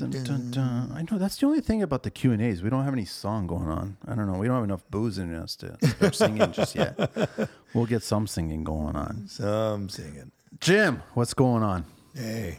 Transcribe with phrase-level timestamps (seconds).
[0.00, 0.92] Dun, dun, dun.
[0.94, 2.62] I know that's the only thing about the Q and A's.
[2.62, 3.96] We don't have any song going on.
[4.06, 4.38] I don't know.
[4.38, 6.96] We don't have enough booze in us to start singing just yet.
[7.74, 9.28] We'll get some singing going on.
[9.28, 10.32] Some singing.
[10.60, 11.84] Jim, what's going on?
[12.16, 12.58] Hey.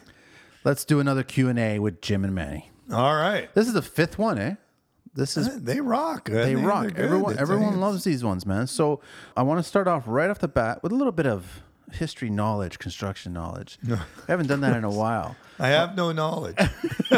[0.64, 2.70] Let's do another Q and A with Jim and Manny.
[2.94, 3.54] All right.
[3.54, 4.56] This is the fifth one, eh?
[5.14, 6.30] This is They rock.
[6.30, 6.84] they rock.
[6.84, 7.00] They're good.
[7.04, 8.68] Everyone everyone loves these ones, man.
[8.68, 9.02] So
[9.36, 11.62] I want to start off right off the bat with a little bit of
[11.94, 13.78] history knowledge, construction knowledge.
[13.90, 15.36] I haven't done that in a while.
[15.60, 16.56] I have no knowledge.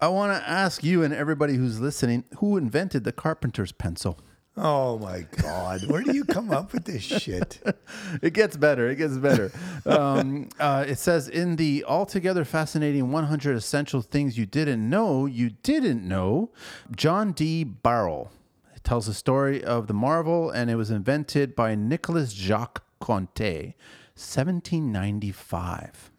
[0.00, 4.18] I want to ask you and everybody who's listening, who invented the carpenter's pencil?
[4.56, 5.86] oh my God.
[5.86, 7.60] Where do you come up with this shit?
[8.22, 8.90] It gets better.
[8.90, 9.50] It gets better.
[9.86, 15.50] um, uh, it says in the altogether fascinating 100 essential things you didn't know you
[15.62, 16.50] didn't know,
[16.94, 17.64] John D.
[17.64, 18.30] Barrow
[18.74, 23.74] it tells the story of the marvel, and it was invented by Nicholas Jacques Conté,
[24.14, 26.10] 1795.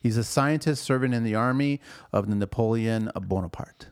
[0.00, 1.80] He's a scientist serving in the army
[2.12, 3.88] of the Napoleon Bonaparte,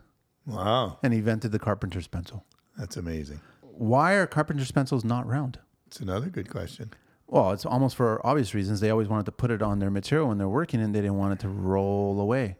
[0.47, 0.98] Wow.
[1.02, 2.45] and he invented the carpenter's pencil.
[2.79, 3.41] That's amazing.
[3.60, 5.59] Why are carpenter's pencils not round?
[5.87, 6.93] It's another good question.
[7.26, 8.80] Well, it's almost for obvious reasons.
[8.80, 11.16] They always wanted to put it on their material when they're working and they didn't
[11.19, 12.57] want it to roll away.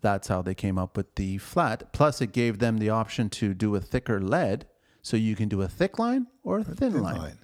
[0.00, 1.92] That's how they came up with the flat.
[1.92, 4.66] Plus, it gave them the option to do a thicker lead.
[5.02, 7.16] So you can do a thick line or a thin line.
[7.16, 7.38] Fine.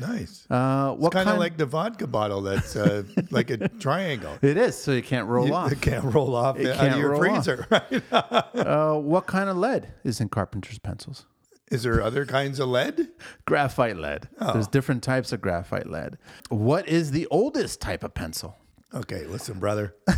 [0.00, 0.46] Nice.
[0.50, 4.38] Uh, what kind of like the vodka bottle that's uh, like a triangle.
[4.42, 5.72] it is, so you can't roll off.
[5.72, 8.02] It can't roll off It out can't of your freezer, right?
[8.12, 11.26] Uh, what kind of lead is in carpenter's pencils?
[11.70, 13.08] Is there other kinds of lead?
[13.46, 14.28] Graphite lead.
[14.40, 14.54] Oh.
[14.54, 16.18] There's different types of graphite lead.
[16.48, 18.56] What is the oldest type of pencil?
[18.92, 19.94] Okay, listen, brother.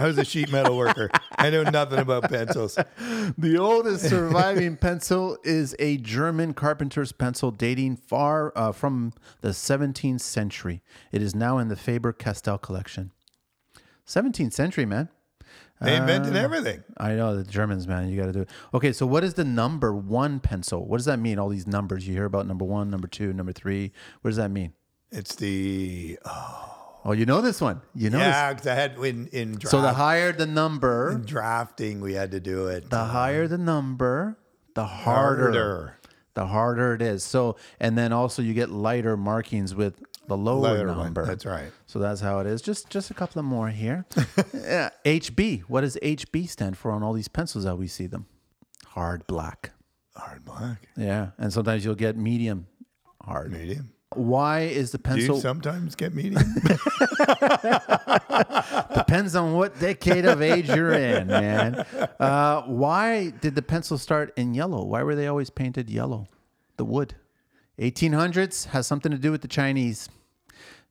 [0.00, 1.10] I was a sheet metal worker.
[1.38, 2.76] I know nothing about pencils.
[3.38, 10.20] The oldest surviving pencil is a German carpenter's pencil dating far uh, from the 17th
[10.20, 10.82] century.
[11.12, 13.12] It is now in the Faber Castell collection.
[14.06, 15.08] 17th century, man.
[15.80, 16.82] They Uh, invented everything.
[16.96, 18.08] I know the Germans, man.
[18.08, 18.48] You got to do it.
[18.72, 20.86] Okay, so what is the number one pencil?
[20.86, 21.38] What does that mean?
[21.38, 23.92] All these numbers you hear about number one, number two, number three.
[24.22, 24.72] What does that mean?
[25.10, 26.73] It's the Oh,
[27.04, 27.80] Oh, you know this one.
[27.94, 28.54] You know Yeah, yeah.
[28.54, 32.30] 'cause I had in in draft, So the higher the number, in drafting we had
[32.30, 34.38] to do it the uh, higher the number,
[34.74, 35.42] the harder.
[35.52, 35.96] harder.
[36.34, 37.22] the harder it is.
[37.22, 41.26] So, and then also you get lighter markings with the lower Lighter one, number.
[41.26, 41.70] that's right.
[41.86, 42.62] So that's how it is.
[42.62, 44.06] Just just a couple of more here.
[44.16, 45.60] Uh, yeah, HB.
[45.68, 48.24] What does HB stand for on all these pencils that we see them?
[48.86, 49.72] Hard black.
[50.16, 52.66] Hard black, Yeah, and sometimes you'll get medium
[53.20, 53.50] hard.
[53.52, 53.90] medium.
[54.16, 56.42] Why is the Do you pencil sometimes get medium?
[58.94, 61.86] depends on what decade of age you're in, man.
[62.18, 64.84] Uh, why did the pencil start in yellow?
[64.84, 66.28] Why were they always painted yellow?
[66.76, 67.14] The wood.
[67.78, 70.08] 1800s has something to do with the Chinese.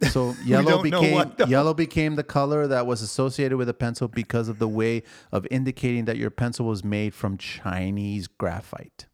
[0.10, 1.46] So yellow don't know became what, though.
[1.46, 5.48] yellow became the color that was associated with a pencil because of the way of
[5.50, 9.06] indicating that your pencil was made from Chinese graphite.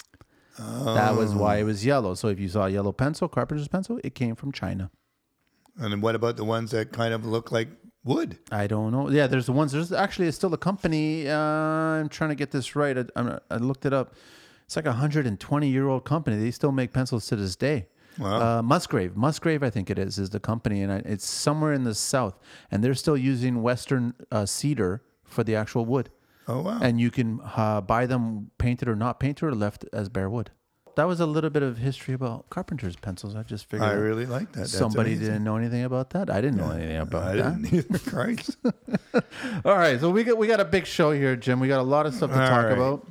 [0.59, 2.13] That was why it was yellow.
[2.15, 4.91] So if you saw a yellow pencil, carpenter's pencil, it came from China.
[5.77, 7.69] and what about the ones that kind of look like
[8.03, 8.37] wood?
[8.51, 9.09] I don't know.
[9.09, 9.71] Yeah, there's the ones.
[9.71, 11.29] There's actually still a company.
[11.29, 12.97] Uh, I'm trying to get this right.
[12.97, 14.13] I, I'm- I looked it up.
[14.65, 16.37] It's like a 120 year old company.
[16.37, 17.87] They still make pencils to this day.
[18.19, 18.59] Wow.
[18.59, 21.85] Uh, Musgrave, Musgrave, I think it is, is the company, and I, it's somewhere in
[21.85, 22.37] the south,
[22.69, 26.09] and they're still using Western uh, cedar for the actual wood,
[26.51, 26.79] Oh wow.
[26.81, 30.49] and you can uh, buy them painted or not painted or left as bare wood.
[30.95, 33.33] That was a little bit of history about carpenter's pencils.
[33.35, 34.61] I just figured I really like that.
[34.61, 35.27] That's somebody amazing.
[35.27, 36.29] didn't know anything about that.
[36.29, 37.61] I didn't know anything about I that.
[37.61, 37.99] didn't either.
[38.09, 38.57] Christ.
[39.63, 41.59] All right, so we got we got a big show here, Jim.
[41.59, 42.73] We got a lot of stuff to All talk right.
[42.73, 43.07] about.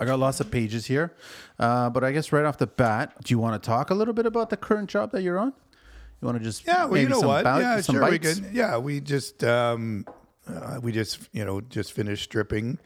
[0.00, 1.14] I got lots of pages here,
[1.60, 4.14] uh, but I guess right off the bat, do you want to talk a little
[4.14, 5.52] bit about the current job that you're on?
[6.20, 7.44] You want to just Yeah, well, you know what?
[7.44, 8.48] bout- yeah, sure, we could.
[8.52, 10.06] Yeah, we just um,
[10.48, 12.78] uh, we just you know just finished stripping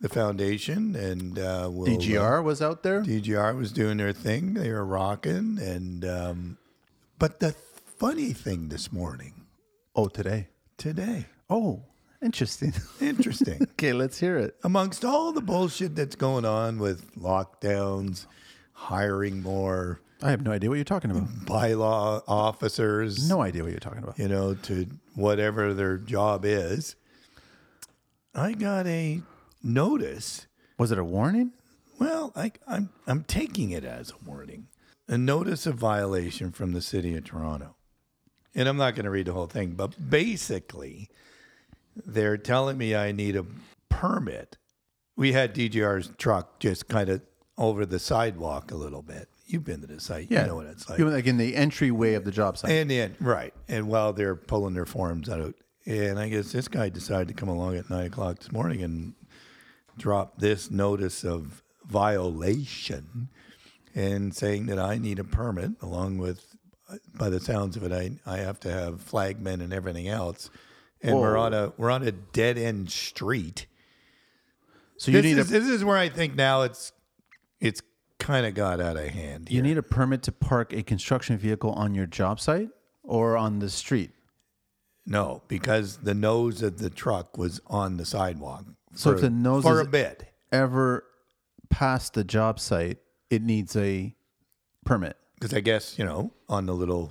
[0.00, 3.02] the foundation, and uh, we'll, uh, DGR was out there.
[3.02, 4.54] DGR was doing their thing.
[4.54, 6.58] They were rocking, and um,
[7.18, 7.52] but the
[7.98, 9.46] funny thing this morning,
[9.94, 10.48] oh, today.
[10.76, 11.82] today, Oh,
[12.22, 12.72] interesting.
[13.00, 13.62] interesting.
[13.72, 14.56] okay, let's hear it.
[14.64, 18.26] Amongst all the bullshit that's going on with lockdowns,
[18.72, 21.28] hiring more I have no idea what you're talking about.
[21.46, 24.18] bylaw officers, No idea what you're talking about.
[24.18, 26.94] you know, to whatever their job is.
[28.34, 29.22] I got a
[29.62, 30.46] notice.
[30.78, 31.52] Was it a warning?
[31.98, 34.68] Well, I, I'm I'm taking it as a warning,
[35.06, 37.76] a notice of violation from the city of Toronto,
[38.54, 41.08] and I'm not going to read the whole thing, but basically,
[41.94, 43.44] they're telling me I need a
[43.88, 44.56] permit.
[45.14, 47.20] We had DGR's truck just kind of
[47.58, 49.28] over the sidewalk a little bit.
[49.46, 50.98] You've been to the site, Yeah, you know what it's like.
[50.98, 52.70] You like in the entryway of the job site.
[52.70, 53.52] And then, right.
[53.68, 55.54] And while they're pulling their forms out,
[55.86, 59.14] And I guess this guy decided to come along at nine o'clock this morning and
[59.98, 63.28] drop this notice of violation
[63.94, 66.56] and saying that I need a permit along with,
[66.88, 70.50] uh, by the sounds of it, I, I have to have flagmen and everything else.
[71.02, 73.66] And we're on a we're on a dead end street.
[74.98, 76.92] So you This need is, a this is where I think now it's
[77.60, 77.82] it's
[78.20, 79.50] kind of got out of hand.
[79.50, 82.68] you need a permit to park a construction vehicle on your job site
[83.02, 84.12] or on the street.
[85.04, 88.64] No, because the nose of the truck was on the sidewalk.
[88.94, 91.04] So for, if the nose for is- a bit, Ever
[91.70, 92.98] past the job site,
[93.30, 94.14] it needs a
[94.84, 95.16] permit.
[95.34, 97.10] because I guess you know on the little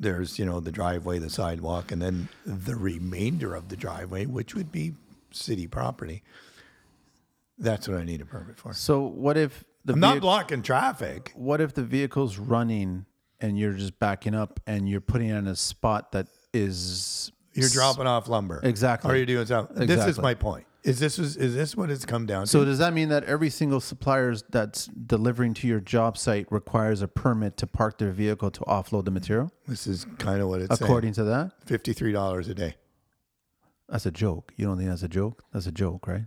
[0.00, 4.54] there's you know the driveway, the sidewalk, and then the remainder of the driveway, which
[4.56, 4.94] would be
[5.30, 6.22] city property.
[7.58, 8.72] That's what I need a permit for.
[8.72, 11.32] So what if the I'm not blocking traffic.
[11.34, 13.06] what if the vehicle's running
[13.40, 17.68] and you're just backing up and you're putting it in a spot that is You're
[17.68, 18.60] dropping off lumber.
[18.62, 19.10] Exactly.
[19.12, 19.76] Or you're doing something.
[19.86, 20.22] This is Exactly.
[20.22, 20.64] my point.
[20.84, 22.46] Is this is, is this what it's come down to?
[22.48, 27.02] So does that mean that every single supplier that's delivering to your job site requires
[27.02, 29.50] a permit to park their vehicle to offload the material?
[29.66, 31.50] This is kind of what it's According to that, saying.
[31.66, 32.76] Fifty-three dollars a day.
[33.88, 34.52] that's a joke.
[34.56, 35.42] You don't think that's a joke?
[35.52, 36.24] That's a joke, right?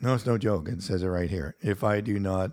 [0.00, 0.68] No, it's no joke.
[0.68, 1.54] It says it right here.
[1.60, 2.52] If I do not,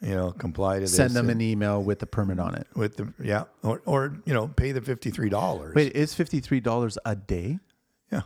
[0.00, 2.66] you know, comply to this, Send them and- an email with the permit on it.
[2.74, 5.74] with the yeah, or or you know, pay the fifty-three dollars.
[5.74, 7.58] Wait, it's fifty three dollars a day.
[8.10, 8.22] Yeah,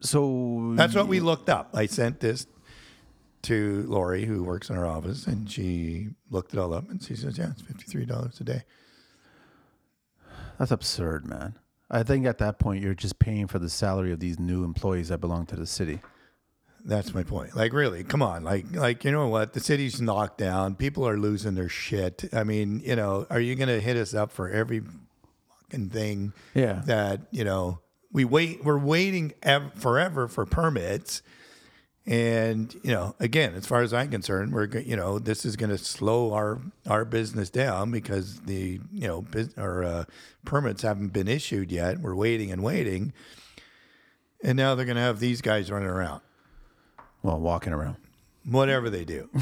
[0.00, 1.70] So that's what we looked up.
[1.74, 2.46] I sent this
[3.42, 7.14] to Lori, who works in our office, and she looked it all up, and she
[7.14, 8.64] says, "Yeah, it's fifty-three dollars a day."
[10.58, 11.58] That's absurd, man.
[11.90, 15.08] I think at that point you're just paying for the salary of these new employees
[15.08, 16.00] that belong to the city.
[16.84, 17.54] That's my point.
[17.56, 18.44] Like, really, come on.
[18.44, 19.52] Like, like you know what?
[19.52, 20.74] The city's knocked down.
[20.74, 22.24] People are losing their shit.
[22.32, 24.82] I mean, you know, are you going to hit us up for every
[25.60, 26.32] fucking thing?
[26.54, 26.82] Yeah.
[26.86, 27.80] That you know,
[28.12, 28.64] we wait.
[28.64, 31.22] We're waiting ev- forever for permits.
[32.06, 35.68] And you know, again, as far as I'm concerned, we're you know this is going
[35.68, 36.58] to slow our
[36.88, 40.04] our business down because the you know bus- our uh,
[40.46, 41.98] permits haven't been issued yet.
[41.98, 43.12] We're waiting and waiting,
[44.42, 46.22] and now they're going to have these guys running around,
[47.22, 47.96] Well, walking around.
[48.44, 49.28] whatever they do.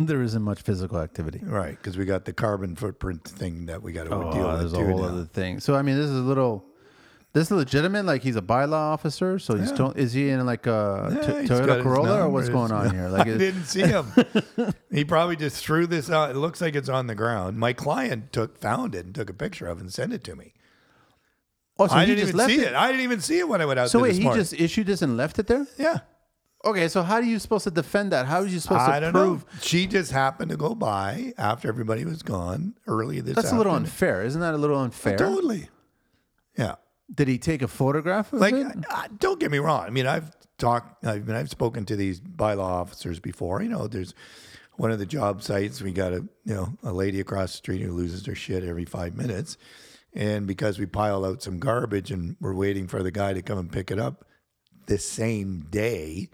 [0.00, 1.38] There isn't much physical activity.
[1.40, 4.50] Right, because we got the carbon footprint thing that we got to oh, deal Oh,
[4.50, 5.04] with there's a whole now.
[5.08, 5.60] other thing.
[5.60, 6.64] So I mean, this is a little.
[7.32, 8.04] This is legitimate.
[8.04, 9.38] Like he's a bylaw officer.
[9.38, 9.76] So he's Yeah.
[9.76, 13.08] to, is he in like a Yeah, T- Toyota Corolla or what's going on here?
[13.08, 14.06] Like I didn't see him.
[14.90, 16.30] he probably just threw this out.
[16.32, 17.56] It looks like it's on the ground.
[17.58, 20.34] My client took found it and took a picture of it and sent it to
[20.34, 20.54] me.
[21.78, 22.66] oh, so I he didn't just even left see it.
[22.72, 22.74] it.
[22.74, 24.40] I didn't even see it when I went out So there wait, this he morning.
[24.42, 25.68] just issued this and left it there?
[25.78, 25.98] yeah.
[26.64, 28.26] Okay, so how are you supposed to defend that?
[28.26, 29.08] How are you supposed to defend that?
[29.08, 29.44] I to don't prove?
[29.44, 29.60] know.
[29.62, 33.72] She just happened to go by after everybody was gone early this That's a little
[33.72, 33.86] afternoon.
[33.86, 35.16] unfair, isn't that a little unfair?
[35.18, 35.68] Totally.
[36.56, 36.76] Yeah.
[37.14, 38.66] Did he take a photograph of like it?
[39.18, 42.60] don't get me wrong i mean i've talked i've been i've spoken to these bylaw
[42.60, 44.14] officers before you know there's
[44.76, 47.82] one of the job sites we got a you know a lady across the street
[47.82, 49.58] who loses her shit every five minutes
[50.14, 53.58] and because we pile out some garbage and we're waiting for the guy to come
[53.58, 54.24] and pick it up
[54.86, 56.30] the same day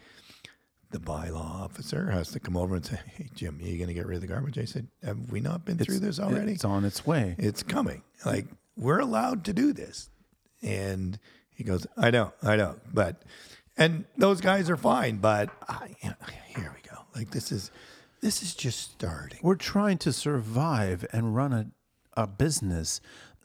[0.90, 3.94] the bylaw officer has to come over and say hey jim are you going to
[3.94, 6.64] get rid of the garbage i said have we not been through this already It's
[6.64, 7.36] on its way.
[7.38, 8.02] it's coming.
[8.26, 8.46] Like
[8.76, 10.08] we're allowed to do this.
[10.62, 11.18] And
[11.54, 13.22] he goes, I know, I know, but
[13.76, 16.16] and those guys are fine, but I, you know,
[16.48, 16.96] here we go.
[17.14, 17.70] Like this is
[18.20, 19.38] this is just starting.
[19.42, 21.66] We're trying to survive and run a,
[22.14, 23.00] a business.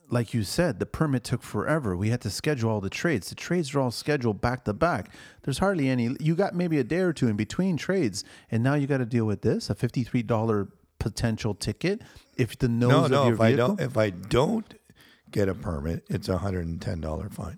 [0.10, 1.98] Like you said, the permit took forever.
[1.98, 3.30] We had to schedule all the trades.
[3.30, 5.10] The trades are all scheduled back to back.
[5.44, 6.16] There's hardly any.
[6.20, 9.06] You got maybe a day or two in between trades, and now you got to
[9.06, 10.70] deal with this a fifty-three dollar
[11.00, 12.02] potential ticket.
[12.38, 13.24] If the nose No, of no.
[13.26, 14.74] your If I vehicle, don't, if I don't
[15.32, 17.58] get a permit, it's a hundred and ten dollar fine.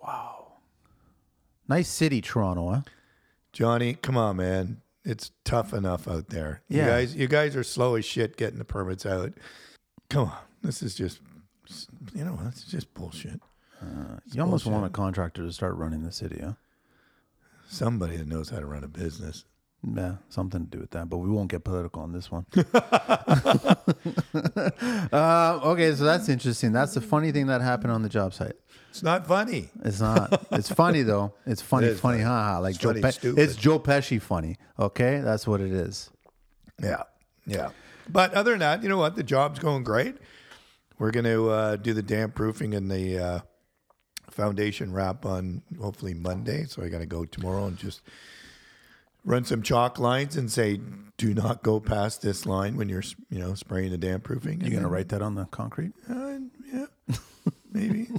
[0.00, 0.52] Wow,
[1.68, 2.80] nice city, Toronto, huh?
[3.52, 4.80] Johnny, come on, man.
[5.04, 6.62] It's tough enough out there.
[6.68, 6.84] Yeah.
[6.84, 9.32] You guys, you guys are slow as shit getting the permits out.
[10.10, 11.20] Come on, this is just,
[12.14, 13.40] you know, that's just bullshit.
[14.32, 14.80] You almost bullshit.
[14.80, 16.52] want a contractor to start running the city, huh?
[17.68, 19.44] Somebody that knows how to run a business.
[19.94, 22.46] Yeah, something to do with that, but we won't get political on this one.
[25.12, 26.72] uh, okay, so that's interesting.
[26.72, 28.54] That's the funny thing that happened on the job site.
[28.90, 29.68] It's not funny.
[29.84, 30.46] It's not.
[30.50, 31.34] It's funny though.
[31.46, 32.22] It's funny, It funny, funny.
[32.24, 32.58] haha.
[32.60, 32.88] Like It's Joe.
[32.88, 34.56] funny, Pe- it's Joe Pesci funny.
[34.78, 36.10] Okay, that's what it is.
[36.82, 37.02] Yeah,
[37.46, 37.68] yeah.
[38.10, 39.16] But other than that, you know what?
[39.16, 40.16] The job's going great.
[40.98, 43.40] We're going to uh, do the damp proofing and the uh,
[44.30, 46.64] foundation wrap on hopefully Monday.
[46.64, 48.00] So I got to go tomorrow and just
[49.24, 50.80] run some chalk lines and say,
[51.16, 54.70] "Do not go past this line when you're, you know, spraying the damp proofing." You
[54.70, 55.92] gonna write that on the concrete?
[56.08, 56.38] Uh,
[56.72, 56.86] yeah,
[57.72, 58.08] maybe.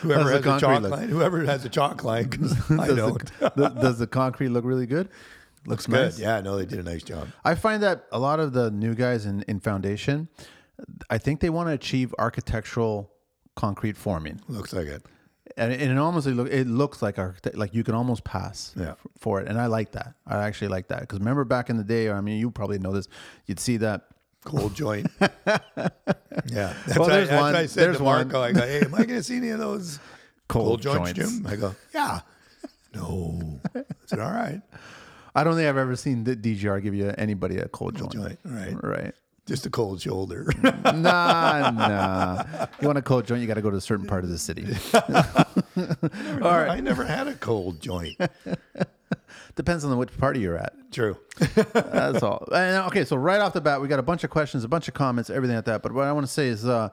[0.00, 0.92] Whoever the has a chalk look?
[0.92, 2.26] line, whoever has a chalk line,
[2.70, 3.40] I Does don't.
[3.56, 5.08] the, does the concrete look really good?
[5.66, 6.16] Looks nice.
[6.16, 6.22] good.
[6.22, 7.28] Yeah, no, they did a nice job.
[7.44, 10.28] I find that a lot of the new guys in, in foundation,
[11.10, 13.10] I think they want to achieve architectural
[13.56, 15.04] concrete forming, Looks like it.
[15.56, 18.72] and, it- and it almost look it looks like architect like you can almost pass
[18.76, 18.94] Yeah.
[19.18, 20.14] for it, and I like that.
[20.26, 22.92] I actually like that because remember back in the day, I mean, you probably know
[22.92, 23.08] this.
[23.46, 24.02] You'd see that.
[24.44, 25.08] Cold joint.
[25.20, 25.28] yeah.
[26.46, 27.54] That's, Well, there's that's one.
[27.56, 28.48] I said There's to Marco, one.
[28.50, 29.98] I go, hey, am I going to see any of those
[30.48, 31.32] Cold cold, joints, joints.
[31.38, 31.46] Jim?
[31.46, 32.20] I go, yeah.
[32.94, 33.60] No.
[33.74, 34.62] I said, all right.
[35.34, 38.12] I don't think I've ever seen the DGR give you anybody a cold joint.
[38.12, 38.74] joint, right.
[38.82, 39.14] Right.
[39.46, 40.50] Just a cold shoulder.
[40.94, 42.66] Nah, nah.
[42.80, 44.38] You want a cold joint, you got to go to a certain part of the
[44.38, 44.66] city.
[44.94, 46.70] all right.
[46.70, 48.16] I never had a cold joint.
[49.54, 50.72] Depends on which party you're at.
[50.92, 51.16] True.
[51.72, 52.46] That's all.
[52.52, 54.88] And, okay, so right off the bat, we got a bunch of questions, a bunch
[54.88, 55.82] of comments, everything like that.
[55.82, 56.90] But what I want to say is, uh,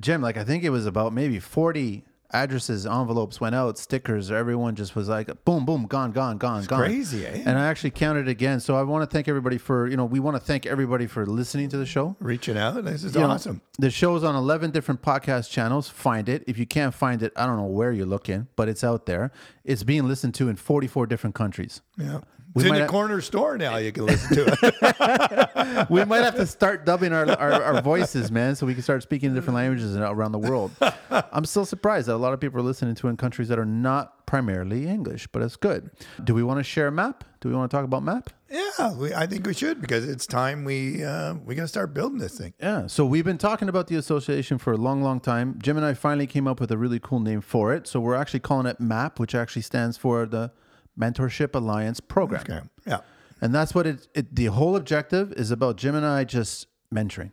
[0.00, 4.30] Jim, like I think it was about maybe 40 addresses, envelopes went out, stickers.
[4.30, 6.80] Everyone just was like, boom, boom, gone, gone, gone, gone.
[6.80, 7.42] crazy, eh?
[7.44, 8.60] And I actually counted again.
[8.60, 11.26] So I want to thank everybody for, you know, we want to thank everybody for
[11.26, 12.16] listening to the show.
[12.20, 12.82] Reaching out.
[12.84, 13.60] This is You know, awesome.
[13.78, 15.88] the show's on 11 different podcast channels.
[15.88, 16.44] Find it.
[16.46, 19.30] If you can't find it, I don't know where you're looking, but it's out there.
[19.64, 21.80] It's being listened to in 44 different countries.
[21.98, 22.20] Yeah.
[22.54, 23.76] We It's in the have- corner store now.
[23.76, 25.88] You can listen to it.
[25.90, 29.02] we might have to start dubbing our, our, our voices, man, so we can start
[29.02, 30.70] speaking different languages around the world.
[31.10, 33.64] I'm still surprised that a lot of people are listening to in countries that are
[33.64, 35.90] not primarily English, but it's good.
[36.22, 37.24] Do we want to share a map?
[37.40, 38.30] Do we want to talk about map?
[38.50, 41.94] yeah, we, I think we should because it's time we uh, we got to start
[41.94, 42.52] building this thing.
[42.60, 42.86] Yeah.
[42.86, 45.58] So we've been talking about the association for a long, long time.
[45.62, 47.86] Jim and I finally came up with a really cool name for it.
[47.86, 50.52] So we're actually calling it MAP, which actually stands for the
[50.98, 52.42] Mentorship Alliance Program.
[52.42, 52.60] Okay.
[52.86, 52.98] Yeah.
[53.40, 57.32] And that's what it, it the whole objective is about Jim and I just mentoring.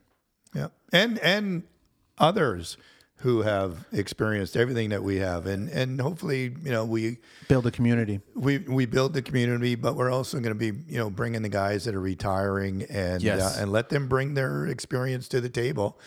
[0.53, 0.67] Yeah.
[0.91, 1.63] And and
[2.17, 2.77] others
[3.17, 7.17] who have experienced everything that we have and and hopefully, you know, we
[7.49, 8.21] Build a community.
[8.33, 11.49] we we build the community, but we're also going to be, you know, bringing the
[11.49, 13.57] guys that are retiring and Yes.
[13.57, 15.99] uh, and let them bring their experience to the table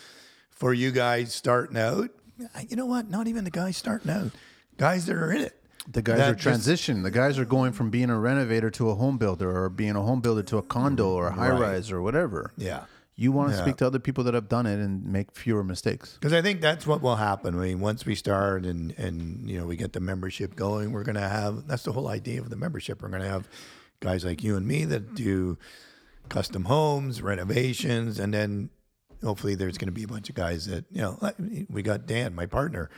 [0.51, 2.11] for you guys starting out.
[2.69, 3.09] You know what?
[3.11, 4.31] Not even the guys starting out.
[4.79, 5.62] Guys that are in it.
[5.91, 7.03] The guys That are transitioning.
[7.03, 10.03] The guys are going from being a renovator to a home builder or being a
[10.03, 12.53] home builder to a condo or a high rise or whatever.
[12.57, 12.85] Yeah.
[13.17, 13.63] You want to Yeah.
[13.63, 16.15] speak to other people that have done it and make fewer mistakes.
[16.15, 17.55] Because I think that's what will happen.
[17.57, 21.03] I mean, once we start and and you know we get the membership going, we're
[21.05, 23.03] going to have that's the whole idea of the membership.
[23.03, 23.49] We're going to have
[24.01, 25.59] guys like you and me that do
[26.29, 28.71] custom homes, renovations, and then
[29.23, 31.19] hopefully there's going to be a bunch of guys that you know.
[31.69, 32.89] We got Dan, my partner,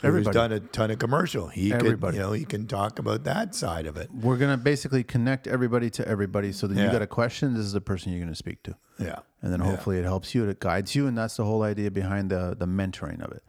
[0.00, 1.48] who's done a ton of commercial.
[1.48, 2.16] He Everybody.
[2.16, 4.10] could you know he can talk about that side of it.
[4.12, 7.64] We're going to basically connect everybody to everybody so that you got a question, this
[7.64, 8.76] is the person you're going to speak to.
[8.98, 11.06] Yeah, And then hopefully it helps you, it guides you.
[11.06, 13.42] And that's the whole idea behind the, the mentoring of it.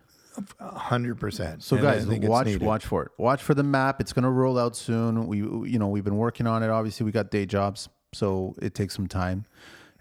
[0.59, 1.63] hundred percent.
[1.63, 3.11] So guys, watch watch for it.
[3.17, 3.99] Watch for the map.
[3.99, 5.27] It's going to roll out soon.
[5.27, 6.69] We you know we've been working on it.
[6.69, 9.45] Obviously, we got day jobs, so it takes some time.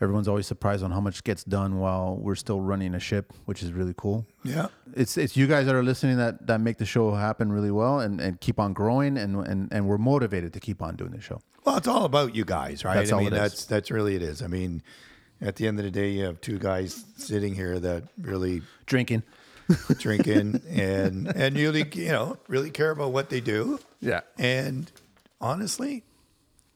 [0.00, 3.62] Everyone's always surprised on how much gets done while we're still running a ship, which
[3.62, 4.26] is really cool.
[4.44, 7.70] Yeah, It's it's you guys that are listening that that make the show happen really
[7.70, 11.10] well and, and keep on growing and, and and we're motivated to keep on doing
[11.10, 11.40] the show.
[11.64, 12.94] Well, it's all about you guys, right?
[12.94, 14.42] That's I all mean, that's that's really it is.
[14.42, 14.82] I mean,
[15.42, 19.22] at the end of the day, you have two guys sitting here that really Drinking.
[19.98, 23.78] drinking and and really, you know, really care about what they do.
[24.00, 24.20] Yeah.
[24.38, 24.90] And
[25.40, 26.04] honestly,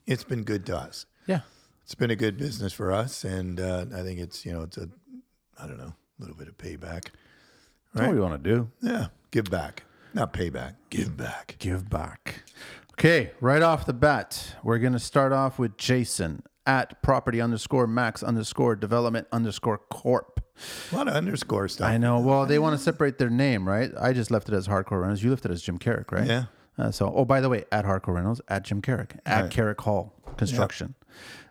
[0.07, 1.07] it's been good to us.
[1.27, 1.41] Yeah.
[1.85, 4.79] It's been a good business for us, and uh, I think it's you know it's
[4.79, 4.89] a
[5.61, 7.09] I don't know a little bit of payback.
[7.93, 8.71] That's what we want to do.
[8.81, 11.57] Yeah, give back, not payback, give back.
[11.59, 12.43] Give back.
[12.93, 18.23] Okay, right off the bat, we're gonna start off with Jason at property underscore max
[18.23, 20.41] underscore development underscore corp.
[20.93, 21.89] A lot of underscore stuff.
[21.89, 22.19] I know.
[22.21, 23.91] Well, they want to separate their name, right?
[24.01, 25.23] I just left it as Hardcore Renos.
[25.23, 26.27] You left it as Jim Caruk, right?
[26.27, 26.45] Yeah.
[26.79, 30.15] Uh, so, oh, by the way, at Hardcore Renos, at Jim Caruk, at Carrick Hall
[30.37, 30.95] Construction.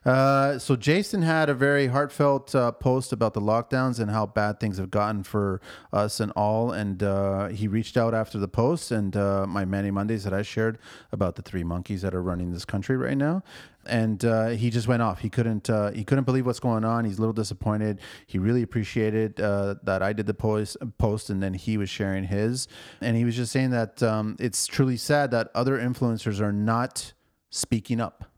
[0.05, 4.59] Uh, so Jason had a very heartfelt uh, post about the lockdowns and how bad
[4.59, 6.71] things have gotten for us and all.
[6.71, 10.41] And uh, he reached out after the post and uh, my Manny Mondays that I
[10.41, 10.77] shared
[11.11, 13.43] about the three monkeys that are running this country right now.
[13.85, 15.19] And uh, he just went off.
[15.19, 15.67] He couldn't.
[15.93, 17.03] He couldn't believe what's going on.
[17.03, 17.99] He's a little disappointed.
[18.25, 22.69] He really appreciated that I did the post, post, and then he was sharing his.
[23.01, 27.11] And he was just saying that um, it's truly sad that other influencers are not
[27.49, 28.32] speaking up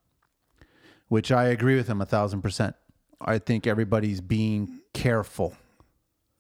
[1.07, 2.75] which I agree with him a thousand percent.
[3.21, 5.55] I think everybody's being careful.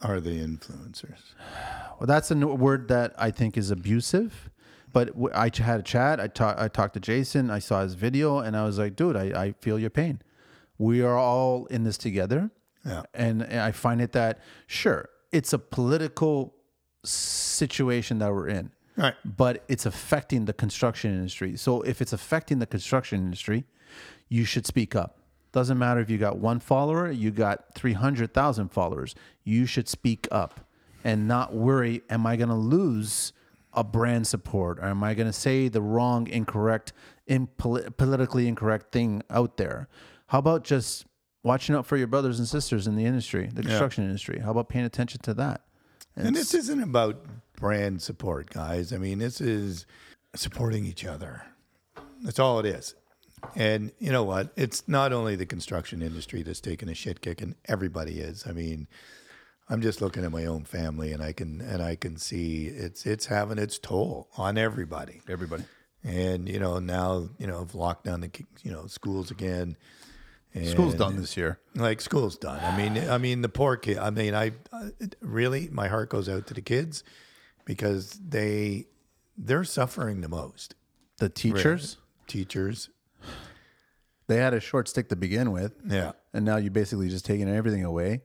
[0.01, 1.19] Are they influencers?
[1.99, 4.49] Well, that's a word that I think is abusive.
[4.91, 6.19] But I had a chat.
[6.21, 6.59] I talked.
[6.59, 7.49] I talked to Jason.
[7.49, 10.21] I saw his video, and I was like, "Dude, I, I feel your pain.
[10.77, 12.49] We are all in this together."
[12.85, 13.03] Yeah.
[13.13, 16.53] And, and I find it that sure, it's a political
[17.03, 19.15] situation that we're in, Right.
[19.25, 21.57] but it's affecting the construction industry.
[21.57, 23.65] So if it's affecting the construction industry,
[24.29, 25.19] you should speak up.
[25.51, 29.15] Doesn't matter if you got one follower, you got 300,000 followers.
[29.43, 30.59] You should speak up
[31.03, 33.31] and not worry, am I going to lose
[33.71, 36.93] a brand support or am I going to say the wrong, incorrect,
[37.57, 39.87] politically incorrect thing out there?
[40.27, 41.05] How about just
[41.43, 44.39] watching out for your brothers and sisters in the industry, the construction industry?
[44.39, 45.61] How about paying attention to that?
[46.15, 47.25] And this isn't about
[47.57, 48.91] brand support, guys.
[48.91, 49.85] I mean, this is
[50.35, 51.43] supporting each other.
[52.23, 52.95] That's all it is.
[53.55, 54.51] And you know what?
[54.55, 57.55] It's not only the construction industry that's taking a shit kicking.
[57.65, 58.45] Everybody is.
[58.47, 58.87] I mean,
[59.69, 63.05] I'm just looking at my own family, and I can and I can see it's
[63.05, 65.21] it's having its toll on everybody.
[65.27, 65.63] Everybody.
[66.03, 68.29] And you know now you know have locked down the
[68.63, 69.75] you know schools again.
[70.53, 71.59] And School's done this year.
[71.75, 72.63] like school's done.
[72.63, 73.97] I mean, I mean the poor kid.
[73.97, 77.03] I mean, I uh, really my heart goes out to the kids
[77.65, 78.85] because they
[79.37, 80.75] they're suffering the most.
[81.17, 81.97] The teachers,
[82.27, 82.89] Teachers,
[84.27, 85.73] they had a short stick to begin with.
[85.87, 88.21] yeah, and now you're basically just taking everything away.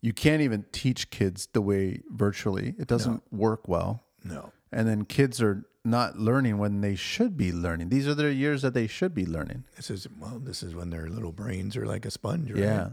[0.00, 2.74] You can't even teach kids the way virtually.
[2.78, 4.04] It doesn't work well.
[4.22, 7.88] no, And then kids are not learning when they should be learning.
[7.88, 9.64] These are their years that they should be learning.
[9.76, 12.50] this is well, this is when their little brains are like a sponge.
[12.50, 12.60] Right?
[12.60, 12.88] Yeah.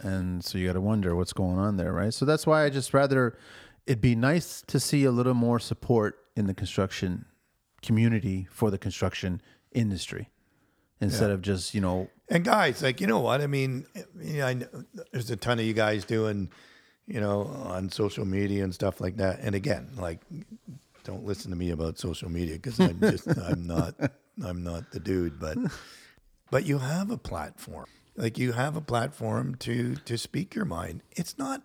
[0.00, 2.12] And so you got to wonder what's going on there, right?
[2.12, 3.38] So that's why I just rather
[3.86, 7.26] it'd be nice to see a little more support in the construction
[7.82, 9.40] community for the construction
[9.72, 10.30] industry
[11.00, 13.86] instead of just, you know, And guys, like you know what I mean?
[14.20, 14.66] You know, I know
[15.12, 16.50] there's a ton of you guys doing,
[17.06, 19.40] you know, on social media and stuff like that.
[19.40, 20.20] And again, like,
[21.04, 23.94] don't listen to me about social media because I'm just I'm not
[24.44, 25.38] I'm not the dude.
[25.38, 25.58] But
[26.50, 27.86] but you have a platform,
[28.16, 31.02] like you have a platform to to speak your mind.
[31.12, 31.62] It's not.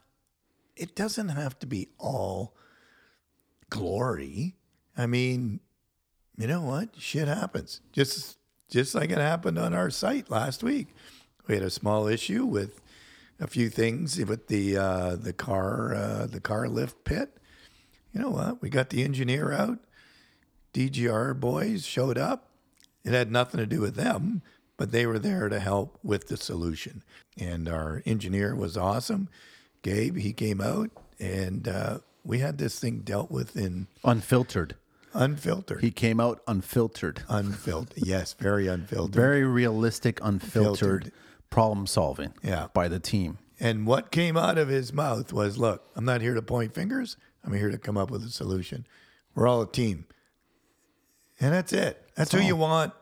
[0.75, 2.55] It doesn't have to be all
[3.69, 4.55] glory.
[4.97, 5.59] I mean,
[6.38, 6.89] you know what?
[6.97, 7.81] Shit happens.
[7.91, 8.38] Just
[8.71, 10.87] just like it happened on our site last week.
[11.48, 12.81] We had a small issue with
[13.39, 17.37] a few things with the uh, the car uh, the car lift pit.
[18.13, 18.61] You know what?
[18.61, 19.79] We got the engineer out.
[20.74, 22.48] DGR boys showed up.
[23.03, 24.41] It had nothing to do with them,
[24.77, 27.03] but they were there to help with the solution.
[27.37, 29.27] And our engineer was awesome.
[29.81, 34.75] Gabe, he came out and uh, we had this thing dealt with in unfiltered.
[35.13, 35.81] Unfiltered.
[35.81, 37.24] He came out unfiltered.
[37.29, 38.03] unfiltered.
[38.05, 39.15] Yes, very unfiltered.
[39.15, 41.11] Very realistic, unfiltered Filtered.
[41.50, 42.67] problem solving Yeah.
[42.74, 43.37] by the team.
[43.59, 47.17] And what came out of his mouth was, "Look, I'm not here to point fingers.
[47.43, 48.87] I'm here to come up with a solution.
[49.35, 50.05] We're all a team."
[51.39, 52.09] And that's it.
[52.15, 52.93] That's who you want.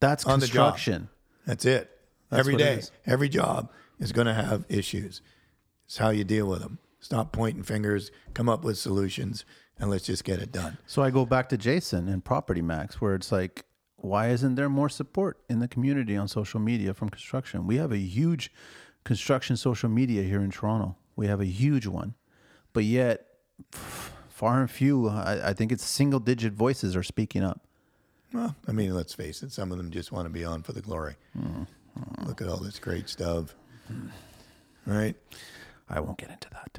[0.00, 0.72] That's On the job.
[0.74, 1.08] construction.
[1.46, 1.90] That's it.
[2.30, 5.20] That's Every what it every job is going to have issues.
[5.86, 6.78] It's how you deal with them.
[7.00, 9.44] Stop pointing fingers, come up with solutions,
[9.78, 10.78] and let's just get it done.
[10.86, 13.64] So I go back to Jason and Property Max, where it's like,
[13.96, 17.66] why isn't there more support in the community on social media from construction?
[17.66, 18.52] We have a huge
[19.04, 20.96] construction social media here in Toronto.
[21.16, 22.14] We have a huge one,
[22.72, 23.26] but yet
[23.70, 25.08] far and few.
[25.08, 27.62] I, I think it's single digit voices are speaking up.
[28.32, 29.52] Well, I mean, let's face it.
[29.52, 31.14] Some of them just want to be on for the glory.
[31.38, 32.26] Mm-hmm.
[32.26, 33.54] Look at all this great stuff.
[34.86, 35.14] Right?
[35.88, 36.78] I won't get into that.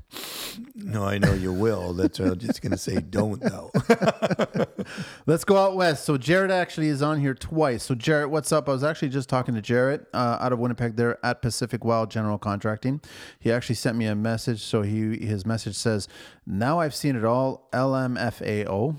[0.76, 1.94] No, I know you will.
[1.94, 2.96] That's what I'm just going to say.
[2.96, 3.72] Don't though.
[5.26, 6.06] Let's go out west.
[6.06, 7.84] So Jarrett actually is on here twice.
[7.84, 8.68] So Jarrett, what's up?
[8.68, 12.10] I was actually just talking to Jarrett uh, out of Winnipeg there at Pacific Wild
[12.10, 13.00] General Contracting.
[13.40, 14.62] He actually sent me a message.
[14.62, 16.08] So he his message says,
[16.46, 17.68] "Now I've seen it all.
[17.74, 18.96] LMFAO."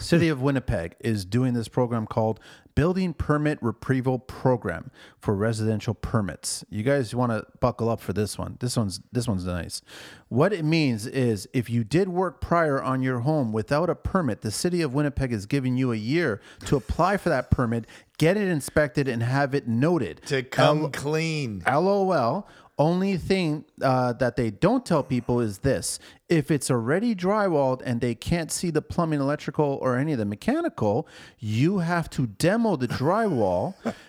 [0.00, 2.40] City of Winnipeg is doing this program called
[2.74, 6.64] Building Permit Retrieval Program for residential permits.
[6.68, 8.56] You guys want to buckle up for this one.
[8.60, 9.80] This one's this one's nice.
[10.28, 14.42] What it means is if you did work prior on your home without a permit,
[14.42, 17.86] the City of Winnipeg is giving you a year to apply for that permit,
[18.18, 20.20] get it inspected and have it noted.
[20.26, 21.62] to come clean.
[21.66, 22.46] LOL.
[22.78, 28.00] Only thing uh, that they don't tell people is this: if it's already drywalled and
[28.02, 31.08] they can't see the plumbing, electrical, or any of the mechanical,
[31.38, 33.74] you have to demo the drywall.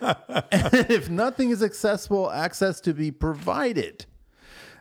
[0.52, 4.04] and if nothing is accessible, access to be provided.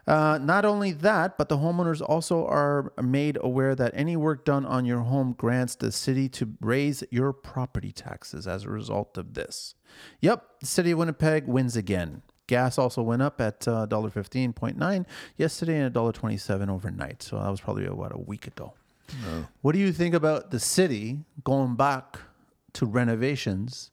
[0.07, 4.65] Uh, not only that, but the homeowners also are made aware that any work done
[4.65, 9.33] on your home grants the city to raise your property taxes as a result of
[9.33, 9.75] this.
[10.21, 12.21] Yep, the city of Winnipeg wins again.
[12.47, 15.05] Gas also went up at uh, $1.15.9
[15.37, 17.21] yesterday and $1.27 overnight.
[17.21, 18.73] So that was probably about a week ago.
[19.61, 22.19] What do you think about the city going back
[22.73, 23.91] to renovations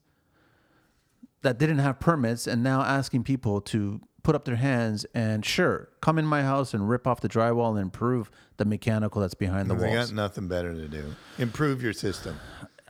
[1.41, 5.87] that didn't have permits and now asking people to put up their hands and sure,
[6.01, 9.69] come in my house and rip off the drywall and improve the mechanical that's behind
[9.69, 10.07] the They walls.
[10.09, 11.15] got nothing better to do.
[11.37, 12.37] Improve your system.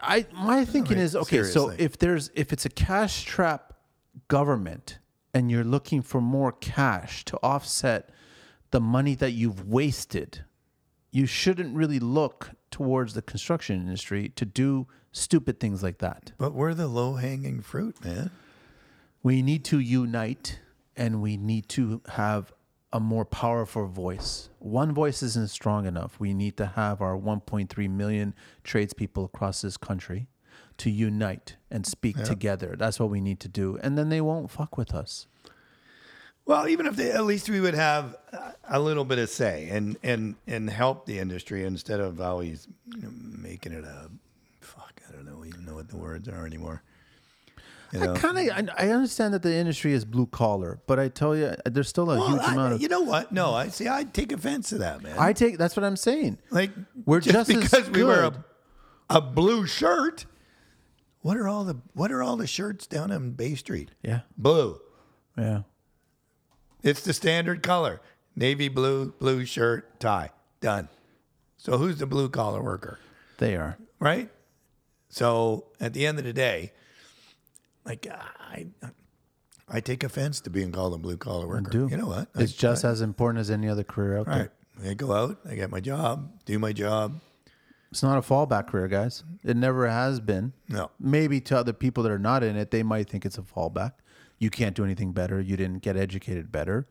[0.01, 1.43] I my thinking mean, is okay.
[1.43, 3.73] So if there's if it's a cash trap
[4.29, 4.99] government
[5.35, 8.09] and you're looking for more cash to offset
[8.71, 10.45] the money that you've wasted,
[11.11, 16.31] you shouldn't really look towards the construction industry to do stupid things like that.
[16.37, 18.31] But we're the low hanging fruit, man.
[19.23, 20.59] We need to unite
[20.95, 22.53] and we need to have
[22.93, 24.49] a more powerful voice.
[24.59, 26.17] One voice isn't strong enough.
[26.17, 30.29] We need to have our 1.3 million tradespeople across this country
[30.77, 32.75] to unite and speak together.
[32.77, 33.77] That's what we need to do.
[33.81, 35.27] And then they won't fuck with us.
[36.45, 38.15] Well, even if they, at least we would have
[38.69, 42.67] a little bit of say and and and help the industry instead of always
[43.01, 44.09] making it a
[44.61, 45.01] fuck.
[45.09, 46.83] I don't know even know what the words are anymore.
[47.91, 48.13] You know?
[48.13, 51.35] I kind of I, I understand that the industry is blue collar, but I tell
[51.35, 52.81] you, there's still a Well, huge I- amount of.
[52.81, 53.31] you know what?
[53.31, 53.87] No, I see.
[53.87, 55.15] I take offense to that, man.
[55.17, 56.37] I take that's what I'm saying.
[56.51, 56.69] like
[57.05, 58.45] We're just as because we wear a,
[59.09, 60.25] a blue shirt.
[61.25, 63.89] What are all the What are all the shirts down on Bay Street?
[64.03, 64.79] Yeah, Blue.
[65.35, 65.63] yeah.
[66.83, 67.99] It's the standard color:
[68.35, 70.29] navy blue, blue shirt, tie.
[70.61, 70.87] Done.
[71.57, 72.99] So who's the blue collar worker?
[73.39, 73.75] They are.
[73.99, 74.29] right?
[75.09, 76.73] So at the end of the day,
[77.85, 78.67] like I,
[79.67, 81.71] I take offense to being called a blue collar worker.
[81.71, 81.87] do.
[81.89, 82.27] You know what?
[82.35, 84.49] It's I, just as important as any other career out right.
[84.77, 84.91] there.
[84.91, 87.19] I go out, I get my job, do my job.
[87.95, 89.23] It's not a fallback career, guys.
[89.41, 90.51] It never has been.
[90.67, 93.41] No, Maybe to other people that are not in it, they might think it's a
[93.41, 93.93] fallback.
[94.37, 95.39] You can't do anything better.
[95.39, 96.89] You didn't get educated better.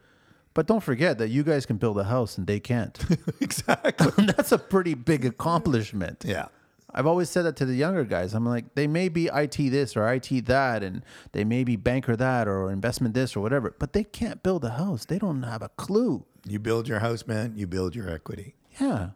[0.54, 2.98] But don't forget that you guys can build a house and they can't.
[3.42, 4.24] exactly.
[4.34, 6.24] That's a pretty big accomplishment.
[6.26, 6.46] yeah.
[6.94, 8.32] I've always said that to the younger guys.
[8.32, 12.16] I'm like, they may be IT this or IT that, and they may be banker
[12.16, 15.04] that or investment this or whatever, but they can't build a house.
[15.04, 16.24] They don't have a clue.
[16.48, 17.52] You build your house, man.
[17.56, 18.54] You build your equity.
[18.80, 19.10] Yeah.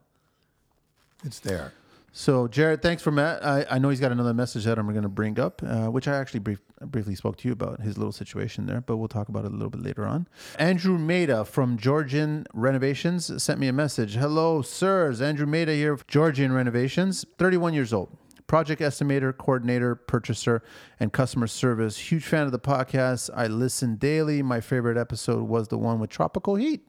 [1.24, 1.72] It's there.
[2.10, 3.44] So, Jarrett, thanks for Matt.
[3.44, 6.08] I, I know he's got another message that I'm going to bring up, uh, which
[6.08, 9.28] I actually brief, briefly spoke to you about his little situation there, but we'll talk
[9.28, 10.26] about it a little bit later on.
[10.58, 14.16] Andrew Maida from Georgian Renovations sent me a message.
[14.16, 15.20] Hello, sirs.
[15.20, 18.16] Andrew Maida here, of Georgian Renovations, 31 years old.
[18.48, 20.62] Project estimator, coordinator, purchaser,
[20.98, 21.98] and customer service.
[21.98, 23.28] Huge fan of the podcast.
[23.36, 24.42] I listen daily.
[24.42, 26.80] My favorite episode was the one with Tropical Heat.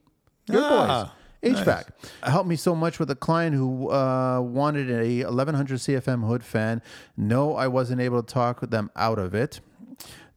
[0.50, 1.04] Good Ah.
[1.04, 1.12] boys.
[1.42, 1.86] HVAC
[2.22, 6.82] helped me so much with a client who uh, wanted a 1100 CFM hood fan.
[7.16, 9.60] No, I wasn't able to talk them out of it.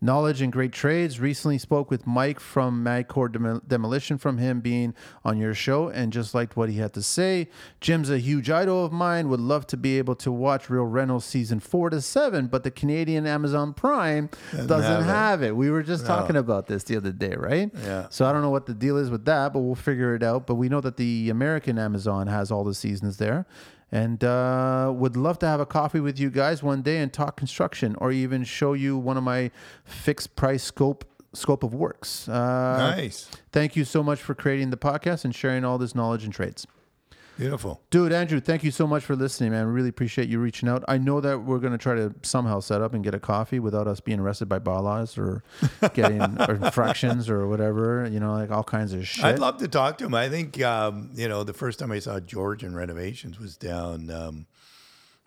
[0.04, 1.22] Knowledge and great trades.
[1.22, 6.12] Recently spoke with Mike from Magcore Dem- Demolition from him being on your show and
[6.12, 7.48] just liked what he had to say.
[7.80, 9.30] Jim's a huge idol of mine.
[9.30, 12.72] Would love to be able to watch Real Renos season four to seven, but the
[12.72, 15.48] Canadian Amazon Prime doesn't, have it.
[15.48, 15.56] it.
[15.56, 17.72] We were just talking about this the other day, right?
[17.86, 18.08] Yeah.
[18.10, 20.46] So I don't know what the deal is with that, but we'll figure it out.
[20.46, 23.46] But we know that the American Amazon has all the seasons there.
[23.94, 27.38] And uh, would love to have a coffee with you guys one day and talk
[27.38, 29.52] construction or even show you one of my
[29.86, 32.28] fixed price scope scope of works.
[32.28, 33.30] Uh, nice.
[33.52, 36.66] Thank you so much for creating the podcast and sharing all this knowledge and trades.
[37.38, 37.82] Beautiful.
[37.90, 39.66] Dude, Andrew, thank you so much for listening, man.
[39.68, 40.84] We Really appreciate you reaching out.
[40.88, 43.60] I know that we're going to try to somehow set up and get a coffee
[43.60, 45.44] without us being arrested by bylaws or
[45.94, 49.26] getting or infractions or whatever, you know, like all kinds of shit.
[49.26, 50.14] I'd love to talk to him.
[50.14, 54.46] I think um, you know the first time I saw Georgian Renovations was down um,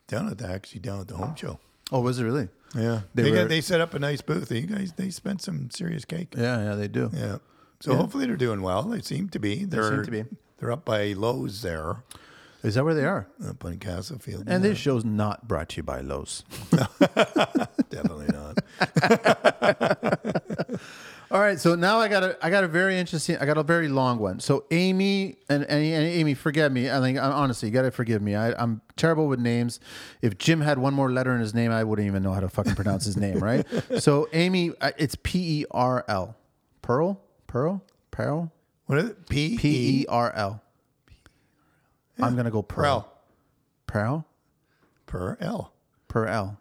[0.07, 1.59] down at the actually down at the home show.
[1.91, 2.49] oh, was it really?
[2.75, 4.53] Yeah, They they were- got, they set up a nice booth.
[4.53, 6.35] You guys they spent some serious cake.
[6.37, 7.11] Yeah, yeah, they do.
[7.13, 7.39] Yeah.
[7.81, 8.83] So hopefully they're doing well.
[8.85, 9.65] They seem to be.
[9.65, 10.25] They're, seem to be.
[10.59, 12.03] They're up by Lowe's there,
[12.63, 13.27] Is that where they are?
[13.47, 14.45] up on Castlefield.
[14.49, 16.45] And Yeah, this show's not brought to you by Lowe's.
[17.91, 18.59] definitely not.
[21.29, 23.65] All right, so now I got a I got a very interesting I got a
[23.65, 24.39] very long one.
[24.39, 26.89] So Amy and, and, and Amy, forget me.
[26.89, 28.37] I think honestly, you got to forgive me.
[28.37, 29.81] I, I'm terrible with names.
[30.23, 32.49] If Jim had one more letter in his name, I wouldn't even know how to
[32.49, 33.41] fucking pronounce his name.
[33.41, 33.67] Right?
[33.99, 36.37] So Amy, uh, it's P E R L,
[36.83, 38.53] Pearl, Pearl, Pearl,
[38.87, 39.29] What is it?
[39.29, 40.63] P P E R L.
[42.19, 43.13] I'm gonna go Pearl.
[43.87, 44.27] Pearl
[45.07, 45.73] per L.
[46.09, 46.57] Perel.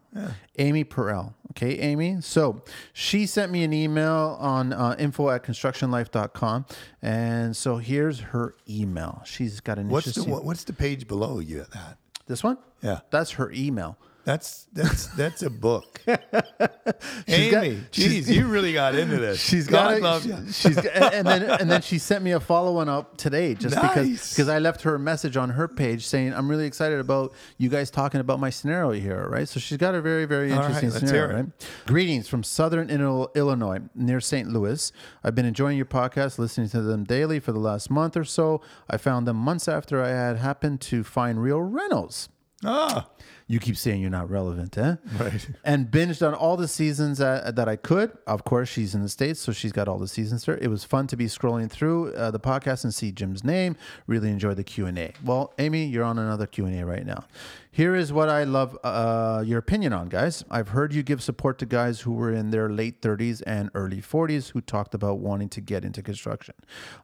[0.58, 1.34] Amy Perel.
[1.52, 2.18] Okay, Amy.
[2.22, 2.62] So
[2.94, 6.66] she sent me an email on uh, info at constructionlife.com.
[7.02, 9.22] And so here's her email.
[9.26, 11.98] She's got an What's the what, what's the page below you at that?
[12.28, 12.58] This one?
[12.82, 13.02] Yeah.
[13.12, 13.98] That's her email.
[14.26, 16.02] That's that's that's a book.
[17.28, 19.40] Amy, geez, you really got into this.
[19.40, 20.52] She's God got a, you.
[20.52, 24.34] she's and then and then she sent me a follow up today just because Nice.
[24.34, 27.70] because I left her a message on her page saying I'm really excited about you
[27.70, 29.48] guys talking about my scenario here, right?
[29.48, 31.46] So she's got a very very interesting let's scenario, right?
[31.86, 34.50] Greetings from Southern Illinois near St.
[34.50, 34.92] Louis.
[35.24, 38.62] I've been enjoying your podcast, listening to them daily for the last month or so.
[38.90, 42.30] I found them months after I had happened to find Real Renos.
[42.66, 43.08] Ah,
[43.48, 44.96] You keep saying you're not relevant, eh?
[45.20, 45.48] right.
[45.64, 48.18] and binged on all the seasons that, that I could.
[48.26, 50.58] Of course, she's in the States, so she's got all the seasons there.
[50.58, 53.78] It was fun to be scrolling through uh, the podcast and see Jim's name.
[54.08, 55.14] Really enjoyed the Q&A.
[55.24, 57.26] Well, Amy, you're on another Q&A right now.
[57.70, 60.44] Here is what I love uh, your opinion on, guys.
[60.50, 64.02] I've heard you give support to guys who were in their late 30s and early
[64.02, 66.56] 40s who talked about wanting to get into construction.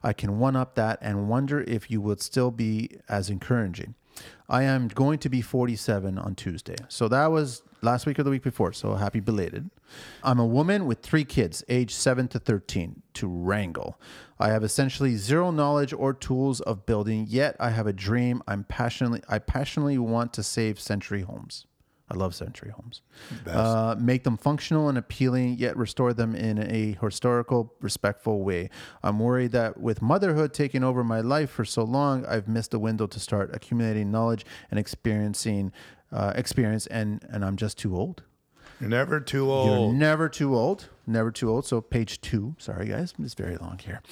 [0.02, 3.94] I can one up that and wonder if you would still be as encouraging.
[4.48, 6.76] I am going to be 47 on Tuesday.
[6.88, 8.72] So that was last week or the week before.
[8.72, 9.70] So happy belated.
[10.22, 13.98] I'm a woman with three kids, age 7 to 13, to wrangle.
[14.38, 18.42] I have essentially zero knowledge or tools of building, yet I have a dream.
[18.48, 21.66] I'm passionately I passionately want to save Century Homes.
[22.12, 23.00] I love Century Homes.
[23.46, 28.68] Uh, make them functional and appealing, yet restore them in a historical, respectful way.
[29.02, 32.78] I'm worried that with motherhood taking over my life for so long, I've missed a
[32.78, 35.72] window to start accumulating knowledge and experiencing
[36.12, 38.22] uh, experience, and and I'm just too old.
[38.82, 39.68] You're never too old.
[39.68, 40.88] You're never too old.
[41.06, 41.64] Never too old.
[41.64, 42.56] So page two.
[42.58, 44.02] Sorry, guys, it's very long here.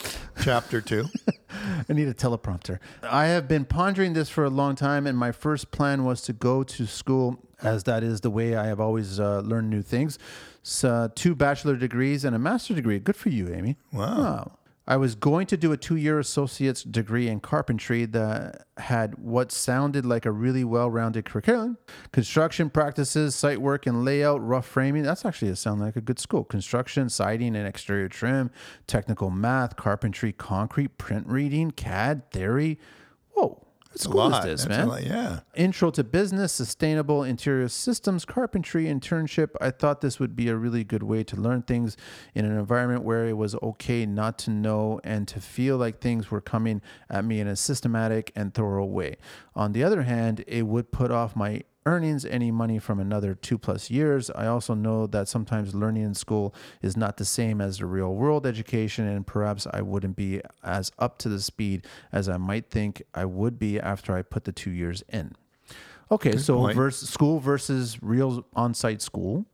[0.43, 1.07] Chapter two.
[1.89, 2.79] I need a teleprompter.
[3.03, 6.33] I have been pondering this for a long time, and my first plan was to
[6.33, 10.21] go to school, as that is the way I have always uh, learned new things.
[10.63, 13.01] So, two bachelor degrees and a master degree.
[13.01, 13.77] Good for you, Amy.
[13.93, 14.53] Wow.
[14.87, 19.53] I was going to do a two year associate's degree in carpentry that had what
[19.53, 21.79] sounded like a really well rounded curriculum
[22.12, 25.03] construction practices, site work and layout, rough framing.
[25.03, 26.45] That's actually a sound like a good school.
[26.45, 28.51] Construction, siding and exterior trim,
[28.87, 32.79] technical math, carpentry, concrete, print reading, CAD, theory.
[33.33, 34.88] Whoa, It's a school is this, That's man?
[34.88, 35.40] lot, Yeah.
[35.57, 39.50] Intro to Business, Sustainable Interior Systems, Carpentry Internship.
[39.61, 41.96] I thought this would be a really good way to learn things
[42.35, 46.31] in an environment where it was okay not to know and to feel like things
[46.31, 49.16] were coming at me in a systematic and thorough way.
[49.57, 53.59] On the other hand, it would put off my earnings any money from another two
[53.59, 54.31] plus years.
[54.31, 58.14] I also know that sometimes learning in school is not the same as the real
[58.14, 62.71] world education, and perhaps I wouldn't be as up to the speed as I might
[62.71, 65.33] think I would be after I put the two years in.
[66.12, 66.77] Okay, so point.
[66.77, 69.47] vers- school versus real on site school.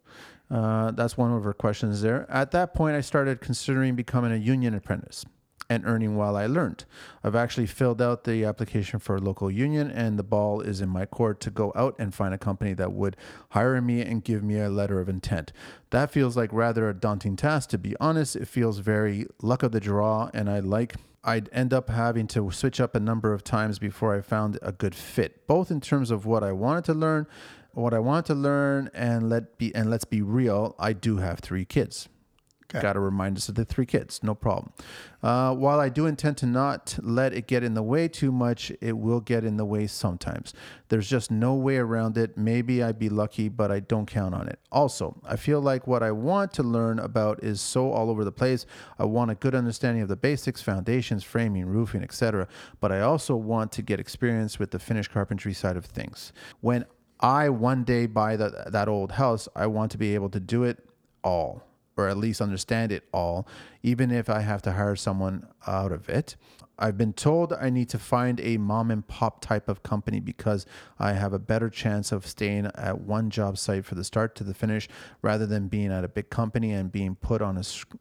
[0.51, 2.25] Uh, that's one of our questions there.
[2.31, 5.25] At that point, I started considering becoming a union apprentice
[5.69, 6.85] and earning while I learned.
[7.25, 10.89] I've actually filled out the application for a local union, and the ball is in
[10.89, 13.17] my court to go out and find a company that would
[13.51, 15.53] hire me and give me a letter of intent.
[15.91, 18.37] That feels like rather a daunting task, to be honest.
[18.37, 20.95] It feels very luck of the draw, and I like
[21.27, 24.71] I'd end up having to switch up a number of times before I found a
[24.71, 27.27] good fit, both in terms of what I wanted to learn,
[27.73, 31.41] what I wanted to learn, and let be and let's be real, I do have
[31.41, 32.09] three kids.
[32.69, 32.83] Okay.
[32.83, 34.73] Got to remind us of the three kids, no problem.
[35.23, 38.73] Uh, while I do intend to not let it get in the way too much,
[38.81, 40.53] it will get in the way sometimes.
[40.89, 42.37] There's just no way around it.
[42.37, 44.59] Maybe I'd be lucky, but I don't count on it.
[44.73, 48.33] Also, I feel like what I want to learn about is so all over the
[48.33, 48.67] place.
[48.99, 52.49] I want a good understanding of the basics, foundations, framing, roofing, etc.
[52.81, 56.33] But I also want to get experience with the finished carpentry side of things.
[56.61, 56.85] When
[57.21, 60.65] I one day buy that that old house, I want to be able to do
[60.65, 60.85] it
[61.23, 61.63] all
[61.97, 63.47] or at least understand it all,
[63.83, 66.37] even if I have to hire someone out of it.
[66.79, 70.67] I've been told I need to find a mom and pop type of company because
[70.99, 74.45] I have a better chance of staying at one job site for the start to
[74.45, 74.87] the finish
[75.23, 77.61] rather than being at a big company and being put on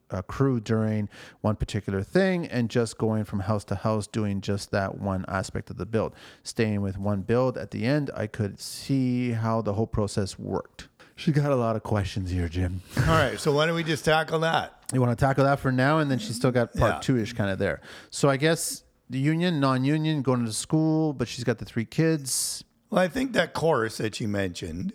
[0.09, 1.07] a crew during
[1.39, 5.69] one particular thing and just going from house to house doing just that one aspect
[5.69, 6.13] of the build.
[6.43, 10.89] Staying with one build at the end, I could see how the whole process worked.
[11.17, 12.81] She got a lot of questions here, Jim.
[12.97, 13.39] All right.
[13.39, 14.73] So why don't we just tackle that?
[14.93, 16.99] You want to tackle that for now, and then she's still got part Yeah.
[16.99, 17.81] two ish kind of there.
[18.09, 21.85] So I guess the union, non union, going to school, but she's got the three
[21.85, 22.63] kids.
[22.89, 24.91] Well, I think that course that you mentioned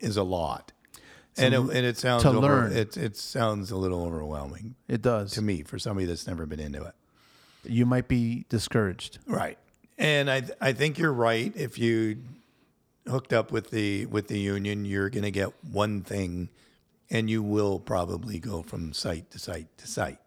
[0.00, 0.72] is a lot,
[1.38, 2.72] and it, and it sounds to over, learn.
[2.72, 5.30] It it sounds a little overwhelming It does.
[5.32, 6.94] to me for somebody that's never been into it.
[7.64, 9.18] You might be discouraged.
[9.26, 9.58] Right.
[9.96, 11.52] And I I think you're right.
[11.56, 12.18] If you
[13.08, 16.48] hooked up with the with the union, you're going to get one thing,
[17.10, 20.18] and you will probably go from site to site to site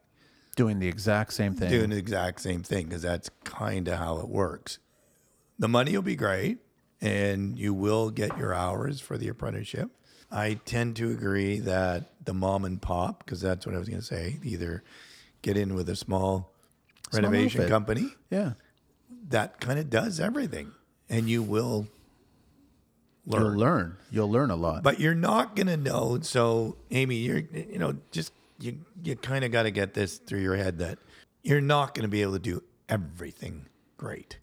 [0.56, 1.70] Doing the exact same thing.
[1.70, 4.80] doing the exact same thing because that's kind of how it works.
[5.58, 6.60] The money will be great.
[7.02, 9.90] and you will get your hours for the apprenticeship.
[10.30, 14.02] I tend to agree that the mom and pop, because that's what I was going
[14.02, 14.84] to say, either
[15.42, 16.52] get in with a small,
[17.10, 17.70] Small renovation outfit.
[17.72, 18.54] company Yeah.
[19.30, 20.74] that kind of does everything,
[21.10, 21.88] and you will
[23.30, 23.42] learn.
[23.44, 23.98] You'll learn.
[24.12, 24.84] You'll learn a lot.
[24.84, 26.20] But you're not gonna know.
[26.22, 30.42] So, Amy, you're you know just you you kind of got to get this through
[30.42, 31.00] your head that
[31.44, 33.66] you're not gonna be able to do everything
[33.98, 34.40] great.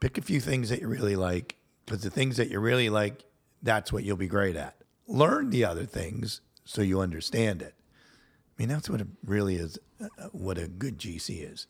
[0.00, 3.24] Pick a few things that you really like, because the things that you really like,
[3.62, 4.76] that's what you'll be great at.
[5.08, 7.74] Learn the other things so you understand it.
[7.78, 9.78] I mean, that's what it really is.
[10.02, 11.66] uh, What a good GC is.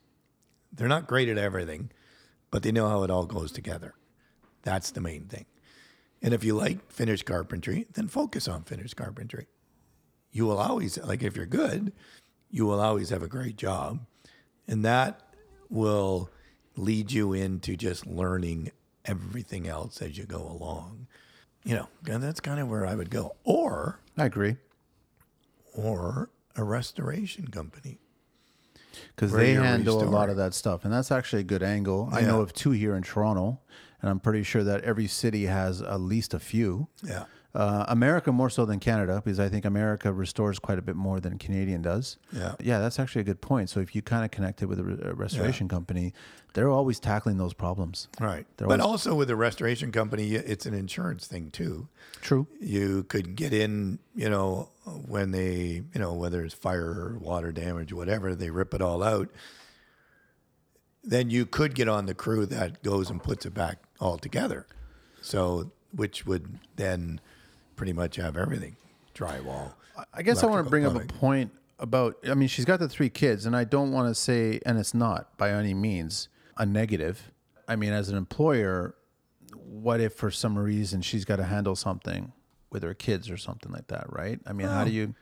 [0.73, 1.91] They're not great at everything,
[2.51, 3.95] but they know how it all goes together.
[4.63, 5.47] That's the main thing.
[6.23, 9.47] And if you like finished carpentry, then focus on finished carpentry.
[10.33, 11.93] You will always, like if you're good,
[12.51, 14.01] you will always have a great job.
[14.67, 15.21] And that
[15.69, 16.31] will
[16.77, 18.71] lead you into just learning
[19.05, 21.07] everything else as you go along.
[21.65, 23.37] You know, and that's kind of where I would go.
[23.45, 24.57] Or, I agree.
[25.75, 27.99] or a restoration company.
[29.15, 32.09] because they handle a lot of that stuff, and that's actually a good angle.
[32.13, 33.61] I know of two here in Toronto,
[34.07, 36.87] and I'm pretty sure that every city has at least a few.
[37.03, 37.25] Yeah.
[37.57, 41.19] Uh, America more so than Canada, because I think America restores quite a bit more
[41.21, 42.19] than Canadian does.
[42.31, 42.55] Yeah.
[42.61, 43.69] yeah, that's actually a good point.
[43.71, 46.13] So if you kind of connected with a, re- a restoration company,
[46.53, 48.09] they're always tackling those problems.
[48.21, 48.47] Right.
[48.59, 51.89] They're But always- also with a restoration company, it's an insurance thing too.
[52.21, 52.47] True.
[52.61, 57.53] you could get in, you know, when they, you know, whether it's fire or water
[57.53, 59.31] damage, whatever, they rip it all out.
[61.07, 64.67] Then you could get on the crew that goes and puts it back all together.
[65.23, 67.21] So, which would then
[67.77, 68.77] pretty much have everything
[69.15, 69.75] drywall.
[70.13, 72.17] I guess I want to bring up a point about.
[72.29, 74.95] I mean, she's got the three kids, and I don't want to say, and it's
[74.95, 77.33] not by any means a negative.
[77.69, 78.95] I mean, as an employer,
[79.55, 82.33] what if for some reason she's got to handle something
[82.71, 84.41] with her kids or something like that, right?
[84.47, 85.15] I mean, how do you?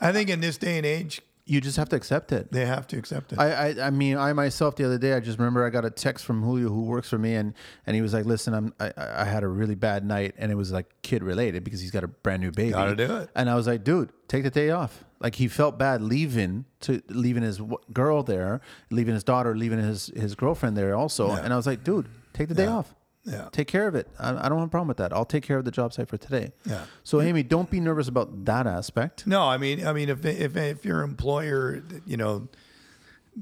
[0.00, 2.52] I think in this day and age, You just have to accept it.
[2.52, 3.38] they have to accept it.
[3.40, 5.90] I, I I mean I myself the other day I just remember I got a
[5.90, 7.54] text from Julio who works for me and
[7.86, 10.54] and he was like listen I'm I, I had a really bad night and it
[10.54, 13.30] was like kid related because he's got a brand new baby Gotta do it.
[13.34, 17.02] and I was like dude take the day off like he felt bad leaving to
[17.08, 17.60] leaving his
[17.92, 18.60] girl there
[18.90, 21.40] leaving his daughter leaving his his girlfriend there also Yeah.
[21.44, 23.48] and I was like dude take the day off Yeah.
[23.52, 25.58] take care of it I, I don't have a problem with that I'll take care
[25.58, 26.84] of the job site for today Yeah.
[27.04, 30.56] so Amy don't be nervous about that aspect No, I mean, I mean, if if
[30.56, 32.48] if your employer, you know,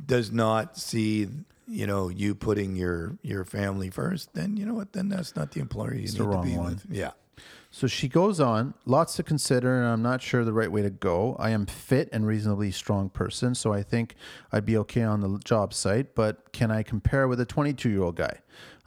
[0.07, 1.29] does not see,
[1.67, 4.93] you know, you putting your your family first, then you know what?
[4.93, 6.67] Then that's not the employer you the need to wrong be one.
[6.75, 6.87] with.
[6.91, 7.13] Yeah.
[7.71, 10.91] So she goes on, lots to consider, and I'm not sure the right way to
[10.91, 11.37] go.
[11.39, 14.15] I am fit and reasonably strong person, so I think
[14.51, 16.15] I'd be okay on the job site.
[16.15, 18.39] But can I compare with a 22 year old guy?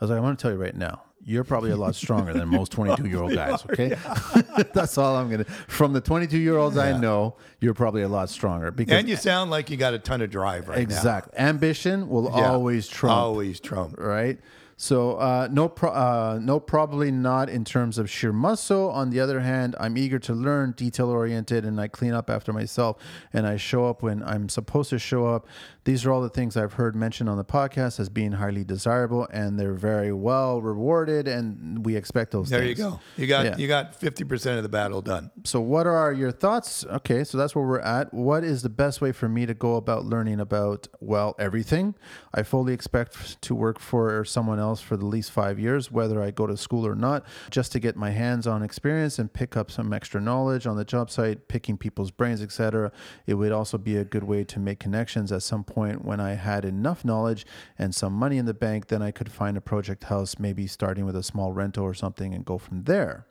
[0.01, 2.33] I was like, I'm going to tell you right now, you're probably a lot stronger
[2.33, 3.63] than most 22 year old guys.
[3.67, 3.95] Okay,
[4.73, 5.43] that's all I'm gonna.
[5.67, 9.15] From the 22 year olds I know, you're probably a lot stronger because And you
[9.15, 10.81] sound like you got a ton of drive right now.
[10.81, 12.51] exact ambition will Yeah.
[12.51, 13.95] always trump Always Trump.
[13.99, 14.39] right?
[14.77, 18.89] So uh, no, pro- uh, no, probably not in terms of sheer muscle.
[18.89, 22.51] On the other hand, I'm eager to learn, detail oriented, and I clean up after
[22.51, 22.97] myself,
[23.31, 25.45] and I show up when I'm supposed to show up.
[25.83, 29.27] These are all the things I've heard mentioned on the podcast as being highly desirable,
[29.33, 32.49] and they're very well rewarded, and we expect those.
[32.49, 32.99] There you go.
[33.17, 33.57] You got Yeah.
[33.57, 35.31] you got fifty percent of the battle done.
[35.43, 36.85] So, what are your thoughts?
[36.85, 38.13] Okay, so that's where we're at.
[38.13, 41.95] What is the best way for me to go about learning about, well, everything?
[42.31, 46.29] I fully expect to work for someone else for the least five years, whether I
[46.29, 49.71] go to school or not, just to get my hands on experience and pick up
[49.71, 52.91] some extra knowledge on the job site, picking people's brains, etc.
[53.25, 56.33] It would also be a good way to make connections at some point when I
[56.33, 57.45] had enough knowledge
[57.77, 61.05] and some money in the bank, then I could find a project house, maybe starting
[61.05, 63.25] with a small rental or something, and go from there.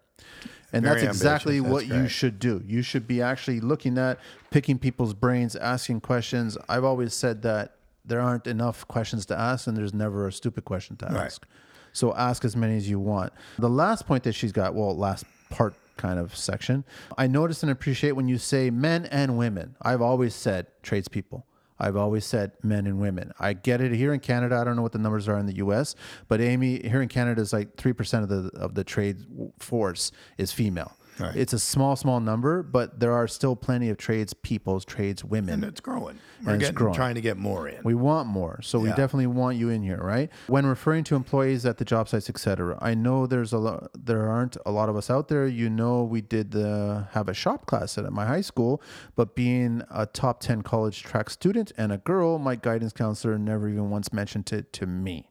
[0.72, 1.72] And Very that's exactly ambitious.
[1.72, 2.62] what That's you should do.
[2.66, 4.18] You should be actually looking at
[4.50, 6.56] picking people's brains, asking questions.
[6.68, 10.64] I've always said that there aren't enough questions to ask, and there's never a stupid
[10.64, 11.26] question to Right.
[11.26, 11.46] ask.
[11.92, 13.32] So ask as many as you want.
[13.58, 16.84] The last point that she's got, well, last part kind of section,
[17.18, 19.74] I notice and appreciate when you say men and women.
[19.82, 21.44] I've always said tradespeople.
[21.80, 23.32] I've always said men and women.
[23.38, 24.56] I get it here in Canada.
[24.56, 25.94] I don't know what the numbers are in the U.S.,
[26.28, 29.16] but Amy, here in Canada is like three percent of the of the trade
[29.58, 30.96] force is female.
[31.18, 31.36] Right.
[31.36, 35.54] It's a small, small number, but there are still plenty of trades peoples, trades women.
[35.54, 36.18] And it's growing.
[36.44, 36.94] We're getting growing.
[36.94, 37.80] trying to get more in.
[37.84, 40.30] We want more, so we definitely want you in here, right?
[40.46, 44.28] When referring to employees at the job sites, etc., I know there's a lot, there
[44.28, 45.46] aren't a lot of us out there.
[45.46, 48.80] You know, we did the have a shop class at my high school,
[49.16, 53.68] but being a top ten college track student and a girl, my guidance counselor never
[53.68, 55.30] even once mentioned it to me.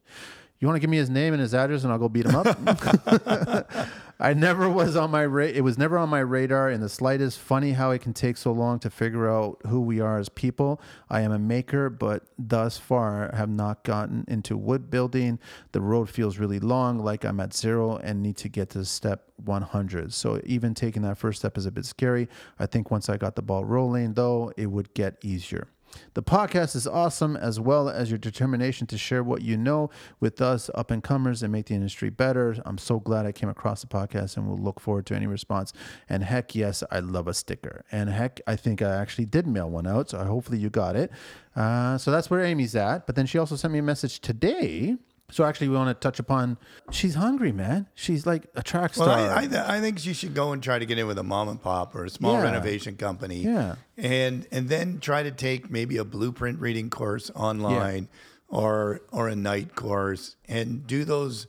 [0.59, 2.35] You want to give me his name and his address, and I'll go beat him
[2.35, 2.47] up.
[4.21, 7.39] I never was on my ra- it was never on my radar in the slightest.
[7.39, 10.81] Funny how it can take so long to figure out who we are as people.
[11.09, 15.39] I am a maker, but thus far have not gotten into wood building.
[15.71, 19.31] The road feels really long, like I'm at zero and need to get to step
[19.37, 20.11] 100.
[20.13, 22.27] So even taking that first step is a bit scary.
[22.59, 25.69] I think once I got the ball rolling, though, it would get easier.
[26.13, 30.41] The podcast is awesome, as well as your determination to share what you know with
[30.41, 32.55] us up and comers and make the industry better.
[32.65, 35.27] I'm so glad I came across the podcast and we will look forward to any
[35.27, 35.73] response.
[36.07, 37.85] And heck, yes, I love a sticker.
[37.91, 41.11] And heck, I think I actually did mail one out, so hopefully you got it.
[41.55, 43.05] Uh, so that's where Amy's at.
[43.05, 44.97] But then she also sent me a message today.
[45.31, 46.57] So actually, we want to touch upon.
[46.91, 47.87] She's hungry, man.
[47.93, 49.07] She's like a track star.
[49.07, 51.19] Well, I, I, th- I think she should go and try to get in with
[51.19, 52.43] a mom and pop or a small Yeah.
[52.43, 53.37] renovation company.
[53.43, 53.75] Yeah.
[53.97, 58.07] And and then try to take maybe a blueprint reading course online
[58.47, 61.45] or or a night course and do those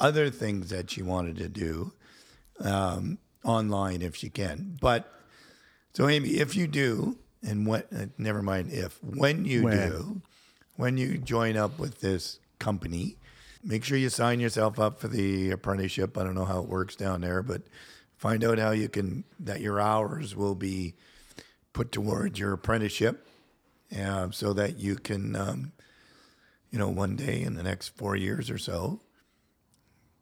[0.00, 1.92] other things that she wanted to do
[2.60, 4.76] um, online if she can.
[4.80, 5.12] But
[5.94, 7.16] so Amy, if you do,
[7.46, 7.86] and what?
[7.94, 9.88] Uh, never mind if when you When.
[9.90, 10.22] do,
[10.76, 13.16] when you join up with this company,
[13.62, 16.16] make sure you sign yourself up for the apprenticeship.
[16.16, 17.62] I don't know how it works down there, but
[18.16, 20.94] find out how you can that your hours will be
[21.72, 23.26] put towards your apprenticeship,
[23.98, 25.72] uh, so that you can, um,
[26.70, 29.00] you know, one day in the next four years or so,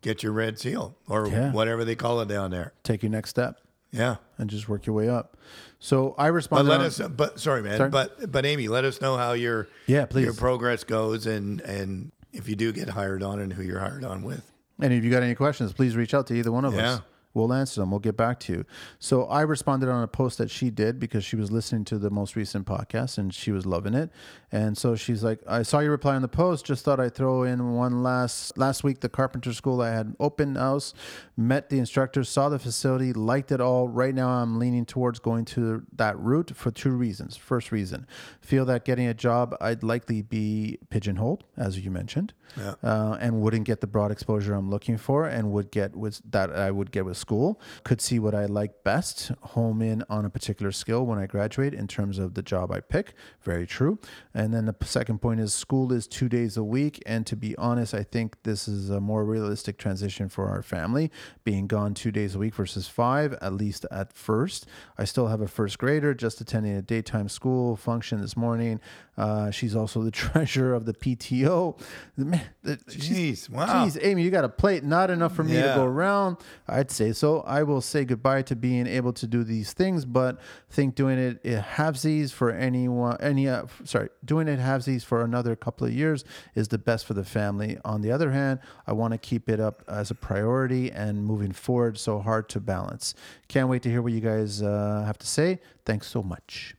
[0.02, 1.52] get your red seal or Yeah.
[1.52, 2.72] whatever they call it down there.
[2.84, 3.60] Take your next step
[3.90, 4.16] Yeah.
[4.36, 5.36] and just work your way up.
[5.80, 7.76] So I But let us, but sorry, man.
[7.78, 7.90] Sorry?
[7.90, 10.24] But but Amy, let us know how your Yeah, please.
[10.24, 14.04] your progress goes, and and if you do get hired on, and who you're hired
[14.04, 14.50] on with.
[14.80, 16.92] And if you got any questions, please reach out to either one of Yeah.
[16.94, 17.00] us.
[17.34, 17.90] We'll answer them.
[17.90, 18.64] We'll get back to you.
[18.98, 22.10] So I responded on a post that she did because she was listening to the
[22.10, 24.10] most recent podcast and she was loving it.
[24.50, 26.64] And so she's like, I saw your reply on the post.
[26.64, 29.00] Just thought I'd throw in one last last week.
[29.00, 30.94] The carpenter school I had open house,
[31.36, 33.88] met the instructor, saw the facility, liked it all.
[33.88, 37.36] Right now I'm leaning towards going to that route for two reasons.
[37.36, 38.06] First reason,
[38.40, 42.74] feel that getting a job I'd likely be pigeonholed, as you mentioned Yeah.
[42.82, 46.50] uh, and wouldn't get the broad exposure I'm looking for, and would get with that
[46.56, 47.60] I would get with school.
[47.84, 51.74] Could see what I like best, home in on a particular skill when I graduate
[51.74, 53.14] in terms of the job I pick.
[53.42, 53.98] Very true.
[54.32, 57.56] And then the second point is school is two days a week, and to be
[57.56, 61.10] honest, I think this is a more realistic transition for our family,
[61.44, 64.66] being gone two days a week versus five, at least at first.
[64.96, 68.80] I still have a first grader just attending a daytime school function this morning.
[69.18, 71.76] Uh, she's also the treasurer of the PTO.
[72.16, 73.84] Man, the- Jeez, wow.
[73.84, 76.36] Geez, Amy, you got a plate, not enough for me to go around.
[76.68, 77.40] I'd say so.
[77.40, 80.38] I will say goodbye to being able to do these things, but
[80.70, 85.56] think doing it it halvesies for anyone, any, uh, sorry, doing it halvesies for another
[85.56, 87.76] couple of years is the best for the family.
[87.84, 91.52] On the other hand, I want to keep it up as a priority and moving
[91.52, 91.98] forward.
[91.98, 93.14] So hard to balance.
[93.48, 95.58] Can't wait to hear what you guys uh, have to say.
[95.84, 96.76] Thanks so much.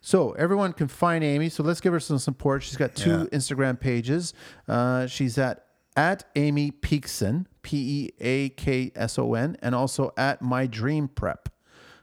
[0.00, 1.48] So everyone can find Amy.
[1.48, 2.62] So let's give her some support.
[2.62, 3.38] She's got two Yeah.
[3.38, 4.32] Instagram pages.
[4.66, 5.64] Uh, she's at
[5.96, 11.08] at Amy Peakson, P E A K S O N, and also at My Dream
[11.08, 11.48] Prep.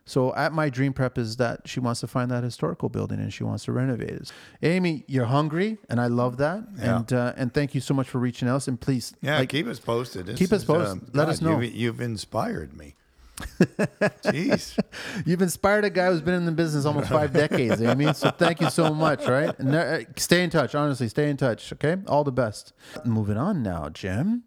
[0.07, 3.33] So at My Dream Prep is that she wants to find that historical building and
[3.33, 4.31] she wants to renovate it.
[4.61, 6.63] Amy, you're hungry, and I love that.
[6.77, 6.97] Yeah.
[6.97, 8.67] And uh, and thank you so much for reaching out.
[8.67, 10.25] And please, Yeah, like, keep us posted.
[10.27, 11.15] This keep us is, um, posted.
[11.15, 11.59] Let us know.
[11.59, 12.95] You've, you've inspired me.
[13.37, 14.79] Jeez.
[15.25, 18.13] You've inspired a guy who's been in the business almost five decades, Amy.
[18.13, 19.57] So thank you so much, right?
[19.59, 21.97] And uh, stay in touch, honestly, stay in touch, okay?
[22.07, 22.73] All the best.
[23.03, 24.43] Moving on now, Jim.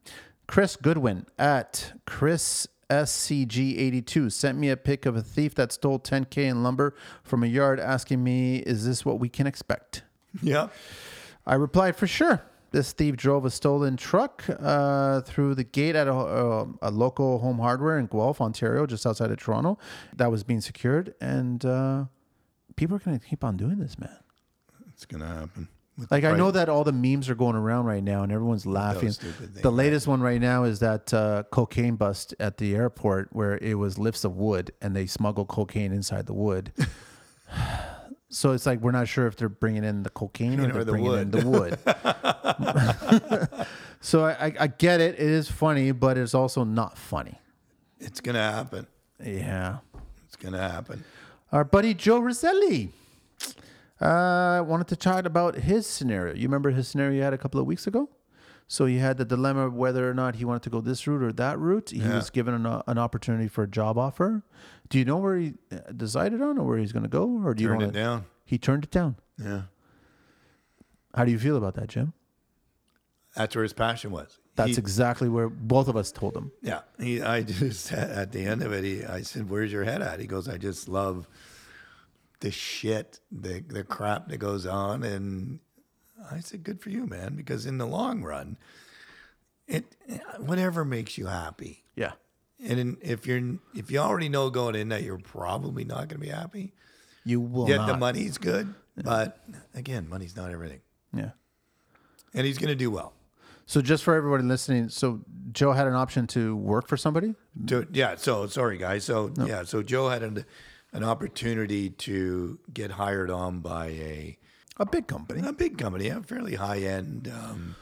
[0.47, 6.39] Chris Goodwin at Chris SCG82 sent me a pic of a thief that stole 10K
[6.39, 10.03] in lumber from a yard asking me, is this what we can expect?
[10.43, 10.69] Yeah.
[11.47, 12.43] I replied, for sure.
[12.71, 17.39] This thief drove a stolen truck uh, through the gate at a, uh, a local
[17.39, 19.79] home hardware in Guelph, Ontario, just outside of Toronto.
[20.17, 21.15] That was being secured.
[21.21, 22.05] And uh,
[22.77, 24.17] people are going to keep on doing this, man.
[24.93, 25.69] It's gonna happen.
[25.97, 28.67] With Like, I know that all the memes are going around right now and everyone's
[28.67, 29.13] laughing.
[29.63, 33.75] The latest one right now is that uh, cocaine bust at the airport where it
[33.79, 36.73] was lifts of wood and they smuggle cocaine inside the wood.
[38.31, 40.85] so it's like we're not sure if they're bringing in the cocaine or Or they're
[40.85, 41.79] the bringing in the wood.
[44.01, 45.15] so I, I, I get it.
[45.15, 47.39] It is funny, but it's also not funny.
[47.99, 48.87] It's gonna happen.
[49.25, 49.79] Yeah.
[50.27, 51.05] It's gonna happen.
[51.53, 52.91] Our buddy Joe Rosselli
[54.01, 56.35] uh, wanted to chat about his scenario.
[56.35, 58.09] You remember his scenario he had a couple of weeks ago?
[58.71, 61.23] So he had the dilemma of whether or not he wanted to go this route
[61.23, 61.89] or that route.
[61.91, 62.17] He Yeah.
[62.17, 64.43] was given an, an opportunity for a job offer.
[64.91, 67.27] Do you know where he uh, decided on or where he's going to go?
[67.45, 68.27] Or do you Turn want it down.
[68.45, 69.17] He turned it down.
[69.43, 69.63] Yeah.
[71.15, 72.13] How do you feel about that, Jim?
[73.35, 74.39] That's where his passion was.
[74.57, 76.53] That's He- exactly where both of us told him.
[76.61, 77.23] Yeah, he.
[77.23, 79.05] I just at the end of it, he.
[79.05, 81.29] I said, "Where's your head at?" He goes, "I just love
[82.41, 85.61] the shit, the the crap that goes on." And
[86.31, 88.57] I said, "Good for you, man," because in the long run,
[89.67, 89.85] it
[90.39, 91.85] whatever makes you happy.
[91.95, 92.13] Yeah.
[92.65, 96.21] And in, if you're if you already know going in that you're probably not going
[96.21, 96.73] to be happy,
[97.25, 97.87] You will yet not.
[97.87, 99.39] the money's good, but
[99.75, 100.81] again, money's not everything,
[101.15, 101.31] Yeah.
[102.35, 103.13] and he's going to do well.
[103.67, 105.21] So just for everybody listening, so
[105.53, 107.35] Joe had an option to work for somebody.
[107.67, 108.15] To, yeah.
[108.17, 109.05] So sorry, guys.
[109.05, 109.63] So yeah.
[109.65, 110.45] So Joe had an,
[110.93, 114.39] an opportunity to get hired on by a
[114.79, 115.47] A big company.
[115.47, 117.75] a big company, a fairly high end um,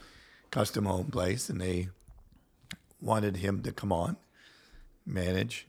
[0.51, 1.89] custom home place, and they
[3.01, 4.17] wanted him to come on,
[5.05, 5.67] manage,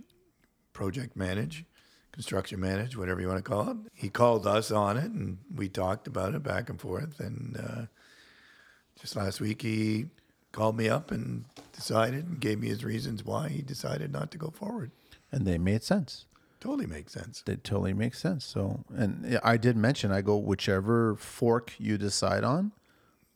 [0.72, 1.66] project manage,
[2.14, 3.78] construction manage, whatever you want to call it.
[3.94, 7.20] He called us on it, and we talked about it back and forth.
[7.20, 7.86] And uh,
[9.00, 10.06] just last week, he
[10.54, 14.38] called me up and decided and gave me his reasons why he decided not to
[14.38, 14.92] go forward.
[15.32, 16.26] And they made sense.
[16.68, 17.46] Totally makes sense.
[17.48, 18.44] It totally makes sense.
[18.44, 22.74] So, and I did mention, I go, whichever fork you decide on,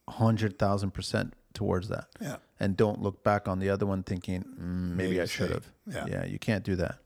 [0.10, 2.08] 100,000% towards that.
[2.20, 2.36] Yeah.
[2.60, 5.66] And don't look back on the other one thinking, mm, maybe I should have.
[5.88, 6.08] Yeah.
[6.10, 6.98] Yeah, you can't do that.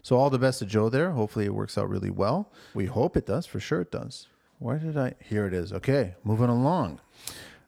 [0.00, 1.10] So, all the best to Joe there.
[1.10, 2.50] Hopefully, it works out really well.
[2.72, 3.44] We hope it does.
[3.44, 4.28] For sure, it does.
[4.58, 5.12] Where did I?
[5.22, 5.74] Here it is.
[5.74, 7.00] Okay, moving along.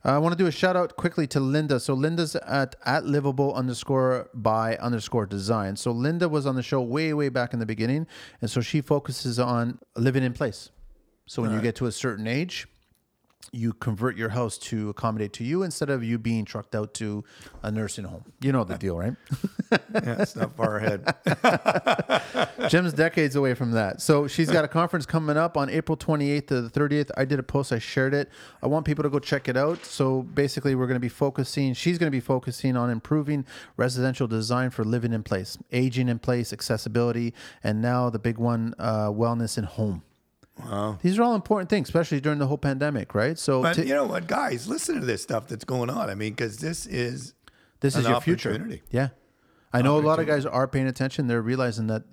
[0.05, 1.80] Uh, I want to do a shout out quickly to Linda.
[1.80, 5.76] So Linda's at at livable underscore by underscore design.
[5.76, 8.07] So Linda was on the show way way back in the beginning,
[8.40, 10.70] and so she focuses on living in place.
[11.26, 12.66] So when you get to a certain age,
[13.53, 17.24] you convert your house to accommodate to you instead of you being trucked out to
[17.62, 18.24] a nursing home.
[18.41, 19.14] You know the deal, right?
[19.70, 21.05] Yeah, it's not far ahead.
[22.70, 24.01] Jim's decades away from that.
[24.01, 27.11] So she's got a conference coming up on April 28th to the 30th.
[27.18, 28.30] I did a post, I shared it.
[28.62, 29.84] I want people to go check it out.
[29.84, 33.45] So basically, we're going to be focusing, she's going to be focusing on improving
[33.76, 38.74] residential design for living in place, aging in place, accessibility, and now the big one,
[38.78, 40.03] uh, wellness in home.
[40.64, 40.98] Wow.
[41.02, 43.38] These are all important things, especially during the whole pandemic, right?
[43.38, 46.11] So But to- you know what, guys, listen to this stuff that's going on.
[46.11, 47.34] I mean, because this is
[47.80, 48.80] this is your future.
[48.90, 49.09] Yeah.
[49.72, 51.26] I know a lot of guys are paying attention.
[51.26, 52.04] They're realizing that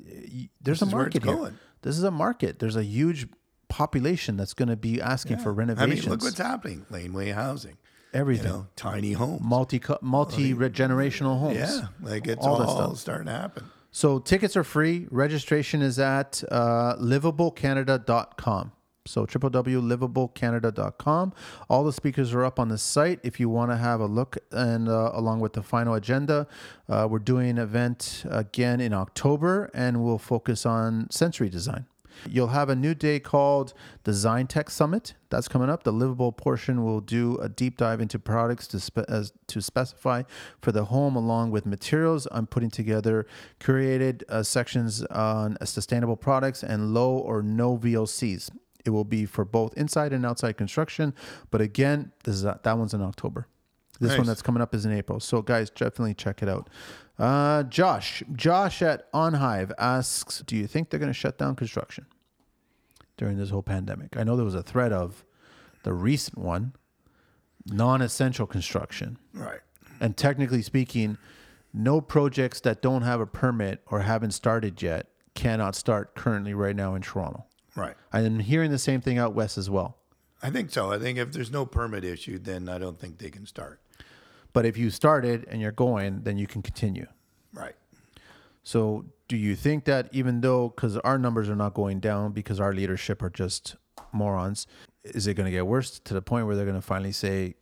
[0.61, 1.35] there's This a is where it's market here.
[1.35, 1.57] going.
[1.83, 2.59] This is a market.
[2.59, 3.27] There's a huge
[3.69, 6.01] population that's going to be asking for I renovations.
[6.03, 6.85] mean, look what's happening.
[6.89, 7.77] Laneway housing,
[8.13, 8.51] you everything.
[8.51, 9.41] know, tiny homes.
[9.41, 11.57] multi multi generational homes.
[11.57, 13.65] yeah, like it's all all, starting to happen.
[13.95, 15.07] So tickets are free.
[15.09, 18.73] Registration is at uh, livablecanada.com.
[19.05, 21.33] So www.livablecanada.com.
[21.69, 24.35] All the speakers are up on the site if you want to have a look.
[24.51, 26.45] And uh, along with the final agenda,
[26.89, 31.85] uh, we're doing an event again in October, and we'll focus on sensory design.
[32.30, 35.13] You'll have a new day called Design Tech Summit.
[35.30, 35.84] That's coming up.
[35.84, 40.24] The livable portion will do a deep dive into products to spe- as, to specify
[40.61, 42.28] for the home, along with materials.
[42.32, 43.26] I'm putting together
[43.59, 48.49] curated uh, sections on sustainable products and low or no VOCs.
[48.86, 51.13] It will be for both inside and outside construction.
[51.49, 53.47] But again, this is that one's in October.
[53.99, 55.20] This one that's coming up is in April.
[55.20, 56.70] So guys, definitely check it out.
[57.18, 62.05] Uh, Josh, Josh at OnHive asks, do you think they're going to shut down construction
[63.18, 64.18] during this whole pandemic?
[64.18, 65.24] I know there was a threat of
[65.84, 66.74] the recent one,
[67.66, 69.61] non-essential construction, Right.
[69.99, 71.18] and technically speaking,
[71.74, 76.76] no projects that don't have a permit or haven't started yet cannot start currently right
[76.76, 77.45] now in Toronto.
[77.76, 77.95] Right.
[78.13, 79.97] I'm hearing the same thing out west as well.
[80.41, 80.91] I think so.
[80.91, 83.82] I think if there's no permit issued, then I don't think they can start.
[84.56, 87.08] But if you started and you're going, then you can continue.
[87.53, 87.76] Right.
[88.64, 92.62] So, do you think that even though, because our numbers are not going down because
[92.62, 93.76] our leadership are just
[94.14, 94.66] morons,
[95.03, 97.56] is it going to get worse to the point where they're going to finally say,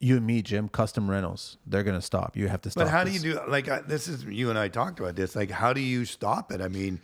[0.00, 2.36] you and me, Jim, custom rentals, they're going to stop.
[2.36, 2.84] You have to stop.
[2.84, 4.06] But how do you do like I, this?
[4.06, 5.34] Is you and I talked about this?
[5.34, 6.60] Like, how do you stop it?
[6.60, 7.00] I mean,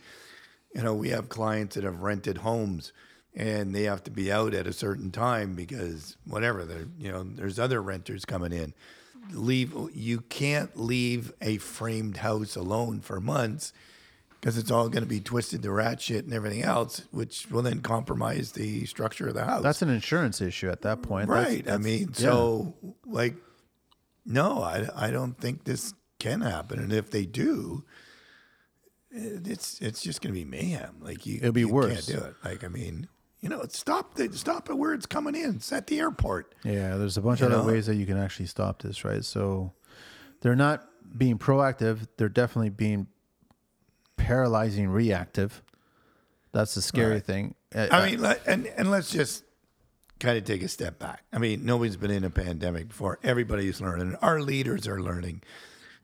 [0.75, 2.93] you know, we have clients that have rented homes,
[3.33, 6.63] and they have to be out at a certain time because whatever.
[6.63, 8.75] They're you know, there's other renters coming in.
[9.31, 9.73] Leave.
[9.93, 13.73] You can't leave a framed house alone for months
[14.39, 17.81] because it's all going to be twisted to ratchet and everything else, which will then
[17.81, 19.63] compromise the structure of the house.
[19.63, 21.29] That's an insurance issue at that point.
[21.29, 21.69] That's- Right.
[21.69, 22.29] I mean, yeah.
[22.29, 23.35] so like,
[24.25, 26.79] no, I, I don't think this can happen.
[26.79, 27.83] And if they do,
[29.15, 30.95] eh, it's it's just going to be mayhem.
[31.01, 32.05] Like you, It'll be you worse.
[32.07, 32.35] Can't do it.
[32.43, 33.07] Like I mean,
[33.45, 35.57] you know, stop the stop it where it's coming in.
[35.57, 36.55] It's at the airport.
[36.63, 39.23] Yeah, there's a bunch You of other ways that you can actually stop this, right?
[39.23, 39.71] So
[40.41, 43.05] they're not being proactive, they're definitely being
[44.17, 45.61] paralyzing reactive.
[46.53, 47.23] That's the scary Right.
[47.23, 47.55] thing.
[47.75, 49.43] Uh, I mean, let, and and let's just
[50.19, 51.21] kind of take a step back.
[51.31, 53.19] I mean, nobody's been in a pandemic before.
[53.23, 54.15] Everybody's learning.
[54.23, 55.43] Our leaders are learning.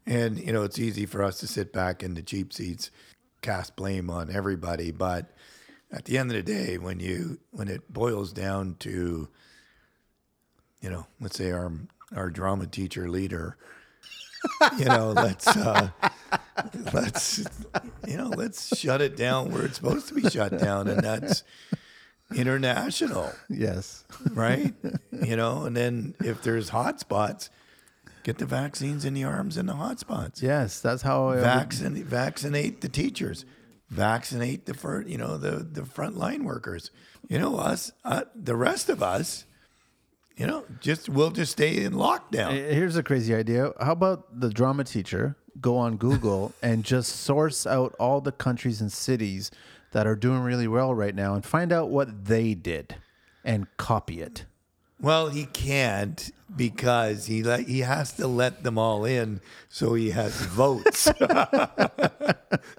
[0.05, 2.91] And, you know, it's easy for us to sit back in the cheap seats,
[3.41, 4.91] cast blame on everybody.
[4.91, 5.33] But
[5.91, 9.27] at the end of the day, when you when it boils down to,
[10.81, 11.71] you know, let's say our
[12.15, 13.57] our drama teacher leader,
[14.77, 15.89] you know, let's uh
[16.93, 17.43] let's
[18.07, 21.43] you know, let's shut it down where it's supposed to be shut down, and that's
[22.33, 24.05] international Yes.
[24.33, 24.73] right?
[25.11, 27.49] you know, and then if there's hot spots,
[28.23, 30.41] get the vaccines in the arms and the hot spots.
[30.41, 31.27] Yes, that's how.
[31.27, 33.45] would- Vaccinate, vaccinate the teachers,
[33.91, 36.89] vaccinate the front, you know, the the frontline workers.
[37.29, 39.45] You know, us, uh, the rest of us,
[40.35, 42.51] you know, just we'll just stay in lockdown.
[42.51, 43.73] Here's a crazy idea.
[43.79, 48.81] How about the drama teacher go on Google and just source out all the countries
[48.81, 49.51] and cities
[49.91, 52.95] that are doing really well right now and find out what they did
[53.43, 54.45] and copy it.
[55.01, 59.39] Well, he can't because he let, he has to let them all in
[59.69, 61.03] so he has votes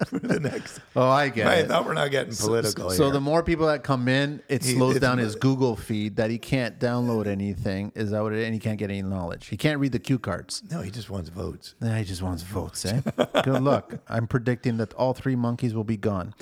[0.05, 0.79] for the next.
[0.95, 1.67] Oh, I get I it.
[1.67, 2.91] thought we're not getting political.
[2.91, 3.13] So here.
[3.13, 6.29] the more people that come in, it He- slows it's down his Google feed that
[6.29, 7.91] he can't download anything.
[7.95, 8.43] Is that what it?
[8.45, 9.47] And he can't get any knowledge.
[9.47, 10.61] He can't read the cue cards.
[10.69, 11.75] no, he just wants votes.
[11.81, 13.01] Nah, he just wants votes, eh?
[13.43, 13.95] Good luck.
[14.07, 16.35] I'm predicting that all three monkeys will be gone.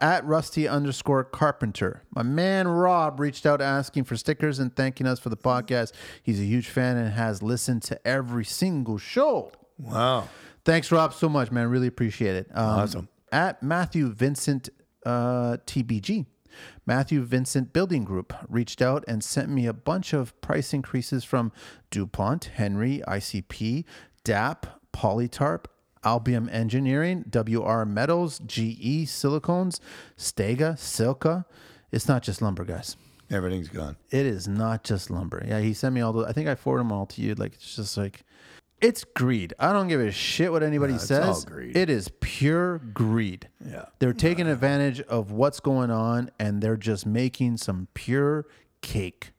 [0.00, 5.18] At Rusty underscore Carpenter, my man Rob reached out asking for stickers and thanking us
[5.20, 5.92] for the podcast.
[6.22, 9.52] He's a huge fan and has listened to every single show.
[9.78, 10.28] Wow.
[10.64, 11.68] Thanks, Rob, so much, man.
[11.68, 12.50] Really appreciate it.
[12.54, 13.08] Um, Awesome.
[13.30, 14.68] At Matthew Vincent
[15.06, 16.26] uh, TBG,
[16.86, 21.52] Matthew Vincent Building Group reached out and sent me a bunch of price increases from
[21.90, 23.84] DuPont, Henry, ICP,
[24.22, 25.64] DAP, Polytarp,
[26.04, 29.80] Albium Engineering, WR Metals, GE Silicones,
[30.16, 31.44] Stego, Silca.
[31.92, 32.96] It's not just lumber, guys.
[33.30, 33.96] Everything's gone.
[34.10, 35.42] It is not just lumber.
[35.46, 36.26] Yeah, he sent me all the.
[36.26, 37.34] I think I forwarded them all to you.
[37.34, 38.22] Like it's just like,
[38.80, 39.54] it's greed.
[39.58, 41.46] I don't give a shit what anybody it's says.
[41.74, 43.48] It is pure greed.
[43.64, 43.86] Yeah.
[43.98, 48.46] They're taking advantage of what's going on, and they're just making some pure
[48.82, 49.33] cake.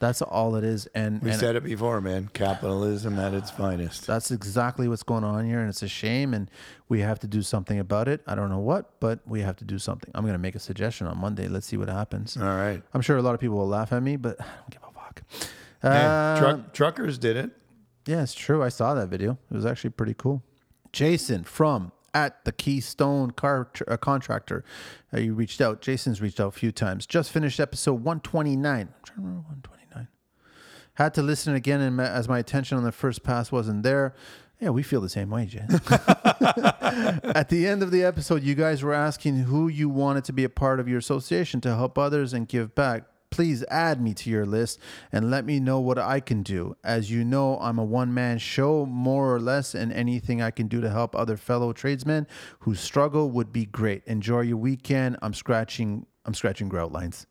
[0.00, 0.86] That's all it is.
[0.94, 2.30] And, We and said it before, man.
[2.32, 4.06] Capitalism at its finest.
[4.06, 6.32] that's exactly what's going on here, and it's a shame.
[6.32, 6.50] And
[6.88, 8.22] we have to do something about it.
[8.26, 10.10] I don't know what, but we have to do something.
[10.14, 11.48] I'm going to make a suggestion on Monday.
[11.48, 12.36] Let's see what happens.
[12.36, 12.82] All right.
[12.94, 14.92] I'm sure a lot of people will laugh at me, but I don't give a
[14.92, 15.22] fuck.
[15.82, 17.50] Uh, truck, truckers did it.
[18.06, 18.62] Yeah, it's true.
[18.62, 19.38] I saw that video.
[19.50, 20.42] It was actually pretty cool.
[20.92, 24.64] Jason from at the Keystone Car uh, Contractor,
[25.14, 25.82] uh, you reached out.
[25.82, 27.06] Jason's reached out a few times.
[27.06, 28.64] Just finished episode 129.
[28.64, 29.79] I'm trying to remember 129.
[30.94, 34.14] Had to listen again, and as my attention on the first pass wasn't there.
[34.60, 35.60] Yeah, we feel the same way, Jay.
[37.34, 40.44] At the end of the episode, you guys were asking who you wanted to be
[40.44, 43.04] a part of your association to help others and give back.
[43.30, 44.78] Please add me to your list
[45.12, 46.76] and let me know what I can do.
[46.84, 50.66] As you know, I'm a one man show, more or less, and anything I can
[50.66, 52.26] do to help other fellow tradesmen
[52.58, 54.04] who struggle would be great.
[54.04, 55.16] Enjoy your weekend.
[55.22, 57.26] I'm scratching I'm scratching grout lines.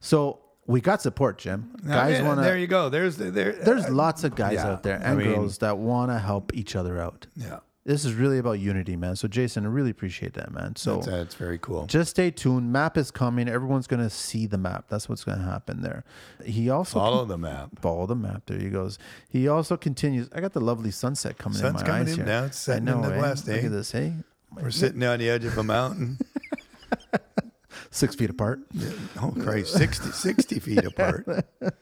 [0.00, 1.74] So we got support, Jim.
[1.86, 2.44] Guys want to.
[2.44, 2.88] There you go.
[2.88, 3.52] There's there.
[3.52, 6.54] there's lots of guys yeah, out there I and mean- girls that want to help
[6.54, 7.26] each other out.
[7.36, 7.60] yeah.
[7.86, 9.14] This is really about unity, man.
[9.14, 10.74] So Jason, I really appreciate that, man.
[10.74, 11.84] So That's, that's very cool.
[11.84, 12.72] just stay tuned.
[12.72, 13.46] Map is coming.
[13.46, 14.86] Everyone's gonna see the map.
[14.88, 16.02] That's what's gonna happen there.
[16.46, 17.78] He also Follow the map.
[17.82, 18.44] follow the map.
[18.46, 18.98] There he goes.
[19.28, 20.30] He also continues.
[20.34, 22.24] I got the lovely sunset coming Sun's in my coming eyes in here.
[22.24, 22.44] now.
[22.44, 23.20] It's I setting in know, the eh?
[23.20, 23.66] west, Look eh?
[23.66, 24.14] at this, hey.
[24.56, 26.18] We're sitting on the edge of a mountain.
[27.94, 28.58] Six feet apart.
[29.22, 29.74] Oh, Christ.
[29.74, 31.26] 60, 60 feet apart.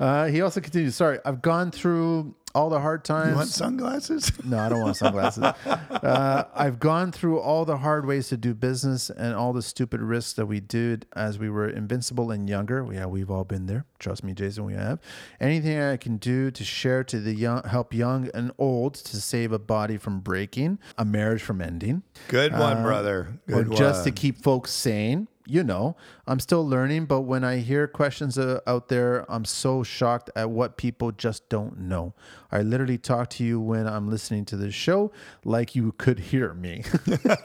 [0.00, 0.96] Uh, he also continues.
[0.96, 3.30] Sorry, I've gone through all the hard times.
[3.30, 4.32] You want sunglasses?
[4.44, 5.44] No, I don't want sunglasses.
[5.66, 10.00] uh, I've gone through all the hard ways to do business and all the stupid
[10.00, 12.86] risks that we did as we were invincible and younger.
[12.92, 13.84] Yeah, we've all been there.
[13.98, 14.98] Trust me, Jason, we have.
[15.40, 19.52] Anything I can do to share to the young, help young and old to save
[19.52, 23.38] a body from breaking, a marriage from ending, Good one, brother.
[23.48, 25.28] Uh, or Good just to keep folks sane.
[25.46, 29.82] You know, I'm still learning, but when I hear questions uh, out there, I'm so
[29.82, 32.14] shocked at what people just don't know.
[32.52, 35.10] I literally talk to you when I'm listening to this show
[35.44, 36.84] like you could hear me.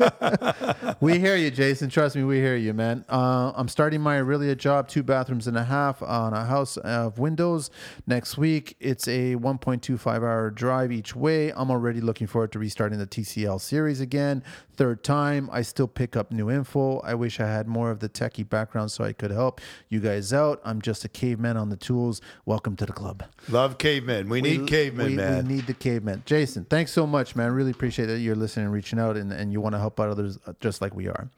[1.00, 1.90] we hear you, Jason.
[1.90, 3.06] Trust me, we hear you, man.
[3.10, 7.18] Uh, I'm starting my Aurelia job, two bathrooms and a half on a house of
[7.18, 7.72] windows
[8.06, 8.76] next week.
[8.80, 11.52] It's a 1.25 hour drive each way.
[11.52, 14.44] I'm already looking forward to restarting the TCL series again.
[14.76, 17.00] Third time, I still pick up new info.
[17.00, 20.02] I wish I had more more of the techie background so I could help you
[20.02, 20.60] guys out.
[20.66, 22.20] I'm just a caveman on the tools.
[22.46, 23.24] Welcome to the club.
[23.48, 24.28] Love cavemen.
[24.28, 25.48] We, need cavemen, we, man.
[25.48, 26.24] We need the cavemen.
[26.26, 27.52] Jason, thanks so much, man.
[27.52, 30.10] Really appreciate that you're listening and reaching out and, and you want to help out
[30.10, 31.30] others uh, just like we are.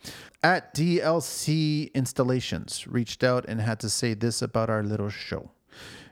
[0.44, 5.52] At DLC Installations, reached out and had to say this about our little show.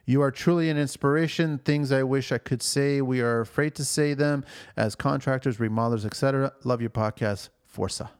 [0.05, 1.57] You are truly an inspiration.
[1.57, 3.01] Things I wish I could say.
[3.01, 4.45] We are afraid to say them
[4.77, 6.53] as contractors, remodelers, etc.
[6.63, 8.11] Love your podcast, Forza.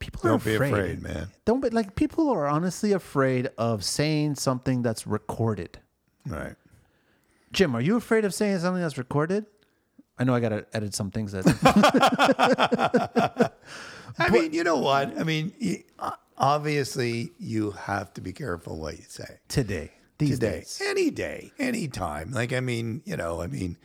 [0.00, 0.72] People are Don't be afraid.
[0.72, 1.28] afraid, man.
[1.44, 5.78] Don't be like people are honestly afraid of saying something that's recorded.
[6.26, 6.56] Right.
[7.52, 9.46] Jim, are you afraid of saying something that's recorded?
[10.18, 11.44] I know I got to edit some things that.
[14.18, 15.18] I mean, you know what?
[15.18, 15.52] I mean,
[16.38, 19.40] obviously, you have to be careful what you say.
[19.48, 20.82] today, these Today, days.
[20.84, 22.30] any day, any time.
[22.30, 23.78] Like, I mean, you know, I mean,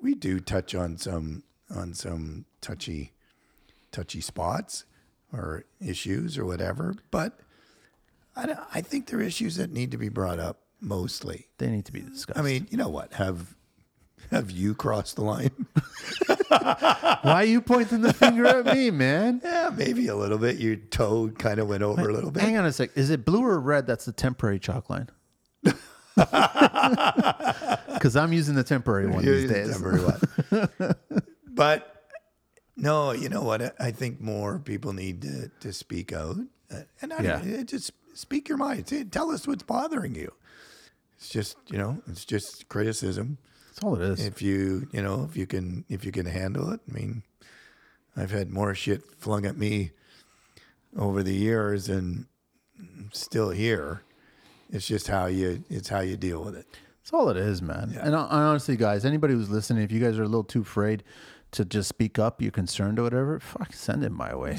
[0.00, 1.42] we do touch on some
[1.74, 3.12] on some touchy,
[3.92, 4.84] touchy spots
[5.32, 7.40] or issues or whatever, but
[8.36, 11.46] I, don't- I think there are issues that need to be brought up mostly.
[11.58, 12.38] They need to be discussed.
[12.38, 13.12] I mean, you know what?
[13.14, 13.54] Have
[14.30, 15.50] have you crossed the line?
[16.48, 19.40] why are you pointing the finger at me, man?
[19.44, 20.56] yeah, maybe a little bit.
[20.56, 22.42] Your toe kind of went over a little bit.
[22.42, 22.90] Hang on a sec.
[22.96, 23.86] Is it blue or red?
[23.86, 25.08] That's the temporary chalk line.
[27.96, 29.80] Because I'm using the temporary one these Here's days.
[29.80, 30.16] number
[30.50, 30.94] one.
[31.54, 32.04] but
[32.76, 33.74] no, you know what?
[33.80, 36.36] I- think more people need to, to speak out,
[37.00, 37.62] and I, Yeah.
[37.64, 38.92] just speak your mind.
[39.10, 40.32] Tell us what's bothering you.
[41.16, 43.38] It's just you know, it's just criticism.
[43.68, 44.24] That's all it is.
[44.24, 46.80] If you you know if you can if you can handle it.
[46.88, 47.22] I mean,
[48.16, 49.92] I've had more shit flung at me
[50.96, 52.26] over the years, and
[52.78, 54.02] I'm still here.
[54.70, 56.66] It's just how you it's how you deal with it.
[57.02, 57.96] That's all it is, man.
[58.00, 60.62] And I, I honestly, guys, anybody who's listening, if you guys are a little too
[60.62, 61.04] afraid
[61.52, 64.58] to just speak up, you're concerned or whatever, fuck, send it my way.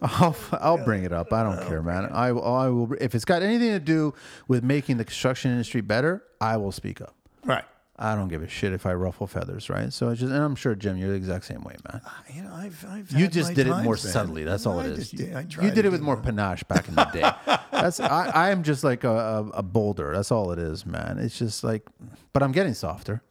[0.00, 1.32] I'll, I'll bring it up.
[1.32, 2.06] I don't care, man.
[2.06, 2.92] I, I will.
[3.00, 4.14] If it's got anything to do
[4.48, 7.14] with making the construction industry better, I will speak up.
[7.44, 7.64] Right.
[7.98, 9.90] I don't give a shit if I ruffle feathers, right?
[9.90, 12.02] So it's just, and I'm sure Jim, you're the exact same way, man.
[12.04, 14.44] Uh, you know, I've, I've You just did it more subtly.
[14.44, 15.10] That's all I it is.
[15.12, 17.30] did- you did it with more panache back in the day.
[17.72, 20.12] That's I, I am just like a, a, a boulder.
[20.14, 21.18] That's all it is, man.
[21.18, 21.86] It's just like,
[22.34, 23.22] but I'm getting softer.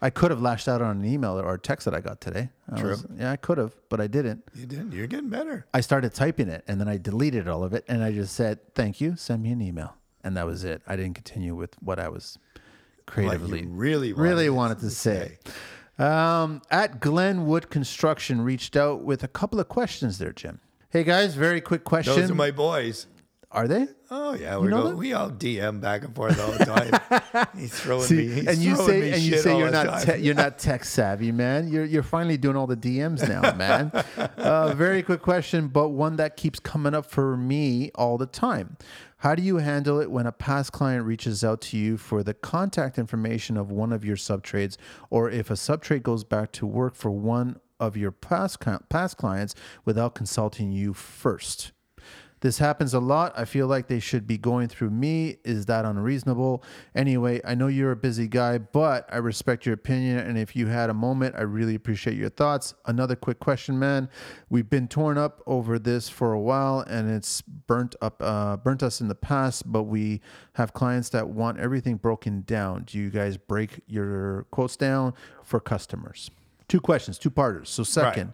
[0.00, 2.50] I could have lashed out on an email or a text that I got today.
[2.70, 2.90] I True.
[2.90, 4.44] was- yeah, I could have, but I didn't.
[4.54, 4.92] You didn't.
[4.92, 5.66] You're getting better.
[5.72, 8.58] I started typing it and then I deleted all of it and I just said,
[8.74, 9.16] "Thank you.
[9.16, 10.82] Send me an email." And that was it.
[10.86, 12.38] I didn't continue with what I was
[13.06, 15.38] creatively you really wanted really wanted to say.
[15.98, 20.60] Um, at Glenwood Construction reached out with a couple of questions there, Jim.
[20.90, 22.16] Hey guys, very quick question.
[22.16, 23.06] Those are my boys.
[23.56, 23.88] Are they?
[24.10, 24.94] Oh yeah, we go.
[24.94, 27.48] We all DM back and forth all the time.
[27.56, 28.26] he's throwing me.
[28.28, 31.32] He's and you throwing say and you say you're not te- you're not tech savvy,
[31.32, 31.68] man.
[31.68, 33.92] You're you're finally doing all the DMs now, man.
[34.36, 38.76] uh, very quick question, but one that keeps coming up for me all the time.
[39.16, 42.34] How do you handle it when a past client reaches out to you for the
[42.34, 44.76] contact information of one of your subtrades,
[45.08, 48.58] or if a subtrade goes back to work for one of your past
[48.90, 49.54] past clients
[49.86, 51.72] without consulting you first?
[52.46, 53.32] This happens a lot.
[53.36, 55.38] I feel like they should be going through me.
[55.42, 56.62] Is that unreasonable?
[56.94, 60.18] Anyway, I know you're a busy guy, but I respect your opinion.
[60.18, 62.72] And if you had a moment, I really appreciate your thoughts.
[62.84, 64.08] Another quick question, man.
[64.48, 68.84] We've been torn up over this for a while, and it's burnt up, uh, burnt
[68.84, 69.64] us in the past.
[69.66, 70.20] But we
[70.52, 72.84] have clients that want everything broken down.
[72.84, 76.30] Do you guys break your quotes down for customers?
[76.68, 77.70] Two questions, two parters.
[77.70, 78.32] So second,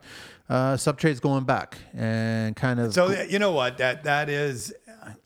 [0.53, 3.79] uh, subtrades going back and kind of So you know what?
[3.79, 4.75] That that is,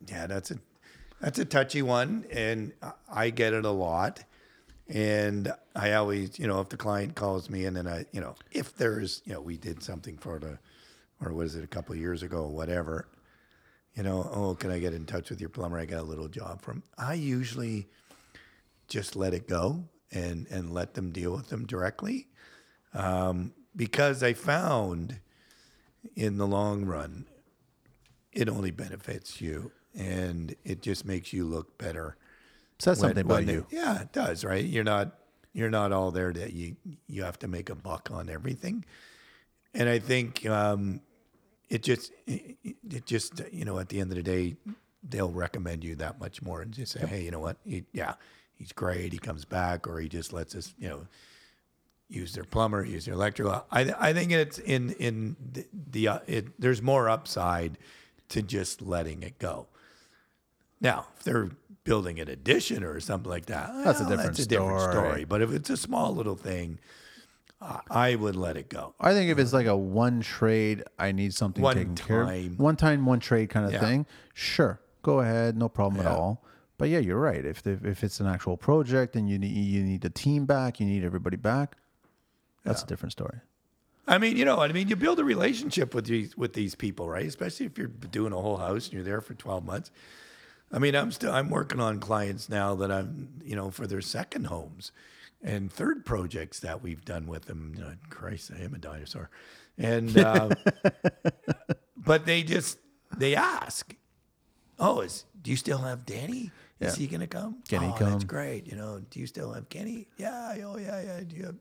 [0.06, 0.58] yeah, that's a
[1.20, 2.72] that's a touchy one, and
[3.10, 4.22] I get it a lot.
[4.88, 8.36] And I always, you know, if the client calls me, and then I, you know,
[8.52, 10.60] if there's, you know, we did something for the,
[11.20, 13.08] or was it a couple of years ago, whatever,
[13.96, 15.76] you know, oh, can I get in touch with your plumber?
[15.76, 16.84] I got a little job from.
[16.96, 17.88] I usually
[18.86, 22.28] just let it go and and let them deal with them directly,
[22.94, 25.20] um, because I found
[26.14, 27.26] in the long run,
[28.32, 32.16] it only benefits you, and it just makes you look better.
[32.78, 33.66] says when- something about when you.
[33.70, 34.64] yeah, it does, right?
[34.64, 35.18] You're not
[35.52, 38.84] you're not all there that you you have to make a buck on everything,
[39.72, 41.00] and I think um,
[41.70, 44.56] it just it, it just you know at the end of the day
[45.08, 48.14] they'll recommend you that much more and just say hey you know what he, yeah
[48.54, 51.06] he's great he comes back or he just lets us you know
[52.08, 56.18] use their plumber use their electrical I I think it's in in the, the uh,
[56.26, 57.78] it, there's more upside
[58.28, 59.66] to just letting it go.
[60.80, 61.50] Now, if they're
[61.84, 64.92] building an addition or something like that, That's a different that's a different story.
[64.92, 65.24] story.
[65.24, 66.78] But if it's a small little thing,
[67.60, 68.94] I- I would let it go.
[69.00, 72.52] I think if it's like a one trade, I need something One taken care time.
[72.52, 72.58] of.
[72.58, 73.80] One time, one trade kind of Yeah.
[73.80, 74.06] thing.
[74.34, 76.42] Sure, go ahead, no problem at all.
[76.78, 77.44] But yeah, you're right.
[77.44, 80.78] If the, if it's an actual project and you need you need the team back,
[80.78, 81.76] you need everybody back.
[82.66, 83.38] That's a different story.
[84.08, 87.08] I mean, you know, I mean, you build a relationship with these with these people,
[87.08, 87.26] right?
[87.26, 89.90] Especially if you're doing a whole house and you're there for 12 months.
[90.72, 94.00] I mean, I'm still I'm working on clients now that I'm, you know, for their
[94.00, 94.92] second homes
[95.42, 97.72] and third projects that we've done with them.
[97.76, 99.28] You know, Christ, I am a dinosaur,
[99.78, 100.50] and uh,
[101.96, 102.78] but they just
[103.16, 103.94] they ask,
[104.78, 106.50] "Oh, is do you still have Danny?
[106.80, 107.02] Is Yeah.
[107.02, 107.62] he gonna come?
[107.68, 108.66] Can he oh, That's great.
[108.66, 110.08] You know, do you still have Kenny?
[110.16, 110.54] Yeah.
[110.64, 111.20] Oh, yeah, yeah.
[111.20, 111.54] Do you have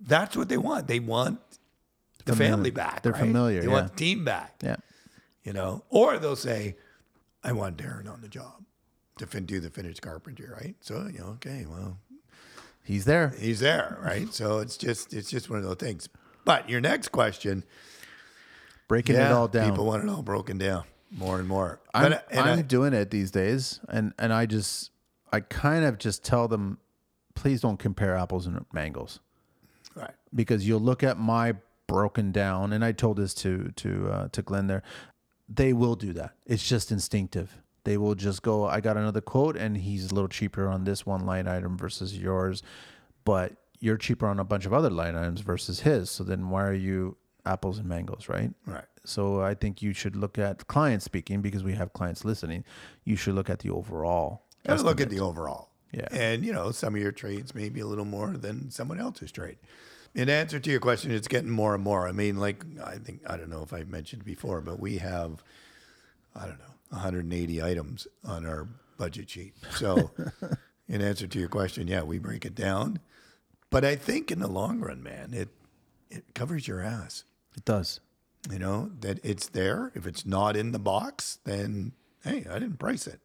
[0.00, 0.86] that's what they want.
[0.86, 1.40] They want
[2.24, 2.52] the Familiar.
[2.52, 3.02] family back.
[3.02, 3.18] They're right?
[3.20, 3.72] familiar, They yeah.
[3.72, 4.54] want the team back.
[4.62, 4.76] Yeah.
[5.44, 6.76] You know, or they'll say,
[7.42, 8.64] "I want Darren on the job
[9.18, 10.74] to fin- do the finished carpentry." Right.
[10.80, 11.98] So you know, okay, well,
[12.82, 13.34] He's there.
[13.38, 14.32] he's there, right?
[14.32, 16.08] So it's just it's just one of those things.
[16.44, 17.64] But your next question,
[18.88, 19.70] Breaking yeah, it all down.
[19.70, 21.80] people want it all broken down more and more.
[21.94, 24.90] I'm, But, and I'm I- doing it these days, and and I just
[25.32, 26.78] I kind of just tell them,
[27.34, 29.20] please don't compare apples and mangoes
[29.94, 30.14] right.
[30.34, 31.54] because you'll look at my
[31.86, 34.82] broken down, and I told this to to uh, to Glenn there.
[35.48, 36.34] They will do that.
[36.46, 37.60] It's just instinctive.
[37.84, 38.66] They will just go.
[38.66, 42.16] I got another quote, and he's a little cheaper on this one line item versus
[42.16, 42.62] yours,
[43.24, 46.10] but you're cheaper on a bunch of other line items versus his.
[46.10, 48.50] So then why are you apples and mangoes, right?
[48.66, 48.86] Right.
[49.04, 52.64] So I think you should look at clients speaking because we have clients listening.
[53.04, 54.44] You should look at the overall.
[54.66, 55.68] To look at the overall.
[55.94, 56.08] Yeah.
[56.10, 59.30] And, you know, some of your trades may be a little more than someone else's
[59.30, 59.58] trade.
[60.14, 62.08] In answer to your question, it's getting more and more.
[62.08, 65.42] I mean, like, I think, I don't know if I've mentioned before, but we have,
[66.34, 69.54] I don't know, 180 items on our budget sheet.
[69.76, 70.10] So,
[70.88, 73.00] in answer to your question, yeah, we break it down.
[73.70, 75.48] But I think in the long run, man, it,
[76.10, 77.24] it covers your ass.
[77.56, 78.00] It does.
[78.50, 79.90] You know, that it's there.
[79.94, 81.92] If it's not in the box, then,
[82.22, 83.20] hey, I didn't price it.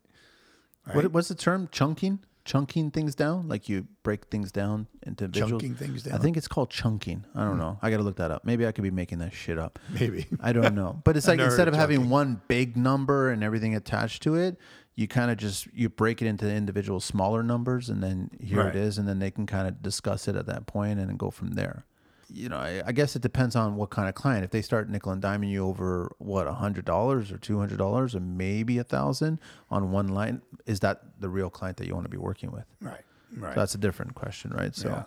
[0.93, 1.69] What what's the term?
[1.71, 2.19] Chunking?
[2.49, 3.47] Chunking things down?
[3.47, 5.49] Like you break things down into visuals?
[5.49, 7.23] Chunking things I think it's called chunking.
[7.35, 7.59] I don't hmm.
[7.59, 7.79] know.
[7.79, 8.43] I got to look that up.
[8.43, 9.77] Maybe I could be making that shit up.
[9.91, 10.25] Maybe.
[10.41, 10.99] I don't know.
[11.05, 14.57] But it's like instead of having one big number and everything attached to it,
[14.95, 18.75] you kind of just you break it into individual smaller numbers and then here Right.
[18.75, 21.17] it is and then they can kind of discuss it at that point and then
[21.17, 21.85] go from there.
[22.31, 24.43] You know, I, I guess it depends on what kind of client.
[24.43, 27.77] If they start nickel and diming you over what a hundred dollars or two hundred
[27.77, 29.39] dollars or maybe a thousand
[29.71, 32.65] on one line, is that the real client that you want to be working with?
[32.81, 33.01] Right.
[33.35, 33.55] Right.
[33.55, 34.75] That's a different question, right?
[34.75, 35.03] So Yeah.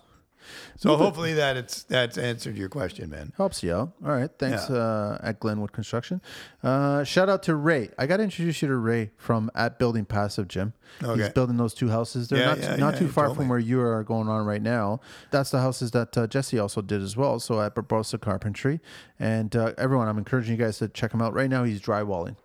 [0.77, 3.33] So hopefully that it's that's answered your question, man.
[3.37, 3.93] Helps you out.
[4.05, 4.31] All right.
[4.39, 4.77] Thanks Yeah.
[4.77, 6.21] uh, at Glenwood Construction.
[6.63, 7.91] Uh, shout out to Ray.
[7.99, 10.73] I got to introduce you to Ray from at Building Passive Jim.
[11.01, 12.29] He's building those two houses.
[12.29, 13.51] They're Yeah, not, yeah, not too far from me.
[13.51, 15.01] where you are going on right now.
[15.31, 17.41] That's the houses that uh, Jesse also did as well.
[17.41, 18.81] So at Barbosa Carpentry.
[19.19, 21.33] And uh, everyone, I'm encouraging you guys to check him out.
[21.35, 22.37] Right now, he's drywalling.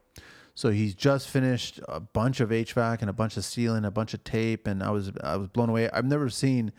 [0.56, 4.16] So he's just finished a bunch of HVAC and a bunch of sealing, a bunch
[4.16, 5.88] of tape, and I was I was blown away.
[5.92, 6.72] I've never seen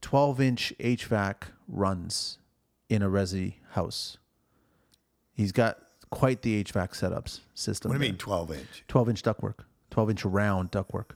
[0.00, 1.36] 12 inch HVAC
[1.68, 2.38] runs
[2.88, 4.18] in a resi house.
[5.32, 5.78] He's got
[6.10, 7.90] quite the HVAC setups system.
[7.90, 8.12] What do you there.
[8.12, 8.84] mean 12 inch?
[8.88, 11.10] 12 inch ductwork, 12 inch round ductwork.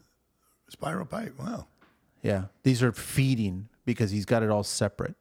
[0.68, 1.38] Spiral pipe.
[1.38, 1.66] Wow.
[2.22, 5.14] Yeah, these are feeding because he's got it all separate.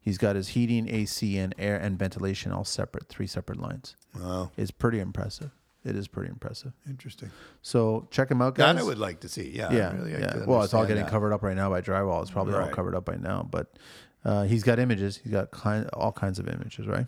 [0.00, 3.94] He's got his heating, AC, and air and ventilation all separate, three separate lines.
[4.18, 4.50] Wow.
[4.56, 5.50] It's pretty impressive.
[5.88, 6.72] It is pretty impressive.
[6.88, 7.30] Interesting.
[7.62, 8.74] So check him out, guys.
[8.74, 9.50] That I would like to see.
[9.50, 9.72] Yeah.
[9.72, 10.44] Yeah, really like yeah.
[10.44, 11.10] Well, it's all getting that.
[11.10, 12.22] covered up right now by drywall.
[12.22, 13.78] It's probably all covered up by now, but
[14.24, 15.20] uh, he's got images.
[15.22, 17.06] He's got kind, all kinds of images, right?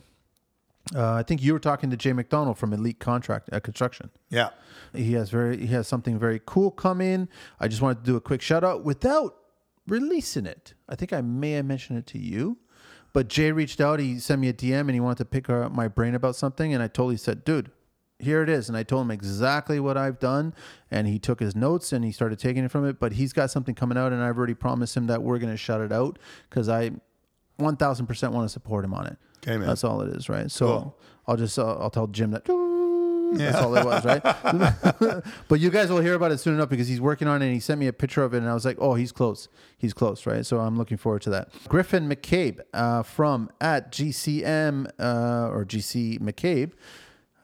[0.94, 4.10] Uh, I think you were talking to Jay McDonald from Elite Contract uh, Construction.
[4.30, 4.50] Yeah.
[4.94, 7.28] He has very he has something very cool coming.
[7.60, 9.36] I just wanted to do a quick shout out without
[9.86, 10.74] releasing it.
[10.88, 12.58] I think I may have mentioned it to you,
[13.12, 14.00] but Jay reached out.
[14.00, 16.72] He sent me a DM and he wanted to pick uh, my brain about something,
[16.74, 17.70] and I totally said, "Dude,
[18.20, 20.54] here it is." And I told him exactly what I've done,
[20.90, 22.98] and he took his notes and he started taking it from it.
[23.00, 25.56] But he's got something coming out, and I've already promised him that we're going to
[25.56, 26.18] shut it out
[26.48, 26.90] because I,
[27.56, 29.16] one thousand percent, want to support him on it.
[29.38, 29.66] Okay, man.
[29.66, 30.50] That's all it is, right?
[30.50, 30.98] So Cool.
[31.26, 32.46] I'll just uh, I'll tell Jim that.
[33.32, 33.52] Yeah.
[33.52, 35.22] That's all it was, right?
[35.48, 37.54] but you guys will hear about it soon enough because he's working on it and
[37.54, 39.48] he sent me a picture of it and I was like, oh, he's close.
[39.78, 40.44] He's close, right?
[40.44, 41.48] So I'm looking forward to that.
[41.68, 46.72] Griffin McCabe uh, from at GCM uh, or GC McCabe.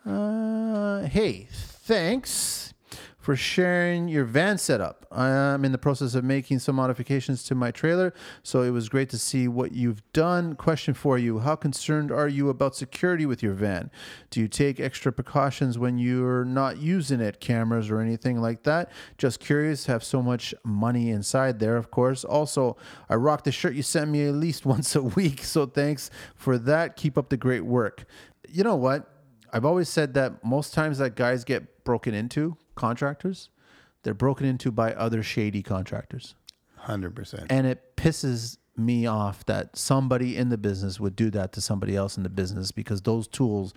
[0.07, 2.72] Uh, hey, thanks
[3.18, 5.04] for sharing your van setup.
[5.11, 9.09] I'm in the process of making some modifications to my trailer, so it was great
[9.09, 10.54] to see what you've done.
[10.54, 13.90] Question for you How concerned are you about security with your van?
[14.30, 18.92] Do you take extra precautions when you're not using it, cameras or anything like that?
[19.18, 22.22] Just curious, have so much money inside there, of course.
[22.22, 22.76] Also,
[23.09, 26.59] I rock the shirt you sent me at least once a week, so thanks for
[26.59, 26.94] that.
[26.94, 28.04] Keep up the great work.
[28.48, 29.15] You know what?
[29.53, 33.51] I've always said that most times that guys get broken into, contractors,
[34.03, 36.34] they're broken into by other shady contractors.
[36.84, 37.47] 100%.
[37.51, 41.97] And it pisses me off that somebody in the business would do that to somebody
[41.97, 43.72] else in the business because those tools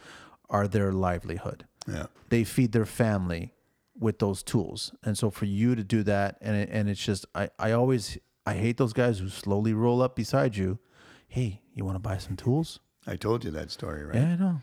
[0.50, 1.66] are their livelihood.
[1.88, 2.08] yeah.
[2.30, 3.54] They feed their family
[3.98, 4.94] with those tools.
[5.04, 8.18] And so for you to do that and it, and it's just I I always
[8.46, 10.80] I hate those guys who slowly roll up beside you.
[11.28, 12.80] Hey, you want to buy some tools?
[13.08, 14.16] I told you that story, right?
[14.16, 14.62] Yeah, I know.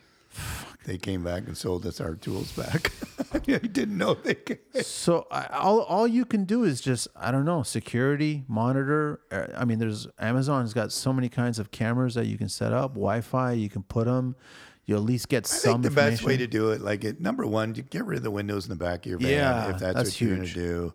[0.85, 2.93] They came back and sold us our tools back.
[3.35, 4.61] I didn't know they could.
[4.87, 9.21] So I, all all you can do is just I don't know security monitor.
[9.33, 12.73] Uh, I mean, there's Amazon's got so many kinds of cameras that you can set
[12.73, 12.93] up.
[12.93, 14.37] Wi-Fi, you can put them.
[14.85, 15.83] You at least get I some.
[15.83, 18.23] think the best way to do it, like it, number one, you get rid of
[18.23, 20.49] the windows in the back of your van Yeah, if that's, that's what you're gonna
[20.49, 20.95] do.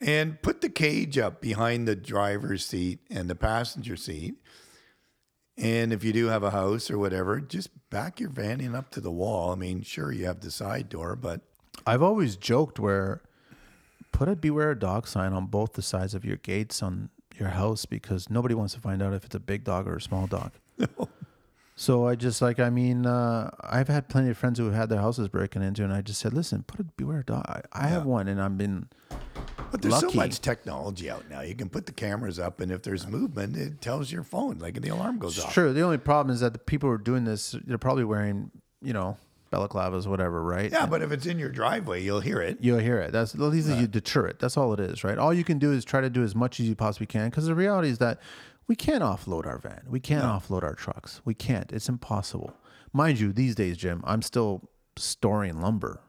[0.00, 4.36] And put the cage up behind the driver's seat and the passenger seat.
[5.58, 8.90] And if you do have a house or whatever, just back your van in up
[8.92, 9.52] to the wall.
[9.52, 11.40] I mean, sure, you have the side door, but
[11.86, 13.22] I've always joked where
[14.12, 17.50] put a beware a dog sign on both the sides of your gates on your
[17.50, 20.26] house because nobody wants to find out if it's a big dog or a small
[20.26, 20.52] dog.
[21.80, 24.88] So I just like I mean uh, I've had plenty of friends who have had
[24.88, 27.44] their houses broken into, and I just said, listen, put a beware dog.
[27.46, 28.88] I, I have one, and I've been
[29.70, 31.42] But there's so much technology out now.
[31.42, 34.80] You can put the cameras up, and if there's movement, it tells your phone, like
[34.80, 35.52] the alarm goes off.
[35.52, 35.72] Sure.
[35.72, 38.94] The only problem is that the people who are doing this, they're probably wearing, you
[38.94, 39.18] know,
[39.52, 40.72] balaclavas, whatever, right?
[40.72, 42.58] Yeah, but if it's in your driveway, you'll hear it.
[42.60, 43.12] You'll hear it.
[43.12, 44.38] That's at least you deter it.
[44.38, 45.18] That's all it is, right?
[45.18, 47.46] All you can do is try to do as much as you possibly can, because
[47.46, 48.20] the reality is that
[48.66, 49.82] we can't offload our van.
[49.88, 51.20] We can't offload our trucks.
[51.24, 51.72] We can't.
[51.72, 52.54] It's impossible.
[52.92, 56.00] Mind you, these days, Jim, I'm still storing lumber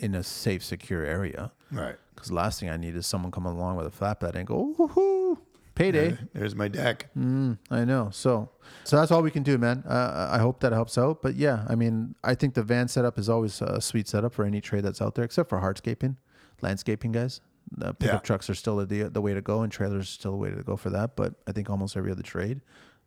[0.00, 1.52] in a safe, secure area.
[1.70, 1.96] Right.
[2.16, 5.38] Because last thing I need is someone coming along with a flatbed and go, woohoo,
[5.76, 6.18] payday.
[6.32, 7.08] There's my deck.
[7.16, 8.08] Mm, I know.
[8.10, 8.48] So,
[8.84, 9.84] so that's all we can do, man.
[9.86, 11.22] Uh, I hope that helps out.
[11.22, 14.44] But yeah, I mean, I think the van setup is always a sweet setup for
[14.44, 16.16] any trade that's out there, except for hardscaping,
[16.62, 17.40] landscaping guys.
[17.70, 18.26] The pickup Yeah.
[18.26, 20.62] trucks are still the the way to go, and trailers are still the way to
[20.62, 21.16] go for that.
[21.16, 22.60] But I think almost every other trade,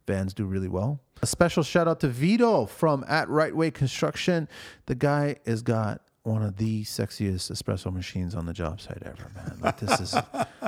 [0.05, 0.99] vans do really well.
[1.22, 4.49] A special shout out to Vito from at Right Way Construction.
[4.86, 9.32] The guy has got one of the sexiest espresso machines on the job site ever,
[9.36, 9.57] man.
[9.59, 10.13] Like this is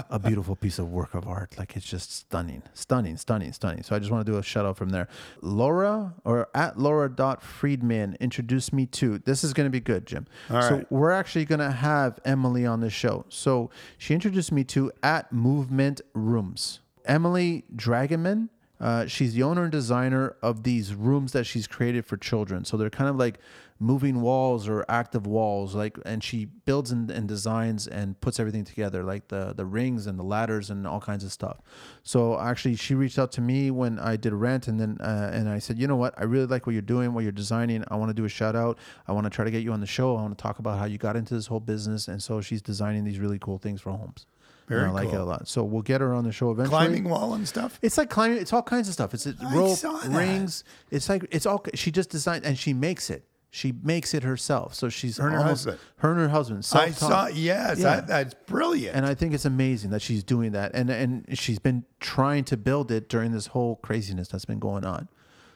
[0.09, 1.57] a beautiful piece of work of art.
[1.57, 3.83] Like it's just stunning, stunning, stunning, stunning.
[3.83, 5.07] So I just want to do a shout out from there.
[5.41, 9.19] Laura or at Laura dot Friedman introduced me to.
[9.19, 10.25] This is going to be good, Jim.
[10.49, 10.91] All so right.
[10.91, 13.25] we're actually going to have Emily on the show.
[13.29, 16.79] So she introduced me to at Movement Rooms.
[17.05, 18.49] Emily Dragonman.
[18.79, 22.65] Uh, she's the owner and designer of these rooms that she's created for children.
[22.65, 23.37] So they're kind of like
[23.81, 28.63] moving walls or active walls, like, and she builds and, and designs and puts everything
[28.63, 31.57] together, like the the rings and the ladders and all kinds of stuff.
[32.03, 35.31] So actually, she reached out to me when I did a rant, and then uh,
[35.33, 37.83] and I said, you know what, I really like what you're doing, what you're designing.
[37.89, 38.77] I want to do a shout out.
[39.07, 40.15] I want to try to get you on the show.
[40.15, 42.61] I want to talk about how you got into this whole business, and so she's
[42.61, 44.27] designing these really cool things for homes.
[44.67, 45.47] And Very I like it a lot.
[45.47, 46.77] So we'll get her on the show eventually.
[46.77, 47.79] Climbing wall and stuff.
[47.81, 48.37] It's like climbing.
[48.37, 49.13] It's all kinds of stuff.
[49.13, 50.63] It's, rope, rings.
[50.91, 51.65] It's like it's all.
[51.73, 53.25] She just designed and she makes it.
[53.53, 54.73] She makes it herself.
[54.73, 55.79] So she's Her and her almost husband.
[55.97, 56.65] her and her husband.
[56.73, 57.27] I saw.
[57.27, 57.83] Yes, Yeah.
[57.97, 58.95] that, that's brilliant.
[58.95, 62.55] and I think it's amazing that she's doing that, and and she's been trying to
[62.57, 65.09] build it during this whole craziness that's been going on.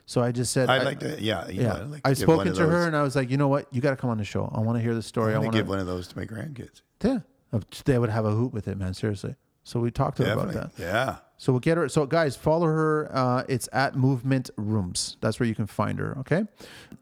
[0.06, 1.20] So I just said, I'd I- like to.
[1.22, 3.48] Yeah, yeah, I'd like to I've spoken to her, and I was like, you know
[3.48, 4.52] what, you got to come on the show.
[4.54, 5.32] I want to hear the story.
[5.32, 6.82] I I'm want gonna give one of those to my grandkids.
[7.02, 7.20] yeah.
[7.86, 8.94] They would have a hoot with it, man.
[8.94, 9.36] Seriously.
[9.64, 10.72] So we talked to about that.
[10.78, 11.16] Yeah.
[11.38, 11.90] So we'll get her.
[11.90, 13.10] So guys, follow her.
[13.12, 15.18] Uh, it's at Movement Rooms.
[15.22, 16.18] That's where you can find her.
[16.20, 16.46] Okay.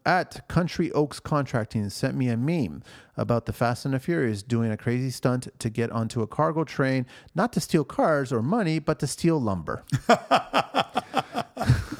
[0.04, 2.82] At Country Oaks Contracting sent me a meme
[3.16, 6.64] about the Fast and the Furious doing a crazy stunt to get onto a cargo
[6.64, 9.84] train, not to steal cars or money, but to steal lumber.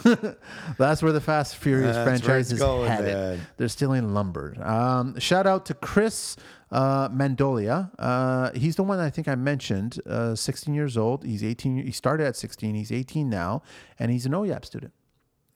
[0.78, 3.14] That's where the Fast Furious That's franchise is going, headed.
[3.14, 3.40] man.
[3.56, 4.54] They're stealing lumber.
[4.62, 6.36] Um, shout out to Chris
[6.70, 7.90] uh, Mandolia.
[7.98, 10.00] Uh, he's the one I think I mentioned.
[10.06, 11.24] Uh, 16 years old.
[11.24, 11.78] He's 18.
[11.84, 12.74] He started at 16.
[12.74, 13.62] He's 18 now,
[13.98, 14.92] and he's an OYAP student.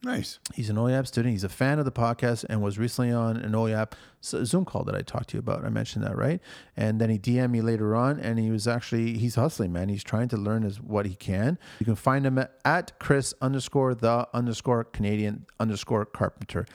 [0.01, 0.39] Nice.
[0.53, 1.33] He's an OYAP student.
[1.33, 3.91] He's a fan of the podcast and was recently on an OYAP
[4.23, 5.65] Zoom call that I talked to you about.
[5.65, 6.39] I mentioned that, right?
[6.77, 9.89] And then he DM'd me later on, and he was actually he's hustling, man.
[9.89, 11.59] He's trying to learn as what he can.
[11.79, 16.65] You can find him at, Chris underscore the underscore Canadian underscore Carpenter.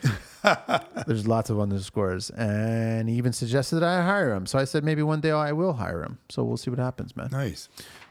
[1.07, 4.45] There's lots of underscores, and he even suggested that I hire him.
[4.45, 6.19] So I said maybe one day I will hire him.
[6.29, 7.29] So we'll see what happens, man.
[7.33, 7.71] Nice.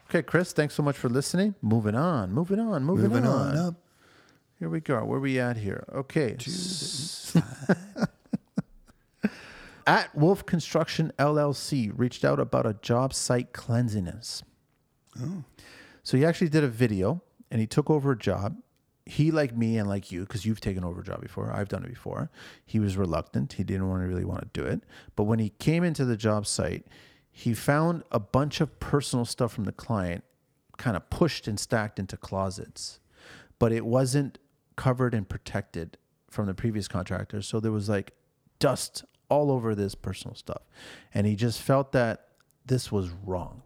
[0.09, 1.53] Okay, Chris, thanks so much for listening.
[1.61, 3.57] Moving on, moving on, moving, Moving on.
[3.57, 3.76] on.
[4.64, 5.03] Here we go.
[5.03, 5.84] Where we at here?
[5.93, 6.38] Okay.
[9.86, 14.41] at Wolf Construction LLC reached out about a job site cleanliness.
[16.03, 18.55] So he actually did a video and he took over a job.
[19.05, 21.84] He, like me and like you, because you've taken over a job before, I've done
[21.84, 22.32] it before.
[22.66, 23.51] He was reluctant.
[23.51, 24.86] He didn't want to really want to do it.
[25.18, 26.88] But when he came into the job site,
[27.30, 30.24] he found a bunch of personal stuff from the client
[30.78, 33.01] kind of pushed and stacked into closets,
[33.59, 34.39] but it wasn't
[34.76, 35.97] covered and protected
[36.30, 37.41] from the previous contractor.
[37.41, 38.13] So there was like
[38.59, 40.63] dust all over this personal stuff.
[41.13, 42.28] And he just felt that
[42.65, 43.63] this was wrong.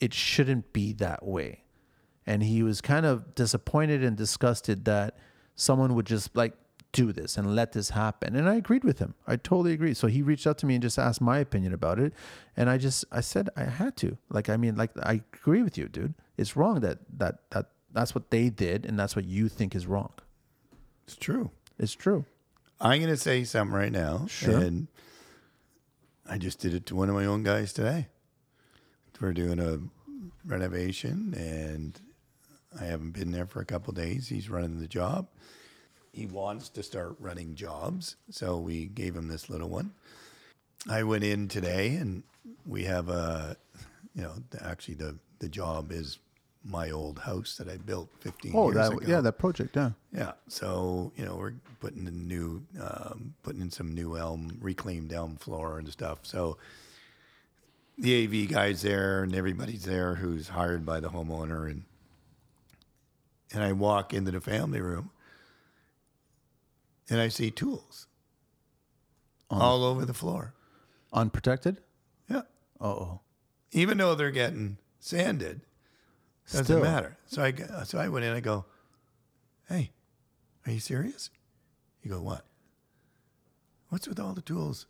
[0.00, 1.64] It shouldn't be that way.
[2.26, 5.16] And he was kind of disappointed and disgusted that
[5.54, 6.54] someone would just like
[6.92, 8.34] do this and let this happen.
[8.34, 9.14] And I agreed with him.
[9.26, 9.94] I totally agree.
[9.94, 12.12] So he reached out to me and just asked my opinion about it.
[12.56, 14.16] And I just I said I had to.
[14.30, 16.14] Like I mean like I agree with you, dude.
[16.36, 19.86] It's wrong that that that that's what they did and that's what you think is
[19.86, 20.12] wrong.
[21.06, 21.50] It's true.
[21.78, 22.24] It's true.
[22.80, 24.26] I'm going to say something right now.
[24.28, 24.58] Sure.
[24.58, 24.88] And
[26.28, 28.08] I just did it to one of my own guys today.
[29.20, 29.78] We're doing a
[30.44, 31.98] renovation, and
[32.78, 34.28] I haven't been there for a couple days.
[34.28, 35.28] He's running the job.
[36.12, 39.92] He wants to start running jobs, so we gave him this little one.
[40.88, 42.24] I went in today, and
[42.66, 43.56] we have a,
[44.14, 46.18] you know, actually the the job is
[46.68, 49.06] my old house that I built 15 Oh, years that ago.
[49.06, 49.90] yeah, that project, yeah.
[50.12, 50.32] Yeah.
[50.48, 55.36] So you know we're putting in new, um, putting in some new elm, reclaimed elm
[55.36, 56.20] floor and stuff.
[56.22, 56.58] So
[57.98, 61.84] the AV guys there and everybody's there who's hired by the homeowner and
[63.52, 65.10] and I walk into the family room
[67.08, 68.06] and I see tools
[69.50, 70.52] all over the floor.
[71.12, 71.78] Unprotected?
[72.28, 72.42] Yeah.
[72.80, 73.20] Oh,
[73.72, 75.60] Even though they're getting sanded,
[76.50, 76.80] doesn't Still.
[76.82, 77.16] matter.
[77.26, 77.52] So I
[77.84, 78.32] so I went in.
[78.32, 78.64] I go,
[79.68, 79.90] hey,
[80.66, 81.30] are you serious?
[82.02, 82.44] You go, what?
[83.88, 84.86] What's with all the tools?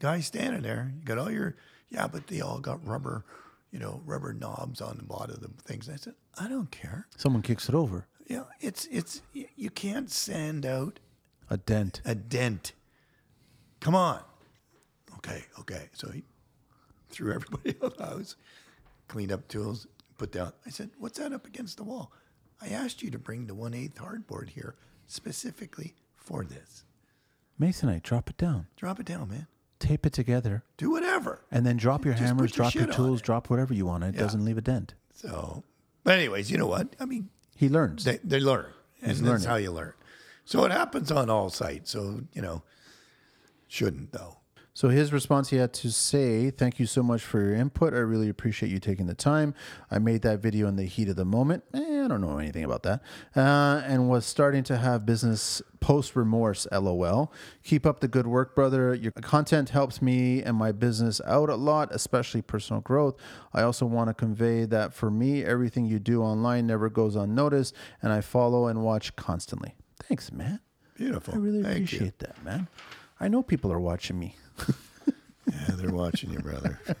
[0.00, 0.92] Guy standing there.
[0.98, 1.56] You got all your
[1.90, 3.24] yeah, but they all got rubber,
[3.70, 5.88] you know, rubber knobs on the bottom of the things.
[5.88, 7.06] I said, I don't care.
[7.16, 8.06] someone kicks it over.
[8.28, 11.00] Know, it's it's you can't sand out
[11.50, 12.00] A dent.
[12.04, 12.72] a dent.
[13.80, 14.20] Come on.
[15.16, 15.88] Okay, okay.
[15.94, 16.22] So he
[17.10, 18.36] threw everybody out of the house,
[19.08, 19.88] cleaned up tools,
[20.20, 20.52] put down.
[20.66, 22.12] I said, What's that up against the wall?
[22.60, 24.74] I asked you to bring the one eighth hardboard here
[25.06, 26.84] specifically for this.
[27.58, 28.66] Masonite, drop it down.
[28.76, 29.46] Drop it down, man.
[29.78, 30.62] Tape it together.
[30.76, 31.40] Do whatever.
[31.50, 33.24] And then drop your Just hammers, put your drop your shit on tools, it.
[33.24, 34.04] drop whatever you want.
[34.04, 34.20] It Yeah.
[34.20, 34.92] doesn't leave a dent.
[35.14, 35.64] So,
[36.04, 36.94] but anyways, you know what?
[37.00, 38.04] I mean, He learns.
[38.04, 38.66] they, they learn.
[39.00, 39.46] And that's learning.
[39.46, 39.94] how you learn.
[40.44, 41.90] So it happens on all sites.
[41.92, 42.62] So, you know,
[43.68, 44.36] shouldn't though.
[44.80, 47.92] So his response, he had to say, "Thank you so much for your input.
[47.92, 49.52] I really appreciate you taking the time.
[49.90, 51.64] I made that video in the heat of the moment.
[51.74, 53.02] Eh, I don't know anything about that,
[53.36, 56.66] uh, and was starting to have business post remorse.
[56.72, 57.30] LOL.
[57.62, 58.94] Keep up the good work, brother.
[58.94, 63.16] Your content helps me and my business out a lot, especially personal growth.
[63.52, 67.74] I also want to convey that for me, everything you do online never goes unnoticed,
[68.00, 69.74] and I follow and watch constantly.
[70.04, 70.60] Thanks, man.
[70.96, 71.34] Beautiful.
[71.34, 71.98] I really Thank you.
[71.98, 72.68] appreciate that, man.
[73.22, 74.36] I know people are watching me."
[75.52, 76.80] Yeah, they're watching you, brother.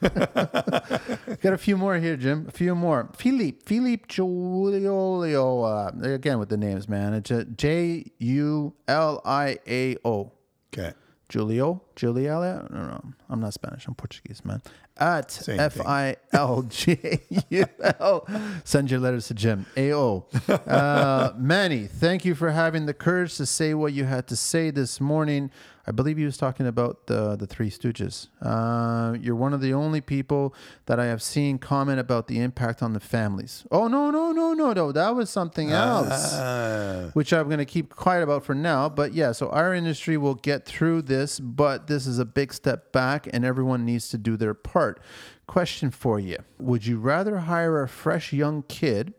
[1.40, 2.46] Got a few more here, Jim.
[2.48, 3.10] A few more.
[3.14, 5.62] Philippe, Philippe Giulio.
[5.62, 7.14] Uh, again with the names, man.
[7.14, 10.32] It's J U L I A O.
[10.72, 10.92] Okay.
[11.30, 13.04] Julio, don't know.
[13.28, 13.86] I'm not Spanish.
[13.86, 14.60] I'm Portuguese, man.
[14.96, 17.64] At F I L J U
[18.00, 18.26] L.
[18.64, 19.64] Send your letters to Jim.
[19.76, 20.26] A O.
[20.48, 24.70] Uh, Manny, thank you for having the courage to say what you had to say
[24.70, 25.50] this morning.
[25.86, 28.28] I believe he was talking about the the Three Stooges.
[28.42, 30.54] Uh, you're one of the only people
[30.86, 33.64] that I have seen comment about the impact on the families.
[33.70, 34.92] Oh no no no no no!
[34.92, 38.88] That was something else Ah, which I'm going to keep quiet about for now.
[38.88, 42.92] But yeah, so our industry will get through this, but this is a big step
[42.92, 45.00] back and everyone needs to do their part.
[45.46, 49.14] Question for you Would you rather hire a fresh young kid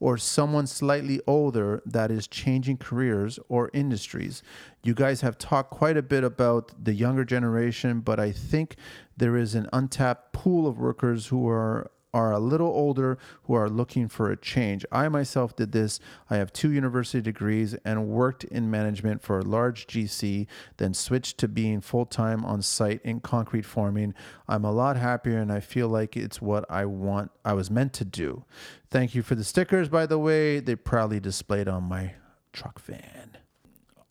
[0.00, 4.42] or someone slightly older that is changing careers or industries?
[4.82, 8.76] You guys have talked quite a bit about the younger generation, but I think
[9.16, 13.68] there is an untapped pool of workers who are are a little older who are
[13.68, 14.86] looking for a change.
[14.90, 15.98] I myself did this.
[16.30, 20.46] I have two university degrees and worked in management for a large GC,
[20.76, 24.14] then switched to being full time on site in concrete forming.
[24.48, 27.92] I'm a lot happier and I feel like it's what I want, I was meant
[27.94, 28.44] to do.
[28.90, 30.60] Thank you for the stickers, by the way.
[30.60, 32.14] They proudly displayed on my
[32.52, 33.43] truck van.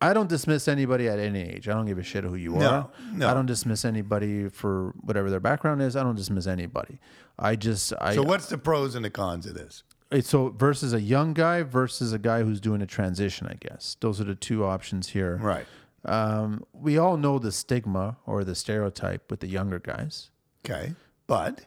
[0.04, 1.68] I don't dismiss anybody at any age.
[1.68, 2.90] I don't give a shit who you No, are.
[3.14, 3.30] no.
[3.30, 5.96] I don't dismiss anybody for whatever their background is.
[5.96, 7.00] I don't dismiss anybody.
[7.40, 9.84] I just I So what's the pros and the cons of this?
[10.22, 13.48] so versus a young guy versus a guy who's doing a transition.
[13.48, 15.38] I guess those are the two options here.
[15.38, 15.66] Right.
[16.06, 20.30] Um, we all know the stigma or the stereotype with the younger guys.
[20.66, 20.94] Okay.
[21.28, 21.66] But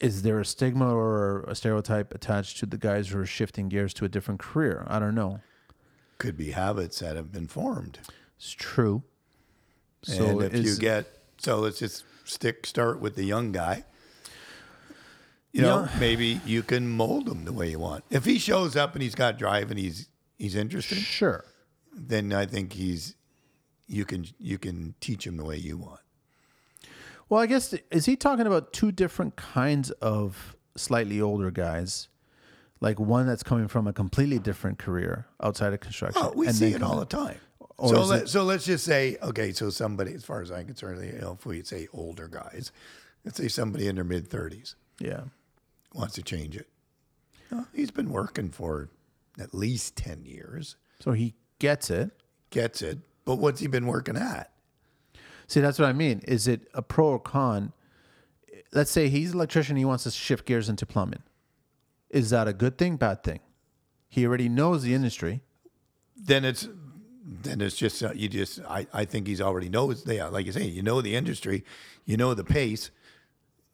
[0.00, 3.94] Is there a stigma or a stereotype attached to the guys who are shifting gears
[3.94, 4.84] to a different career?
[4.88, 5.40] I don't know.
[6.18, 7.98] Could be habits that have been formed.
[8.38, 9.02] It's true.
[10.02, 11.06] So and if you get
[11.38, 13.84] so let's just stick start with the young guy.
[15.52, 15.68] You Yeah.
[15.68, 18.04] know, maybe you can mold him the way you want.
[18.10, 21.44] If he shows up and he's got drive and he's he's interested, sure.
[21.92, 23.14] then I think he's
[23.86, 26.00] you can you can teach him the way you want.
[27.28, 32.08] Well, I guess is he talking about two different kinds of slightly older guys,
[32.80, 36.22] like one that's coming from a completely different career outside of construction.
[36.24, 37.38] Oh, we and see it all the time.
[37.78, 41.04] So let, it- so let's just say okay, so somebody as far as I'm concerned,
[41.04, 42.72] you know, if we say older guys,
[43.24, 45.22] let's say somebody in their mid thirties Yeah,
[45.94, 46.68] wants to change it.
[47.74, 48.90] He's been working for
[49.38, 50.76] at least ten years.
[51.00, 52.10] so he gets it.
[52.50, 54.52] gets it, but what's he been working at?
[55.46, 56.22] See, that's what I mean.
[56.26, 57.72] Is it a pro or con?
[58.72, 59.76] Let's say he's an electrician.
[59.76, 61.22] He wants to shift gears into plumbing.
[62.16, 62.96] Is that a good thing?
[62.96, 63.40] Bad thing?
[64.08, 65.42] He already knows the industry.
[66.16, 66.68] Then it's
[67.42, 70.52] then it's just uh, you just I, I think he's already knows yeah like you
[70.52, 71.64] say you know the industry,
[72.04, 72.90] you know the pace.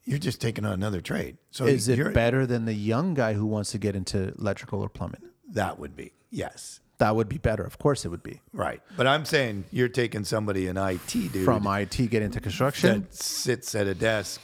[0.05, 1.37] You're just taking on another trade.
[1.51, 4.89] So Is it better than the young guy who wants to get into electrical or
[4.89, 5.21] plumbing?
[5.47, 7.63] That would be yes, That would be better.
[7.63, 8.41] Of course, it would be.
[8.51, 8.81] right.
[8.97, 13.01] But I'm saying you're taking somebody in IT dude From IT, get into construction.
[13.03, 14.41] that sits at a desk.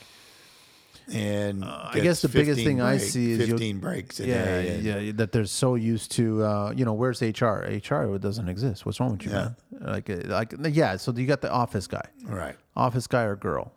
[1.12, 4.74] And I guess the biggest 15 thing I see is fifteen breaks a yeah, day.
[4.74, 7.64] and- yeah, that they're so used to, uh, you know, where's HR?
[7.66, 8.86] HR doesn't exist.
[8.86, 9.36] What's wrong with you, Yeah.
[9.38, 9.92] man?
[9.92, 10.96] Like, uh, like, yeah.
[10.96, 12.54] So you got the office guy, Right.
[12.76, 13.72] office guy or girl.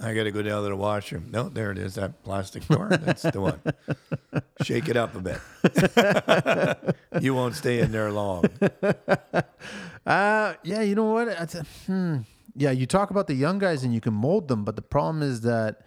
[0.00, 1.26] I got to go down to the washroom.
[1.32, 1.96] No, there it is.
[1.96, 2.88] That plastic door.
[2.90, 3.60] That's the one.
[4.62, 5.40] Shake it up a bit.
[7.20, 8.44] you won't stay in there long.
[10.06, 10.80] Uh, yeah.
[10.80, 11.28] You know what?
[11.28, 11.46] Uh,
[11.86, 12.16] hmm.
[12.56, 15.22] Yeah, you talk about the young guys and you can mold them, but the problem
[15.22, 15.82] is that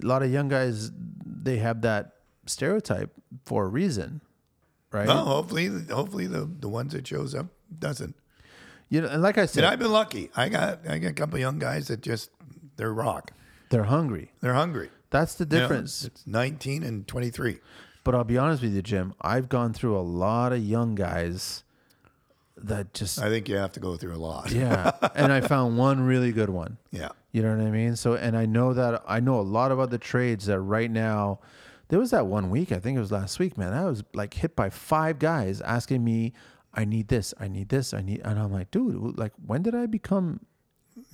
[0.00, 0.90] a lot of young guys
[1.24, 2.12] they have that
[2.46, 3.10] stereotype
[3.46, 4.20] for a reason,
[4.92, 5.06] right?
[5.08, 7.46] Well, hopefully, hopefully the the ones that shows up
[7.78, 8.14] doesn't.
[8.88, 10.30] You know, and like I And said, I've been lucky.
[10.36, 12.30] I got I got a couple young guys that just
[12.76, 13.32] they're rock.
[13.70, 14.32] they're hungry.
[14.40, 14.90] They're hungry.
[15.10, 16.04] That's the You know, difference.
[16.04, 17.58] it's 19 and 23.
[18.04, 19.14] But I'll be honest with you, Jim.
[19.20, 21.62] I've gone through a lot of young guys
[22.64, 24.50] that just I think you have to go through a lot.
[24.50, 26.78] yeah, and I found one really good one.
[26.90, 27.08] Yeah.
[27.32, 27.96] You know what I mean?
[27.96, 31.40] So, and I know that I know a lot of other trades that right now.
[31.88, 33.74] There was that one week, I think it was last week, man.
[33.74, 36.32] I was like hit by five guys asking me,
[36.72, 39.74] "I need this, I need this, I need," and I'm like, dude, like when did
[39.74, 40.40] I become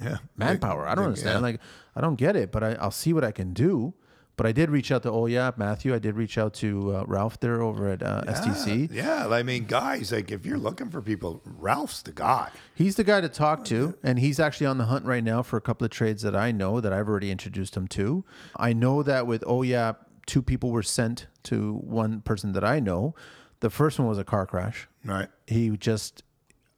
[0.00, 0.18] Yeah.
[0.36, 0.86] manpower?
[0.86, 1.36] I don't understand.
[1.36, 1.40] Yeah.
[1.40, 1.60] Like,
[1.96, 3.92] I don't get it, but I, I'll see what I can do.
[4.38, 5.92] But I did reach out to, oh yeah, Matthew.
[5.92, 8.88] I did reach out to uh, Ralph there over at uh, STC.
[8.90, 12.50] Yeah, I mean, guys, like if you're looking for people, Ralph's the guy.
[12.72, 15.56] He's the guy to talk to, and he's actually on the hunt right now for
[15.56, 18.24] a couple of trades that I know that I've already introduced him to.
[18.56, 19.94] I know that with oh yeah,
[20.26, 23.16] two people were sent to one person that I know.
[23.58, 24.86] The first one was a car crash.
[25.04, 25.28] Right.
[25.48, 26.22] He just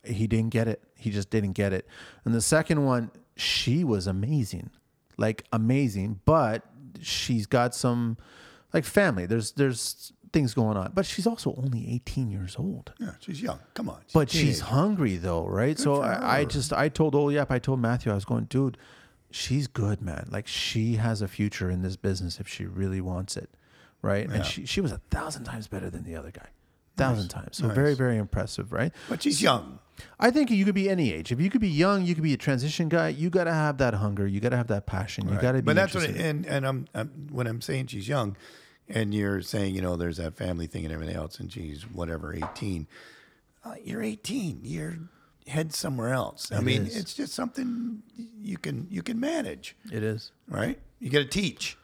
[0.03, 0.83] he didn't get it.
[0.97, 1.87] He just didn't get it.
[2.25, 4.71] And the second one, she was amazing.
[5.19, 6.65] Like amazing, but
[7.03, 8.17] she's got some
[8.73, 9.27] like family.
[9.27, 10.93] There's there's things going on.
[10.95, 12.93] But she's also only 18 years old.
[12.99, 13.59] Yeah, she's young.
[13.75, 14.01] Come on.
[14.13, 15.79] But a she's hungry though, right?
[15.79, 18.79] so I, I just I told oh, Oliap, I told Matthew, I was going, dude,
[19.31, 20.29] she's good, man.
[20.31, 23.51] Like she has a future in this business if she really wants it,
[24.03, 24.29] right?
[24.29, 26.49] And she she was a thousand times better than the other guy,
[27.01, 27.59] thousand times.
[27.59, 28.93] So very very impressive, right?
[29.09, 29.79] But she's young.
[30.19, 31.31] I think you could be any age.
[31.31, 33.09] If you could be young, you could be a transition guy.
[33.09, 34.27] You got to have that hunger.
[34.27, 35.29] You got to have that passion.
[35.29, 35.63] You got to be.
[35.63, 36.27] But that's what, interested.
[36.27, 38.37] and and I'm, I'm when I'm saying she's young,
[38.89, 42.35] and you're saying you know there's that family thing and everything else, and she's whatever
[42.35, 42.87] 18.
[43.63, 44.61] Uh, you're 18.
[44.63, 44.97] You're
[45.47, 46.51] head somewhere else.
[46.53, 46.97] I mean, is.
[46.97, 48.03] it's just something
[48.41, 50.33] you can you can manage, it is.
[50.49, 50.79] right?
[50.99, 51.77] You got to teach.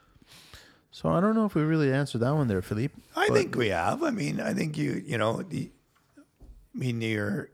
[0.97, 2.95] So I don't know if we really answered that one there, Philippe.
[3.15, 4.01] I think we have.
[4.01, 5.69] I mean, I think you you know the.
[6.17, 7.51] I mean, you're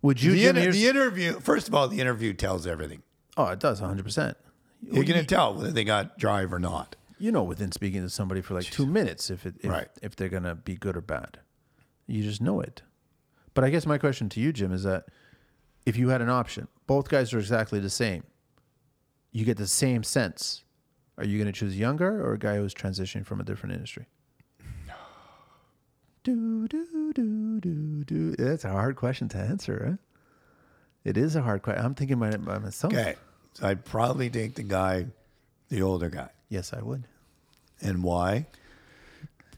[0.00, 0.32] Would you?
[0.32, 1.38] the, inter- the interview.
[1.40, 3.02] First of all, the interview tells everything.
[3.36, 4.02] oh, it does 100.
[4.02, 4.36] percent
[4.82, 6.96] You're going to tell whether they got drive or not.
[7.18, 9.88] you know within speaking to somebody for like two minutes if it if, Right.
[10.00, 11.40] if they're gonna be good or bad.
[12.06, 12.80] You just know it.
[13.52, 15.04] But I guess my question to you, Jim, is that
[15.84, 18.22] if you had an option, both guys are exactly the same.
[19.32, 20.62] You get the same sense.
[21.18, 24.06] Are you gonna choose younger or a guy who's transitioning from a different industry?
[26.24, 28.36] Do do do do do.
[28.36, 29.86] That's a hard question to answer.
[29.88, 29.98] Right?
[31.04, 31.84] It is a hard question.
[31.84, 32.92] I'm thinking by, by myself.
[32.92, 33.14] Okay.
[33.54, 35.06] So I'd probably take the guy,
[35.68, 36.30] the older guy.
[36.48, 37.06] Yes, I would.
[37.80, 38.46] And why?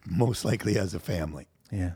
[0.06, 1.48] Most likely has a family.
[1.72, 1.93] Yeah.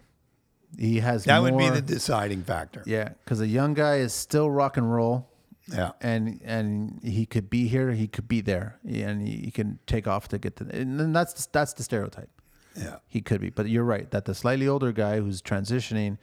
[0.79, 2.83] He has That would be the deciding factor.
[2.87, 5.29] Yeah, because a young guy is still rock and roll,
[5.69, 5.93] Yeah.
[6.01, 10.07] and and he could be here, he could be there, and he, he can take
[10.09, 10.65] off to get to.
[10.71, 12.31] And then that's that's the stereotype.
[12.77, 12.97] Yeah.
[13.07, 16.19] He could be, but you're right that the slightly older guy who's transitioning,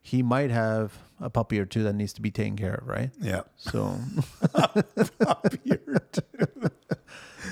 [0.00, 3.10] he might have a puppy or two that needs to be taken care of, right?
[3.20, 3.42] Yeah.
[3.56, 3.98] So
[5.18, 6.22] puppy or two.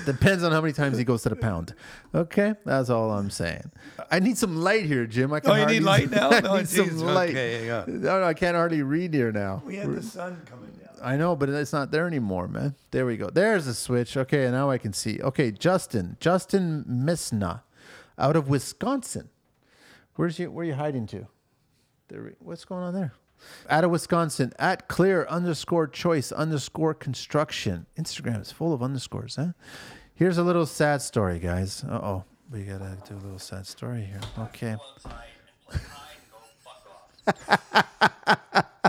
[0.05, 1.73] depends on how many times he goes to the pound.
[2.15, 3.71] Okay, that's all I'm saying.
[4.09, 5.33] I need some light here, Jim.
[5.33, 6.29] I can Oh, you hardly- need light now?
[6.31, 7.29] I No, need some light.
[7.31, 7.83] okay, yeah.
[7.87, 9.61] No, no, I can't hardly read here now.
[9.65, 10.66] We had the sun coming.
[11.01, 12.75] I know, but it's not there anymore, man.
[12.91, 13.29] There we go.
[13.29, 14.15] There's the switch.
[14.17, 15.19] Okay, now I can see.
[15.21, 17.61] Okay, Justin, Justin Misna,
[18.17, 19.29] out of Wisconsin.
[20.15, 20.49] Where's you?
[20.51, 21.27] Where are you hiding to?
[22.07, 22.23] There.
[22.23, 23.13] we- What's going on there?
[23.69, 27.85] Out of Wisconsin, at clear underscore choice underscore construction.
[27.95, 29.49] Instagram is full of underscores, huh?
[30.15, 31.83] Here's a little sad story, guys.
[31.83, 34.21] Uh oh, we gotta do a little sad story here.
[34.39, 34.75] Okay.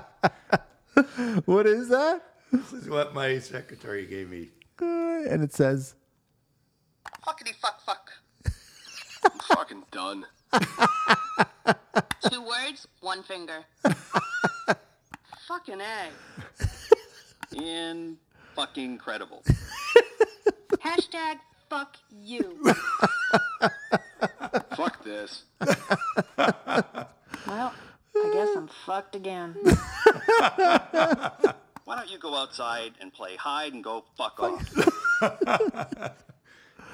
[1.45, 2.23] What is that?
[2.53, 4.51] This is what my secretary gave me.
[4.81, 5.95] Uh, And it says.
[7.27, 8.11] Fuckity fuck fuck.
[9.25, 10.25] I'm fucking done.
[12.31, 13.65] Two words, one finger.
[15.47, 16.11] Fucking A.
[17.57, 18.17] And
[18.55, 19.43] fucking credible.
[20.85, 21.37] Hashtag
[21.69, 22.63] fuck you.
[24.77, 25.43] Fuck this.
[25.61, 25.77] Well,
[28.17, 29.55] I guess I'm fucked again.
[31.85, 36.15] Why don't you go outside and play hide and go fuck off?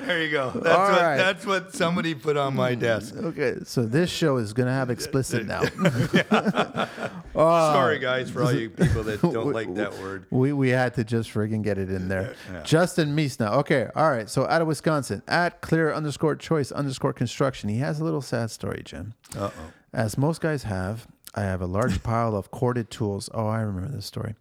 [0.00, 0.50] There you go.
[0.50, 1.16] That's All what right.
[1.16, 3.14] that's what somebody put on my desk.
[3.14, 5.62] Okay, so this show is gonna have explicit now.
[7.32, 10.26] Sorry guys for all you people that don't like that word.
[10.30, 12.34] We we had to just friggin' get it in there.
[12.64, 13.52] Justin Meesna.
[13.58, 14.28] Okay, all right.
[14.28, 17.68] So out of Wisconsin, at clear underscore choice underscore construction.
[17.68, 19.14] He has a little sad story, Jim.
[19.36, 19.72] Uh oh.
[19.92, 23.28] As most guys have, I have a large pile of corded tools.
[23.34, 24.34] Oh, I remember this story.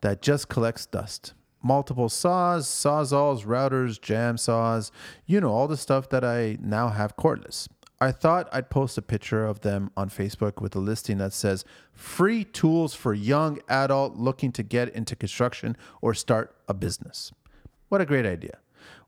[0.00, 1.32] That just collects dust.
[1.62, 4.92] Multiple saws, sawzalls, routers, jamb saws,
[5.26, 7.68] you know, all the stuff that I now have cordless.
[8.00, 11.64] I thought I'd post a picture of them on Facebook with a listing that says
[11.92, 17.32] free tools for young adult looking to get into construction or start a business.
[17.88, 18.58] What a great idea.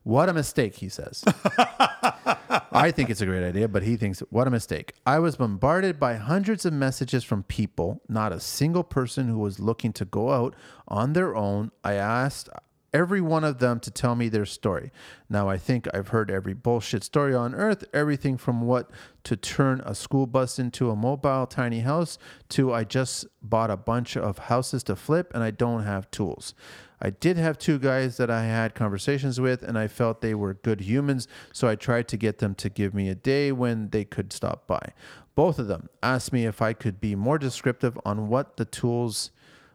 [0.03, 1.23] What a mistake, he says.
[2.77, 4.93] I think it's a great idea, but he thinks, what a mistake.
[5.03, 9.59] I was bombarded by hundreds of messages from people, not a single person who was
[9.59, 10.55] looking to go out
[10.87, 11.71] on their own.
[11.83, 12.49] I asked
[12.93, 14.91] every one of them to tell me their story.
[15.27, 18.91] Now, I think I've heard every bullshit story on earth, everything from what
[19.23, 23.77] to turn a school bus into a mobile tiny house to I just bought a
[23.77, 26.53] bunch of houses to flip and I don't have tools.
[26.99, 30.55] I did have two guys that I had conversations with, and I felt they were
[30.55, 34.03] good humans, so I tried to get them to give me a day when they
[34.03, 34.93] could stop by.
[35.35, 39.29] Both of them asked me if I could be more descriptive on what the tools,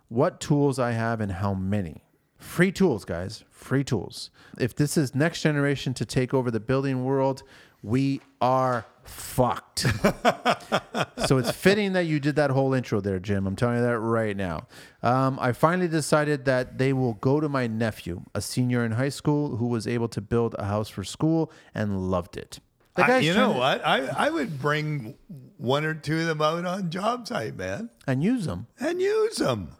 [0.08, 2.02] what tools I have, and how many.
[2.38, 3.44] Free tools, guys.
[3.50, 4.30] Free tools.
[4.58, 7.44] If this is next generation to take over the building world,
[7.84, 9.80] we are fucked.
[11.26, 13.46] so it's fitting that you did that whole intro there, Jim.
[13.46, 14.66] I'm telling you that right now.
[15.02, 19.08] Um, I finally decided that they will go to my nephew, a senior in high
[19.08, 22.60] school who was able to build a house for school and loved it.
[22.96, 23.86] I- you know to- what?
[23.86, 25.14] I, I would bring
[25.56, 28.66] one or two of them out on job site, man, And use them.
[28.78, 29.70] and use them.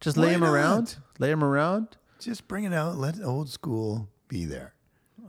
[0.00, 0.52] Just Why lay them not?
[0.52, 0.96] around.
[1.18, 1.96] Lay them around.
[2.18, 2.96] Just bring it out.
[2.98, 4.74] Let old school be there.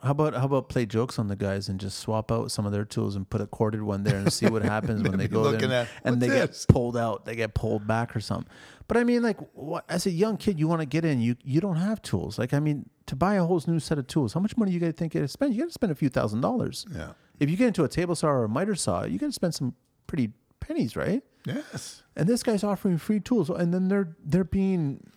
[0.03, 2.71] How about how about play jokes on the guys and just swap out some of
[2.71, 5.43] their tools and put a corded one there and see what happens when they go
[5.51, 8.51] there and, at, and they this?" get pulled out, they get pulled back or something.
[8.87, 11.35] But I mean, like, what, as a young kid, you want to get in, you
[11.43, 12.39] you don't have tools.
[12.39, 14.79] Like, I mean, to buy a whole new set of tools, how much money you
[14.79, 15.53] got to think you got to spend?
[15.53, 16.85] You got to spend a few thousand dollars.
[16.93, 17.11] Yeah.
[17.39, 19.55] If you get into a table saw or a miter saw, you got to spend
[19.55, 19.75] some
[20.07, 21.23] pretty pennies, right?
[21.45, 22.03] Yes.
[22.15, 25.11] And this guy's offering free tools, and then they're they're being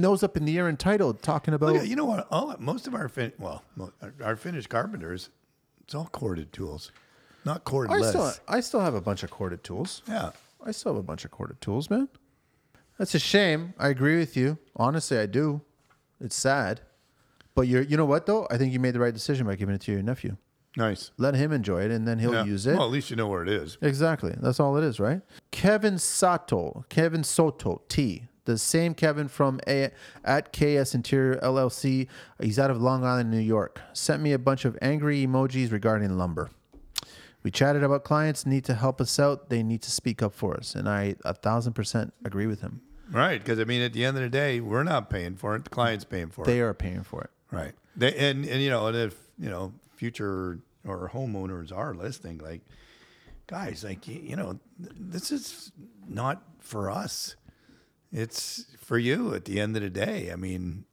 [0.00, 1.74] nose up in the air entitled, talking about.
[1.74, 2.26] Look, you know what?
[2.30, 3.62] All most of our fin- well,
[4.02, 5.30] our, our finished carpenters,
[5.82, 6.90] it's all corded tools,
[7.44, 8.08] not I cordless.
[8.10, 10.02] still I still have a bunch of corded tools.
[10.08, 10.30] yeah.
[10.64, 12.08] I still have a bunch of corded tools, man.
[12.98, 13.74] That's a shame.
[13.78, 14.58] I agree with you.
[14.74, 15.60] Honestly, I do.
[16.20, 16.80] It's sad.
[17.54, 18.46] But you're, you know what though?
[18.50, 20.36] I think you made the right decision by giving it to your nephew.
[20.76, 21.10] Nice.
[21.16, 22.44] Let him enjoy it, and then he'll Yeah.
[22.44, 22.74] use it.
[22.76, 23.78] Well, at least you know where it is.
[23.80, 24.34] Exactly.
[24.38, 25.22] That's all it is, right?
[25.50, 29.90] Kevin Sato, Kevin Soto T, the same Kevin from A-
[30.24, 32.08] at KS Interior LLC.
[32.40, 33.80] He's out of Long Island, New York.
[33.92, 36.48] Sent me a bunch of angry emojis regarding lumber.
[37.42, 39.50] We chatted about clients need to help us out.
[39.50, 42.80] They need to speak up for us, and I a thousand percent agree with him.
[43.10, 43.38] Right.
[43.38, 45.64] Because, I mean, at the end of the day, we're not paying for it.
[45.64, 46.46] The client's paying for it.
[46.46, 47.30] They are paying for it.
[47.50, 47.72] Right.
[47.96, 52.60] They, and, and, you know, and if, you know, future or homeowners are listening, like,
[53.46, 55.72] guys, like, you, know, th- this is
[56.06, 57.36] not for us.
[58.12, 60.30] It's for you at the end of the day.
[60.32, 60.84] I mean,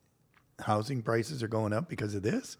[0.60, 2.58] housing prices are going up because of this.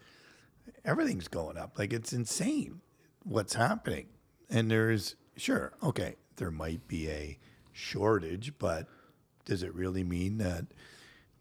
[0.84, 1.78] Everything's going up.
[1.78, 2.80] Like, it's insane
[3.22, 4.06] what's happening.
[4.48, 7.38] And there's, sure, okay, there might be a
[7.72, 8.86] shortage, but
[9.44, 10.66] does it really mean that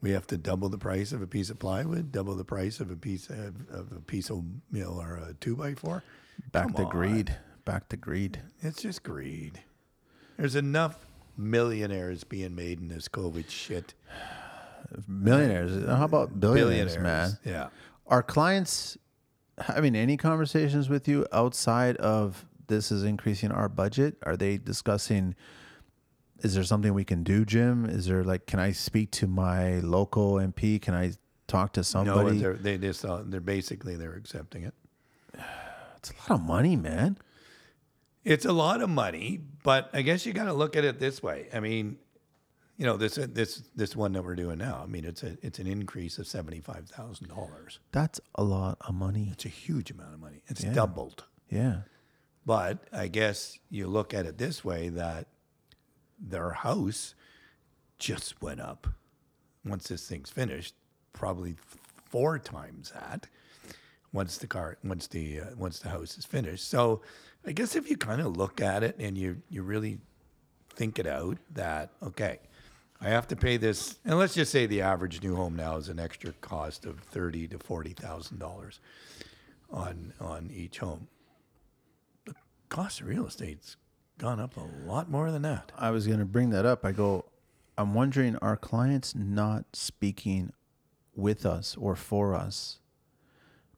[0.02, 2.92] we have to double the price of a piece of plywood, double the price of
[2.92, 6.04] a piece of, of a piece of you know or a two by four.
[6.52, 6.92] Back Come to on.
[6.92, 7.36] greed.
[7.64, 8.42] Back to greed.
[8.62, 9.62] It's just greed.
[10.38, 13.94] There's enough millionaires being made in this COVID shit.
[15.07, 15.86] Millionaires.
[15.88, 17.38] How about billionaires, man?
[17.44, 17.70] Yeah.
[18.07, 18.98] Are clients
[19.57, 24.16] having any conversations with you outside of this is increasing our budget?
[24.24, 25.36] Are they discussing
[26.41, 27.86] is there something we can do, Jim?
[27.86, 30.82] Is there like can I speak to my local MP?
[30.82, 31.14] Can I
[31.48, 32.38] talk to No, somebody?
[32.38, 34.74] they're, they just uh, they're basically they're accepting it.
[35.98, 37.18] it's a lot of money, man.
[38.26, 41.22] It's a lot of money, but I guess you got to look at it this
[41.23, 41.47] way.
[41.53, 41.97] I mean,
[42.76, 44.81] you know this this this one that we're doing now.
[44.84, 47.80] I mean, it's a it's an increase of seventy five thousand dollars.
[47.93, 49.30] That's a lot of money.
[49.31, 50.41] It's a huge amount of money.
[50.47, 50.73] It's Yeah.
[50.73, 51.23] doubled.
[51.49, 51.81] Yeah.
[52.45, 55.27] But I guess you look at it this way that
[56.19, 57.14] their house
[57.97, 58.88] just went up
[59.64, 60.76] once this thing's finished,
[61.14, 61.56] probably
[62.06, 63.27] four times that
[64.11, 66.68] once the car once the uh, once the house is finished.
[66.68, 67.02] So
[67.47, 69.99] I guess if you kind of look at it and you you really
[70.76, 72.39] think it out that okay,
[73.01, 75.89] I have to pay this and let's just say the average new home now is
[75.89, 78.80] an extra cost of thirty to forty thousand dollars
[79.69, 81.07] on on each home
[82.26, 82.35] The
[82.69, 83.77] cost of real estate's
[84.17, 85.72] gone up a lot more than that.
[85.77, 86.85] I was going to bring that up.
[86.85, 87.26] I go,
[87.77, 90.53] I'm wondering, are clients not speaking
[91.15, 92.80] with us or for us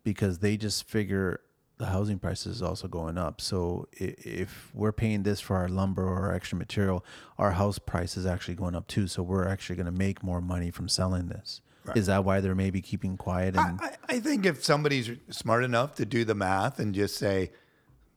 [0.03, 1.41] because they just figure
[1.77, 3.39] the housing prices is also going up.
[3.39, 7.05] So if we're paying this for our lumber or our extra material,
[7.37, 9.07] our house price is actually going up too.
[9.07, 11.61] So we're actually going to make more money from selling this.
[11.95, 13.55] Is that why they're maybe keeping quiet?
[13.55, 17.51] And I, I think if somebody's smart enough to do the math and just say,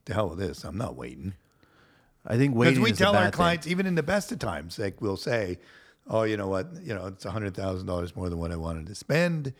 [0.05, 1.35] "The hell with this, I'm not waiting,"
[2.25, 2.81] I think waiting.
[2.81, 3.31] because we tell our bad thing.
[3.31, 5.57] clients, even in the best of times, like we'll say,
[6.05, 6.67] "Oh, you know what?
[6.81, 9.53] You know, it's hundred thousand dollars more than what I wanted to spend.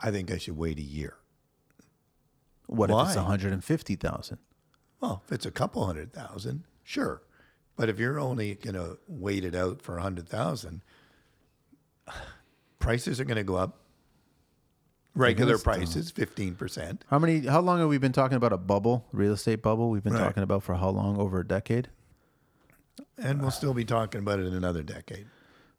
[0.00, 1.14] I think I should wait a year."
[2.66, 3.22] What if it's Why?
[3.22, 4.38] 150,000?
[5.00, 7.22] Well, if it's a couple hundred thousand, sure.
[7.76, 10.82] But if you're only going to wait it out for a hundred thousand,
[12.78, 13.80] prices are going to go up.
[15.16, 17.04] Regular uh, prices, fifteen percent.
[17.08, 17.46] How many?
[17.46, 19.90] How long have we been talking about a bubble, real estate bubble?
[19.90, 20.20] We've been Right.
[20.20, 21.18] talking about for how long?
[21.20, 21.88] Over a decade.
[23.16, 25.26] And we'll still be talking about it in another decade.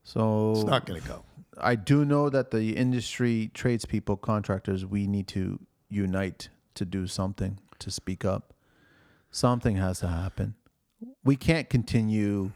[0.04, 1.24] So It's not going to go.
[1.58, 5.60] I do know that the industry, tradespeople, contractors, we need to
[5.90, 8.54] unite to do something to speak up.
[9.32, 10.56] Something has to happen.
[11.24, 12.52] We can't continue.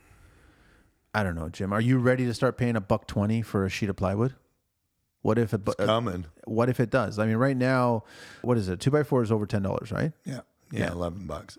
[1.14, 1.74] I don't know, Jim.
[1.74, 4.36] Are you ready to start paying a buck twenty for a sheet of plywood?
[5.22, 5.62] What if it?
[5.66, 6.26] It's coming.
[6.26, 7.20] Uh, what if it does?
[7.20, 8.04] I mean, right now,
[8.41, 8.80] what is it?
[8.80, 10.14] Two by four is over ten dollars, right?
[10.24, 10.41] Yeah.
[10.72, 10.80] yeah.
[10.80, 10.91] Yeah.
[10.91, 11.58] Eleven bucks.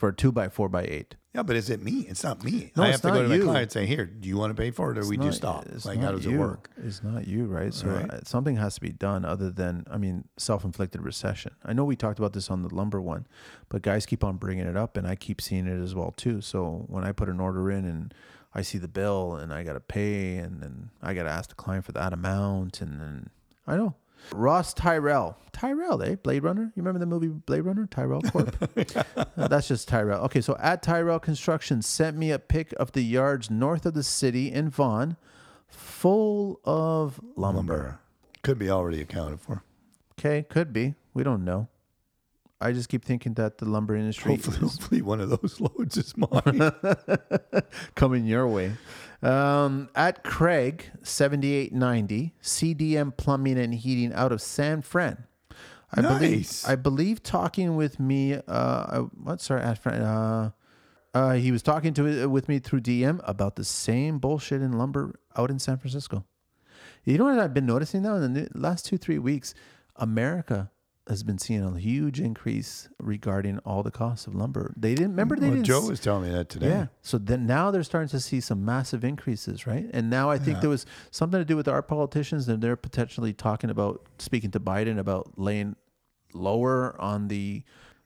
[0.00, 1.16] For a two by four by eight.
[1.34, 2.06] Yeah, but is it me?
[2.08, 2.72] It's not me.
[2.74, 4.50] No, I it's have to go to my client and say, "Here, do you want
[4.56, 6.36] to pay for it, or we not- just stop?" it's Like, how does you.
[6.36, 6.70] it work?
[6.82, 7.72] It's not you, right?
[7.74, 8.10] So Right.
[8.10, 11.52] uh, something has to be done other than, I mean, self-inflicted recession.
[11.66, 13.26] I know we talked about this on the lumber one,
[13.68, 16.40] but guys keep on bringing it up, and I keep seeing it as well too.
[16.40, 18.14] So when I put an order in and
[18.54, 21.50] I see the bill and I got to pay, and then I got to ask
[21.50, 23.28] the client for that amount, and then
[23.66, 23.96] I know.
[24.32, 26.14] Ross Tyrell, Tyrell, eh?
[26.16, 26.72] Blade Runner.
[26.74, 27.86] You remember the movie Blade Runner?
[27.86, 28.56] Tyrell Corp.
[29.36, 30.22] Uh, that's just Tyrell.
[30.24, 34.02] Okay, so at Tyrell Construction sent me a pic of the yards north of the
[34.02, 35.16] city in Vaughan,
[35.68, 38.00] full of lumber.
[38.42, 39.62] Could be already accounted for.
[40.18, 40.94] Okay, could be.
[41.14, 41.68] We don't know.
[42.60, 46.14] I just keep thinking that the lumber industry Hopefully, hopefully, one of those loads is
[46.16, 46.72] mine.
[47.94, 48.72] coming your way.
[49.22, 55.24] Um, at Craig seventy eight ninety CDM Plumbing and Heating out of San Fran.
[55.92, 58.34] I believe I believe talking with me.
[58.34, 59.40] Uh, I- what?
[59.40, 59.62] Sorry.
[59.62, 60.50] Uh,
[61.12, 65.18] uh, he was talking to with me through DM about the same bullshit in lumber
[65.36, 66.24] out in San Francisco.
[67.04, 69.52] You know what I've been noticing now in the last two three weeks,
[69.96, 70.70] America
[71.10, 74.72] has been seeing a huge increase regarding all the costs of lumber.
[74.76, 75.66] They didn't remember they Well, didn't.
[75.66, 76.68] Joe was telling me that today.
[76.68, 76.86] yeah.
[77.02, 79.86] So then now they're starting to see some massive increases, right?
[79.92, 80.60] And now I think Yeah.
[80.62, 84.60] there was something to do with our politicians, and they're potentially talking about speaking to
[84.60, 85.76] Biden about laying
[86.32, 87.62] lower on the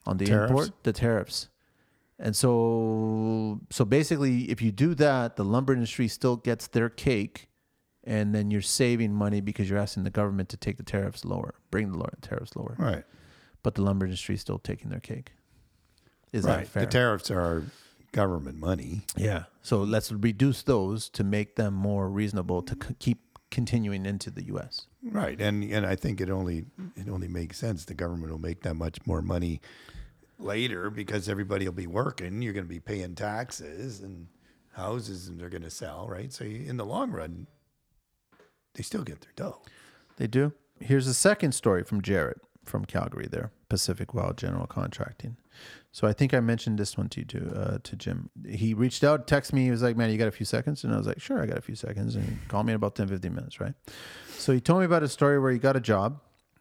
[0.07, 0.51] on the Tariffs?
[0.51, 1.49] import the tariffs.
[2.19, 7.49] And so so basically if you do that, the lumber industry still gets their cake
[8.05, 11.55] and then you're saving money because you're asking the government to take the tariffs lower,
[11.71, 12.77] bring the tariffs lower.
[12.79, 13.05] Right.
[13.63, 15.33] But the lumber industry is still taking their cake.
[16.33, 16.85] Is that fair?
[16.85, 17.65] The tariffs are
[18.13, 19.03] government money.
[19.17, 19.45] Yeah.
[19.63, 24.45] So let's reduce those to make them more reasonable to c- keep continuing into the
[24.47, 24.87] U.S.
[25.03, 25.41] Right.
[25.41, 26.65] And and I think it only
[26.97, 27.85] it only makes sense.
[27.85, 29.61] The government will make that much more money
[30.39, 32.43] later because everybody will be working.
[32.43, 34.27] You're going to be paying taxes and
[34.73, 36.33] houses and they're going to sell, right?
[36.33, 37.47] So you, in the long run,
[38.75, 39.61] they still get their dough.
[40.17, 40.53] They do.
[40.81, 43.27] Here's a second story from Jarrett from Calgary.
[43.31, 45.37] There, Pacific Wild General Contracting.
[45.93, 48.31] So I think I mentioned this one to you too, uh, to Jim.
[48.49, 49.65] He reached out, texted me.
[49.65, 51.47] He was like, "Man, you got a few seconds?" And I was like, "Sure, I
[51.47, 53.75] got a few seconds." And he called me in about 10, 15 minutes, right?
[54.37, 56.21] So he told me about a story where he got a job.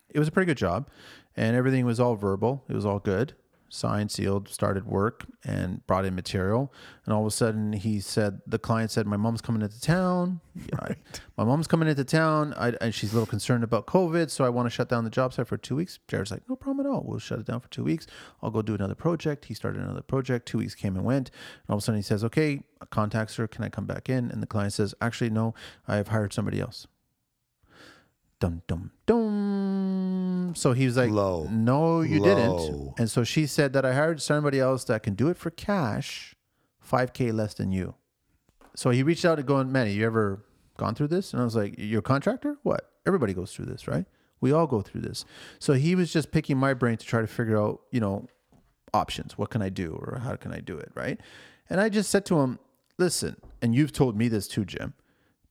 [0.09, 0.87] It was a pretty good job,
[1.35, 2.63] and everything was all verbal.
[2.69, 3.33] It was all good.
[3.75, 6.71] Signed, sealed, started work, and brought in material.
[7.05, 10.41] And all of a sudden, he said, the client said, "My mom's coming into town.
[10.55, 10.95] Yeah, I-
[11.37, 12.53] my mom's coming into town.
[12.55, 15.09] I, and she's a little concerned about COVID, so I want to shut down the
[15.09, 17.01] job site for two weeks." Jarrett's like, "No problem at all.
[17.03, 18.05] We'll shut it down for two weeks.
[18.43, 20.45] I'll go do another project." He started another project.
[20.47, 21.29] Two weeks came and went.
[21.31, 23.47] And all of a sudden, he says, "Okay." Contacts her.
[23.47, 24.29] Can I come back in?
[24.29, 25.55] And the client says, "Actually, no.
[25.87, 26.85] I have hired somebody else."
[28.39, 29.82] Dum dum dum.
[30.55, 31.47] So he was like, Low.
[31.51, 32.25] "No, you Low.
[32.25, 35.49] didn't." And so she said that I hired somebody else that can do it for
[35.51, 36.35] cash,
[36.79, 37.95] five k less than you.
[38.75, 40.43] So he reached out to going, Manny, you ever
[40.77, 41.33] gone through this?
[41.33, 42.57] And I was like, You're a contractor?
[42.63, 42.89] What?
[43.05, 44.05] Everybody goes through this, right?
[44.41, 45.25] We all go through this.
[45.59, 48.27] So he was just picking my brain to try to figure out, you know,
[48.93, 49.37] options.
[49.37, 51.19] What can I do or how can I do it, right?
[51.69, 52.59] And I just said to him,
[52.97, 54.93] Listen, and you've told me this too, Jim.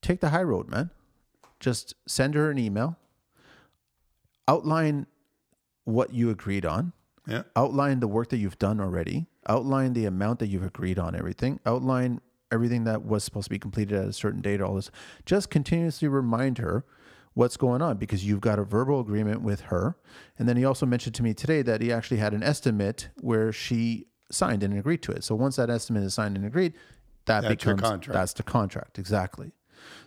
[0.00, 0.90] Take the high road, man.
[1.60, 2.96] Just send her an email,
[4.48, 5.06] outline
[5.85, 6.93] what you agreed on,
[7.27, 7.43] Yeah.
[7.56, 11.60] outline the work that you've done already, outline the amount that you've agreed on everything,
[11.66, 12.20] outline
[12.51, 14.90] everything that was supposed to be completed at a certain date, all this.
[15.24, 16.85] Just continuously remind her
[17.35, 19.97] what's going on because you've got a verbal agreement with her.
[20.39, 23.52] And then he also mentioned to me today that he actually had an estimate where
[23.52, 25.24] she signed and agreed to it.
[25.24, 26.74] So once that estimate is signed and agreed,
[27.24, 28.12] that That's becomes contract.
[28.14, 29.52] that's the contract exactly.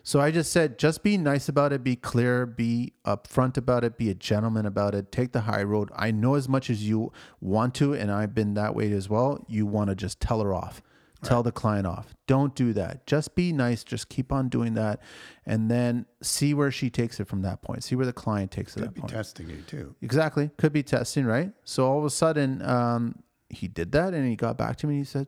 [0.07, 3.97] So I just said, just be nice about it, be clear, be upfront about it,
[3.97, 5.89] be a gentleman about it, take the high road.
[5.95, 7.11] I know as much as you
[7.41, 9.43] want to, and I've been that way as well.
[9.47, 10.83] You want to just tell her off,
[11.23, 12.13] tell the client off.
[12.27, 13.07] Don't do that.
[13.07, 13.83] Just be nice.
[13.83, 15.01] Just keep on doing that,
[15.43, 17.83] and then see where she takes it from that point.
[17.83, 19.11] See where the client takes it Could that be point.
[19.11, 19.95] testing you too.
[20.03, 20.51] Exactly.
[20.57, 21.51] Could be testing, right?
[21.63, 24.97] So all of a sudden, um, he did that and he got back to me
[24.97, 25.25] and he said,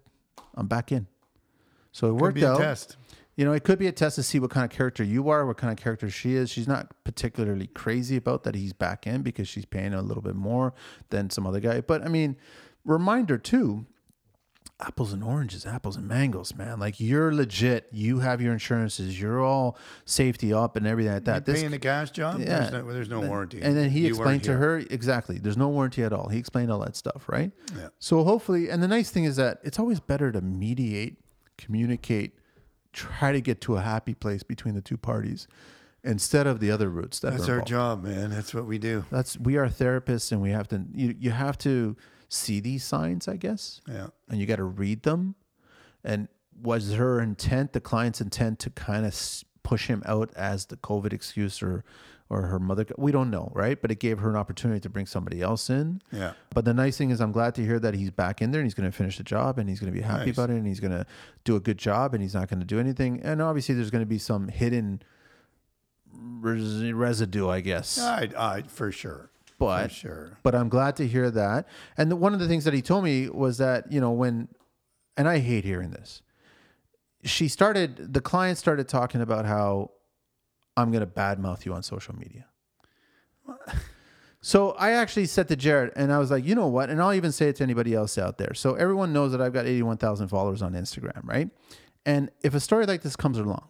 [0.53, 1.07] I'm back in.
[1.93, 2.59] So it Could worked be a out.
[2.59, 2.97] test.
[3.37, 5.45] You know, it could be a test to see what kind of character you are,
[5.45, 6.49] what kind of character she is.
[6.49, 10.35] She's not particularly crazy about that he's back in because she's paying a little bit
[10.35, 10.73] more
[11.11, 11.81] than some other guy.
[11.81, 12.35] But I mean,
[12.83, 13.85] reminder too,
[14.79, 16.79] apples and oranges, apples and mangoes, man.
[16.79, 17.87] Like you're legit.
[17.91, 19.21] You have your insurances.
[19.21, 21.45] You're all safety up and everything like that.
[21.47, 22.39] You're This paying the gas job?
[22.39, 22.45] yeah.
[22.59, 23.61] There's no, there's no warranty.
[23.61, 24.57] and then he You explained to here.
[24.59, 25.37] her exactly.
[25.37, 26.29] There's no warranty at all.
[26.29, 27.51] He explained all that stuff, right?
[27.77, 27.89] Yeah.
[27.99, 31.17] So hopefully, and the nice thing is that it's always better to mediate,
[31.57, 32.33] communicate,
[32.97, 35.47] try to get to a happy place between the two parties,
[36.03, 38.29] instead of the other routes that That's our job, man.
[38.29, 39.05] That's what we do.
[39.11, 40.83] That's we are therapists, and we have to.
[40.93, 41.95] You you have to
[42.29, 44.07] see these signs, I guess, Yeah.
[44.29, 45.35] and you got to read them.
[46.03, 46.27] And
[46.61, 49.13] was her intent, the client's intent, to kind of
[49.63, 51.83] push him out as the COVID excuse or
[52.29, 52.85] or her mother?
[52.97, 53.81] We don't know, right?
[53.81, 56.01] But it gave her an opportunity to bring somebody else in.
[56.11, 56.33] Yeah.
[56.53, 58.65] But the nice thing is, I'm glad to hear that he's back in there and
[58.65, 60.35] he's going to finish the job and he's going to be happy Nice.
[60.37, 61.05] about it and he's going to
[61.43, 63.21] do a good job and he's not going to do anything.
[63.21, 65.01] And obviously, there's going to be some hidden
[66.13, 67.99] res- residue, I guess.
[67.99, 69.31] I, I, for sure.
[69.59, 70.37] But for sure.
[70.43, 71.67] but I'm glad to hear that.
[71.97, 74.49] And the, one of the things that he told me was that you know when,
[75.15, 76.21] and I hate hearing this.
[77.23, 78.13] She started.
[78.13, 79.91] The client started talking about how
[80.77, 82.45] I'm going to badmouth you on social media.
[84.39, 86.89] So I actually said to Jarrett, and I was like, you know what?
[86.89, 88.53] And I'll even say it to anybody else out there.
[88.53, 91.49] So everyone knows that I've got 81,000 followers on Instagram, right?
[92.05, 93.67] And if a story like this comes along,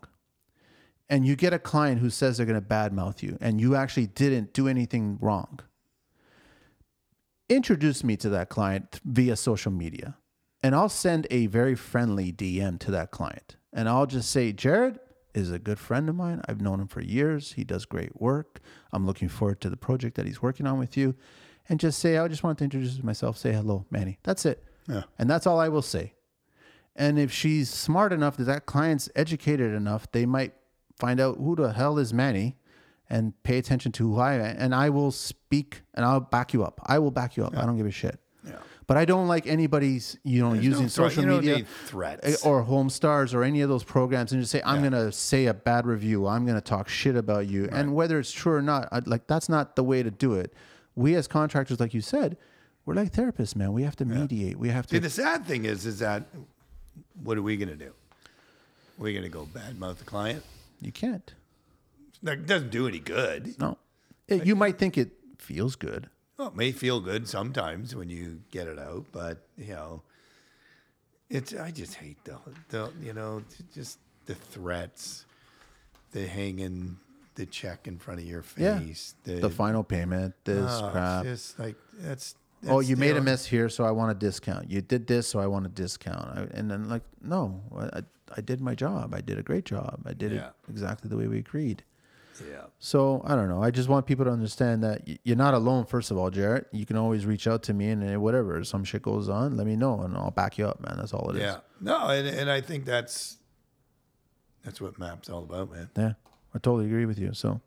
[1.10, 4.08] and you get a client who says they're going to badmouth you, and you actually
[4.08, 5.62] didn't do anything wrong,
[7.50, 10.18] introduce me to that client via social media
[10.62, 15.00] and I'll send a very friendly DM to that client and I'll just say, Jared,
[15.38, 16.42] is a good friend of mine.
[16.48, 17.54] I've known him for years.
[17.54, 18.60] He does great work.
[18.92, 21.16] I'm looking forward to the project that he's working on with you.
[21.70, 23.38] And just say, I just want to introduce myself.
[23.38, 24.18] Say hello, Manny.
[24.24, 24.64] That's it.
[24.88, 25.04] Yeah.
[25.20, 26.14] And that's all I will say.
[26.96, 30.54] And if she's smart enough that that client's educated enough, they might
[30.98, 32.58] find out who the hell is Manny
[33.10, 34.56] and pay attention to who I am.
[34.58, 36.82] And I will speak and I'll back you up.
[36.86, 37.56] I will back you up.
[37.56, 38.20] I don't give a shit.
[38.88, 38.94] Yeah.
[38.94, 42.46] But I don't like anybody's, you know, using no social you media threats.
[42.46, 44.90] Eh, or HomeStars or any of those programs and just say, I'm Yeah.
[44.92, 46.26] going to say a bad review.
[46.28, 47.68] I'm going to talk shit about you.
[47.72, 50.54] And whether it's true or not, I, like that's not the way to do it.
[50.96, 52.38] We as contractors, like you said,
[52.86, 53.74] we're like therapists, man.
[53.74, 54.58] We have to mediate.
[54.58, 54.96] We have to.
[54.96, 56.24] See, the sad thing is, is that
[57.24, 57.92] what are we going to do?
[58.98, 60.44] We're going to go badmouth the client?
[60.82, 61.34] You can't.
[62.24, 63.60] That doesn't do any good.
[63.60, 63.78] No.
[64.28, 66.10] It- you might think it feels good.
[66.38, 70.04] Well, it may feel good sometimes when you get it out, but you know,
[71.30, 71.54] it's.
[71.54, 72.38] I just hate the,
[72.70, 73.44] the you know,
[73.74, 73.98] just
[74.28, 75.26] the threats,
[76.12, 76.98] the hanging
[77.36, 78.80] the check in front of your face, Yeah.
[78.80, 79.16] face.
[79.42, 81.24] The final payment, this oh, crap.
[81.24, 82.36] Just like that's.
[82.68, 84.70] oh, you the made a mess here, so I want a discount.
[84.70, 86.38] You did this, so I want a discount.
[86.38, 88.02] I, and then, like, no, I,
[88.36, 89.14] I did my job.
[89.14, 90.02] I did a great job.
[90.06, 90.48] I did Yeah.
[90.48, 91.84] it exactly the way we agreed.
[92.50, 92.64] Yeah.
[92.80, 93.62] So I don't know.
[93.64, 95.86] I just want people to understand that you're not alone.
[95.86, 98.84] First of all, Jarrett, you can always reach out to me and uh, whatever some
[98.84, 100.98] shit goes on, let me know and I'll back you up, man.
[100.98, 101.42] That's all it is.
[101.42, 101.58] Yeah.
[101.82, 103.38] No, and and I think that's
[104.64, 105.90] that's what Map's all about, man.
[105.96, 106.14] Yeah,
[106.54, 107.34] I totally agree with you.
[107.34, 107.62] So,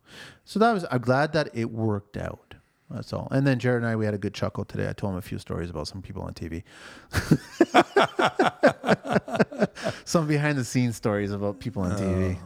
[0.45, 0.85] so that was.
[0.91, 2.50] I'm glad that it worked out.
[2.91, 3.29] That's all.
[3.31, 4.89] And then Jarrett and I, we had a good chuckle today.
[4.89, 6.65] I told him a few stories about some people on TV.
[10.05, 12.37] some behind the scenes stories about people on TV.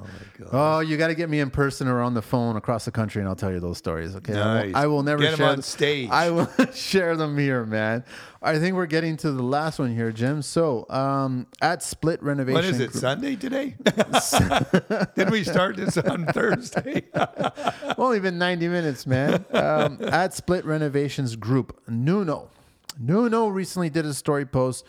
[0.46, 2.90] Oh, oh, you got to get me in person or on the phone across the
[2.90, 4.14] country, and I'll tell you those stories.
[4.16, 6.10] Okay, I, will, I will never Get share them on stage.
[6.10, 8.04] I will share them here, man.
[8.44, 10.42] I think we're getting to the last one here, Jim.
[10.42, 12.90] So, um, at Split Renovation, What is it?
[12.92, 13.74] Group- Sunday today?
[15.16, 17.04] Did we start this on Thursday?
[17.98, 19.44] Only been 90 minutes, man.
[19.52, 22.50] Um, at Split Renovations Group, Nuno.
[22.98, 24.84] Nuno recently did a story post.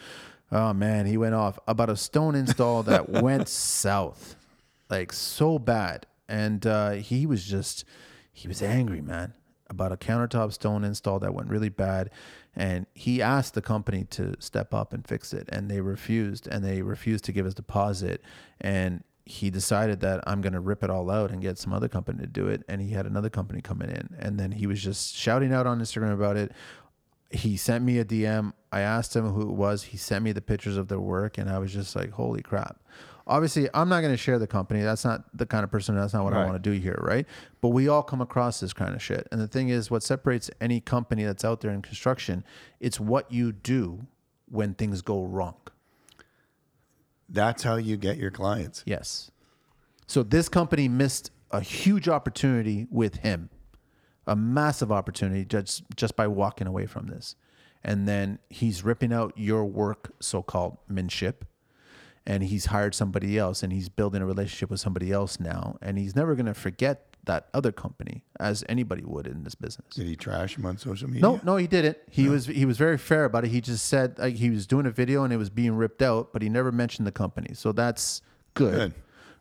[0.52, 4.36] Oh, man, he went off about a stone install that went south.
[4.90, 6.06] Like, so bad.
[6.28, 7.86] And uh, he was just,
[8.34, 9.34] he was angry, man,
[9.70, 12.10] about a countertop stone install that went really bad.
[12.56, 15.50] And he asked the company to step up and fix it.
[15.52, 16.48] And they refused.
[16.48, 18.22] And they refused to give his deposit.
[18.62, 21.88] And he decided that I'm going to rip it all out and get some other
[21.88, 22.64] company to do it.
[22.70, 24.16] And he had another company coming in.
[24.20, 26.52] And then he was just shouting out on Instagram about it.
[27.32, 28.54] He sent me a DM.
[28.72, 29.84] I asked him who it was.
[29.84, 31.38] He sent me the pictures of their work.
[31.38, 32.80] And I was just like, holy crap.
[33.28, 34.82] Obviously, I'm not going to share the company.
[34.82, 37.26] That's not the kind of person, that's not what I want to do here, right?
[37.60, 39.28] But we all come across this kind of shit.
[39.32, 42.44] And the thing is, what separates any company that's out there in construction,
[42.80, 44.06] it's what you do
[44.48, 45.56] when things go wrong.
[47.28, 48.84] That's how you get your clients.
[48.86, 49.32] Yes.
[50.06, 53.50] So this company missed a huge opportunity with him,
[54.28, 57.36] a massive opportunity just just by walking away from this.
[57.84, 61.46] And then he's ripping out your work, so-called manship,
[62.28, 65.98] and he's hired somebody else, and he's building a relationship with somebody else now, and
[65.98, 69.96] he's never going to forget that other company as anybody would in this business.
[69.96, 71.22] Did he trash him on social media?
[71.24, 71.98] No, no, he didn't.
[72.12, 73.48] He was he was very fair about it.
[73.50, 76.32] He just said like he was doing a video and it was being ripped out,
[76.34, 77.56] but he never mentioned the company.
[77.56, 78.22] So that's
[78.54, 78.94] good, Good.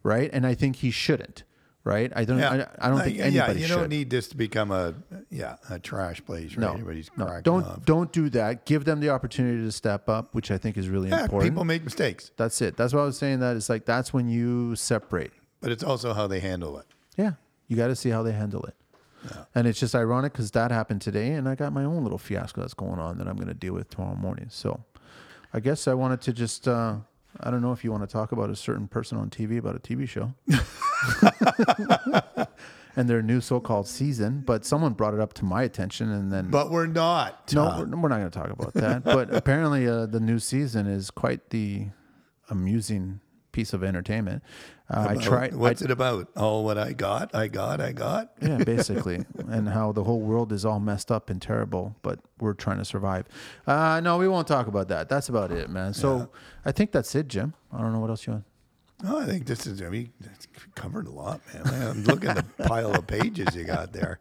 [0.03, 0.31] right?
[0.33, 1.45] And I think he shouldn't,
[1.85, 2.11] right?
[2.17, 2.43] I don't.
[2.43, 3.75] I, I don't think Uh, think yeah, anybody you should.
[3.77, 4.95] don't need this to become a
[5.31, 6.51] yeah a trash place.
[6.57, 6.59] Right?
[6.61, 7.85] no, Everybody's no, don't off.
[7.85, 8.65] don't do that.
[8.67, 11.53] Give them the opportunity to step up, which I think is really Yeah, important.
[11.53, 12.77] people make mistakes, that's it.
[12.77, 15.33] That's why I was saying that it's like that's when you separate.
[15.61, 16.87] but it's also how they handle it.
[17.17, 17.33] Yeah,
[17.69, 18.75] you got to see how they handle it.
[19.25, 19.45] Yeah.
[19.55, 22.61] And it's just ironic because that happened today, and I got my own little fiasco
[22.61, 24.49] that's going on that I'm going to deal with tomorrow morning.
[24.51, 24.85] So,
[25.55, 26.69] I guess I wanted to just.
[26.69, 26.97] Uh,
[27.41, 29.77] I don't know if you want to talk about a certain person on TV about
[29.77, 30.35] a TV show
[32.97, 36.51] and their new so-called season, but someone brought it up to my attention, and then
[36.51, 37.53] But we're not.
[37.53, 37.91] no, Tom.
[37.91, 39.05] we're, we're not going to talk about that.
[39.05, 41.89] but apparently, uh, the new season is quite the
[42.51, 43.21] amusing
[43.55, 44.43] piece of entertainment.
[44.91, 45.55] Uh, I tried.
[45.55, 46.29] What's I, it about?
[46.37, 48.33] Oh, what I got, I got, I got.
[48.43, 52.53] yeah, basically, and how the whole world is all messed up and terrible, but we're
[52.53, 53.27] trying to survive.
[53.67, 55.09] Uh, no, we won't talk about that.
[55.09, 55.95] That's about it, man.
[55.95, 56.29] So
[56.65, 57.55] I think that's it, Jim.
[57.73, 58.45] I don't know what else you want.
[59.07, 59.81] Oh, I think this is.
[59.81, 61.63] I mean, it's covered a lot, man.
[61.65, 64.19] Man, I'm looking at the pile of pages you got there.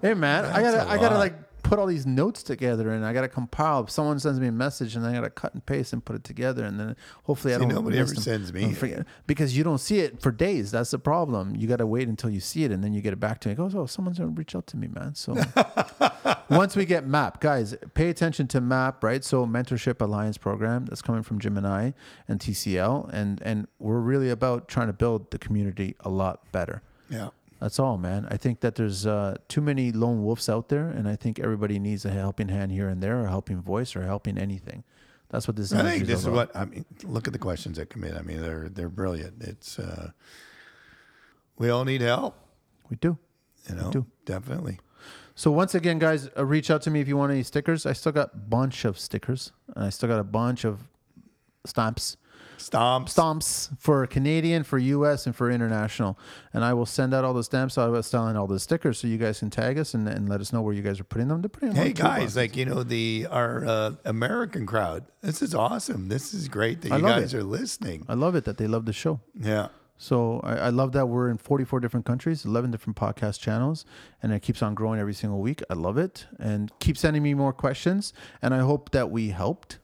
[0.00, 1.34] Hey, man, I gotta, I gotta like
[1.68, 3.84] put all these notes together, and I gotta compile.
[3.84, 6.24] If someone sends me a message, and I gotta cut and paste and put it
[6.24, 7.68] together, and then hopefully I don't.
[7.68, 8.22] nobody ever them.
[8.22, 10.70] sends me forget- because you don't see it for days.
[10.70, 11.54] That's the problem.
[11.56, 13.52] You gotta wait until you see it, and then you get it back to me.
[13.52, 15.14] It goes, oh, someone's gonna reach out to me, man.
[15.14, 15.36] So
[16.50, 19.22] once we get MAP, guys, pay attention to MAP, right?
[19.24, 21.94] So Mentorship Alliance program that's coming from Jim and I
[22.26, 26.82] and TCL, and and we're really about trying to build the community a lot better.
[27.10, 27.28] Yeah.
[27.60, 28.26] That's all, man.
[28.30, 31.78] I think that there's uh, too many lone wolves out there, and I think everybody
[31.78, 34.84] needs a helping hand here and there, or a helping voice, or helping anything.
[35.28, 35.72] That's what this.
[35.72, 35.78] Is.
[35.78, 36.84] I think this is what I mean.
[37.02, 38.16] Look at the questions that come in.
[38.16, 39.42] I mean, they're they're brilliant.
[39.42, 40.12] It's uh,
[41.58, 42.36] we all need help.
[42.88, 43.18] we do.
[43.68, 44.06] You know, we do.
[44.24, 44.78] definitely.
[45.34, 47.86] So once again, guys, uh, reach out to me if you want any stickers.
[47.86, 50.88] I still got a bunch of stickers, and I still got a bunch of
[51.64, 52.16] stamps,
[52.58, 53.10] Stomps.
[53.10, 56.18] stamps for Canadian, for U.S., and for international.
[56.52, 57.78] And I will send out all the stamps.
[57.78, 60.40] I was selling all the stickers, so you guys can tag us and, and let
[60.40, 61.42] us know where you guys are putting them.
[61.42, 61.84] They're putting them.
[61.84, 65.04] Hey guys, like you know the our uh, American crowd.
[65.20, 66.08] This is awesome.
[66.08, 67.38] This is great that you guys it.
[67.38, 68.04] are listening.
[68.08, 69.20] I love it that they love the show.
[69.38, 69.68] Yeah.
[69.98, 73.84] So I, I love that we're in 44 different countries, 11 different podcast channels,
[74.22, 75.60] and it keeps on growing every single week.
[75.68, 78.12] I love it, and keep sending me more questions.
[78.40, 79.78] And I hope that we helped.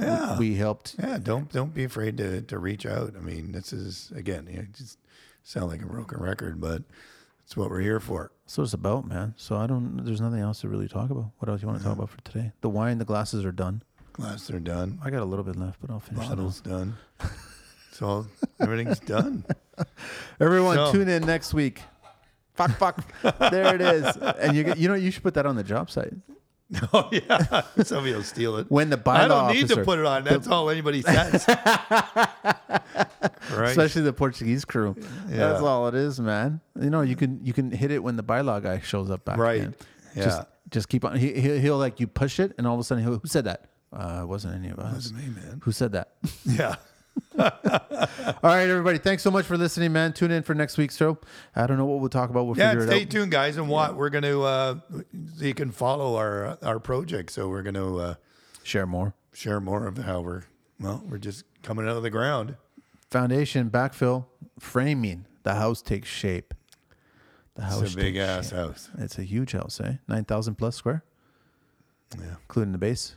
[0.00, 0.38] Yeah.
[0.38, 0.96] we, helped.
[0.98, 3.14] Yeah, don't don't be afraid to, to reach out.
[3.16, 4.98] I mean, this is again, you know, just
[5.42, 6.82] sound like a broken record, but
[7.44, 8.30] it's what we're here for.
[8.46, 9.34] That's what it's about, man.
[9.36, 10.04] So I don't.
[10.04, 11.30] There's nothing else to really talk about.
[11.38, 12.52] What else you want to talk about for today?
[12.60, 13.82] The wine, the glasses are done.
[14.12, 14.98] Glasses are done.
[15.04, 16.26] I got a little bit left, but I'll finish.
[16.26, 16.96] Bottles done.
[17.92, 18.26] So
[18.58, 19.44] everything's done.
[20.40, 21.82] Everyone, So- tune in next week.
[22.54, 23.04] Fuck, fuck.
[23.50, 24.16] there it is.
[24.40, 26.14] And you, get- you know, you should put that on the job site.
[26.92, 28.70] Oh yeah, somebody will steal it.
[28.70, 30.24] When the bylaw I don't need officer- to put it on.
[30.24, 31.44] That's all anybody says.
[33.50, 33.70] right?
[33.70, 34.96] especially the Portuguese crew.
[35.26, 36.60] That's all it is, man.
[36.80, 39.38] You know, you can you can hit it when the bylaw guy shows up back.
[39.38, 39.70] Right.
[40.14, 40.24] Yeah.
[40.24, 41.16] Just just keep on.
[41.16, 43.44] He, he'll, he'll like you push it, and all of a sudden, he'll, who said
[43.44, 43.66] that?
[43.92, 45.10] Uh, it wasn't any of us.
[45.10, 45.60] It Wasn't me, man.
[45.64, 46.12] Who said that?
[46.44, 46.76] yeah.
[47.38, 47.48] all
[48.42, 48.98] right, everybody.
[48.98, 50.12] Thanks so much for listening, man.
[50.12, 51.18] Tune in for next week's show.
[51.54, 52.46] I don't know what we'll talk about.
[52.46, 53.10] We'll Yeah, figure stay it out.
[53.10, 54.42] tuned, guys, and what we're going to.
[54.42, 54.74] Uh,
[55.38, 57.30] you can follow our our project.
[57.32, 58.14] So we're going to uh,
[58.62, 59.14] Share more.
[59.32, 60.42] share more of how we're
[60.78, 61.02] well.
[61.08, 62.56] We're just coming out of the ground.
[63.10, 64.26] Foundation, backfill,
[64.58, 65.26] framing.
[65.42, 66.54] The house takes shape.
[67.54, 68.58] The house It's a big ass shape.
[68.58, 68.88] house.
[68.98, 69.94] It's a huge house, eh?
[70.08, 71.02] Nine thousand plus square,
[72.18, 73.16] Yeah, including the base.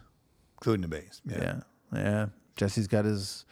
[0.57, 1.21] including the base.
[1.25, 1.37] Yeah.
[1.41, 1.59] Yeah.
[1.93, 2.25] yeah,
[2.55, 3.45] Jesse's got his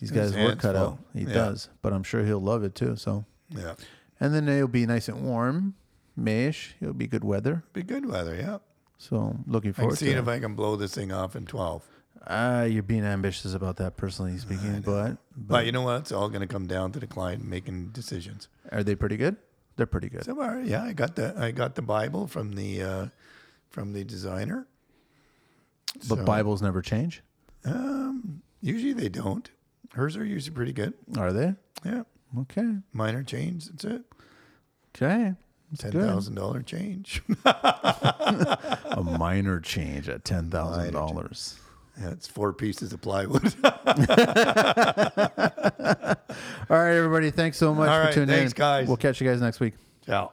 [0.00, 0.84] he's got His his, work cut full.
[0.84, 0.98] out.
[1.14, 1.32] He Yeah.
[1.34, 2.96] does, but I'm sure he'll love it too.
[2.96, 3.74] So, yeah.
[4.18, 5.74] and then it'll be nice and warm,
[6.18, 6.72] Mayish.
[6.80, 7.62] It'll be good weather.
[7.72, 8.34] Be good weather.
[8.34, 8.58] Yeah.
[8.98, 10.28] So, looking I'm forward seeing to if.
[10.28, 11.86] I can blow this thing off in twelve.
[12.26, 14.82] Ah, you're being ambitious about that, personally speaking.
[14.82, 15.18] But, But
[15.48, 16.00] but you know what?
[16.02, 18.48] It's all going to come down to the client making decisions.
[18.70, 19.36] are they pretty good?
[19.76, 20.24] They're pretty good.
[20.24, 23.06] So right, yeah, I got the I got the Bible from the uh,
[23.70, 24.66] from the designer.
[26.08, 27.22] But So, Bibles never change,
[27.64, 29.50] um, usually they don't.
[29.94, 30.94] Hers are usually pretty good.
[31.18, 31.54] are they?
[31.84, 32.02] Yeah,
[32.38, 32.76] Okay.
[32.92, 33.66] minor change.
[33.66, 34.02] That's it.
[34.96, 35.34] Okay.
[35.70, 37.22] That's ten thousand dollar change.
[37.44, 41.58] A minor change at ten thousand dollars.
[42.00, 43.54] yeah, it's four pieces of plywood.
[43.64, 43.72] All
[46.76, 47.30] right, everybody.
[47.30, 48.34] Thanks so much All for right, tuning in.
[48.36, 48.88] thanks, guys.
[48.88, 49.74] We'll catch you guys next week.
[50.06, 50.32] Ciao.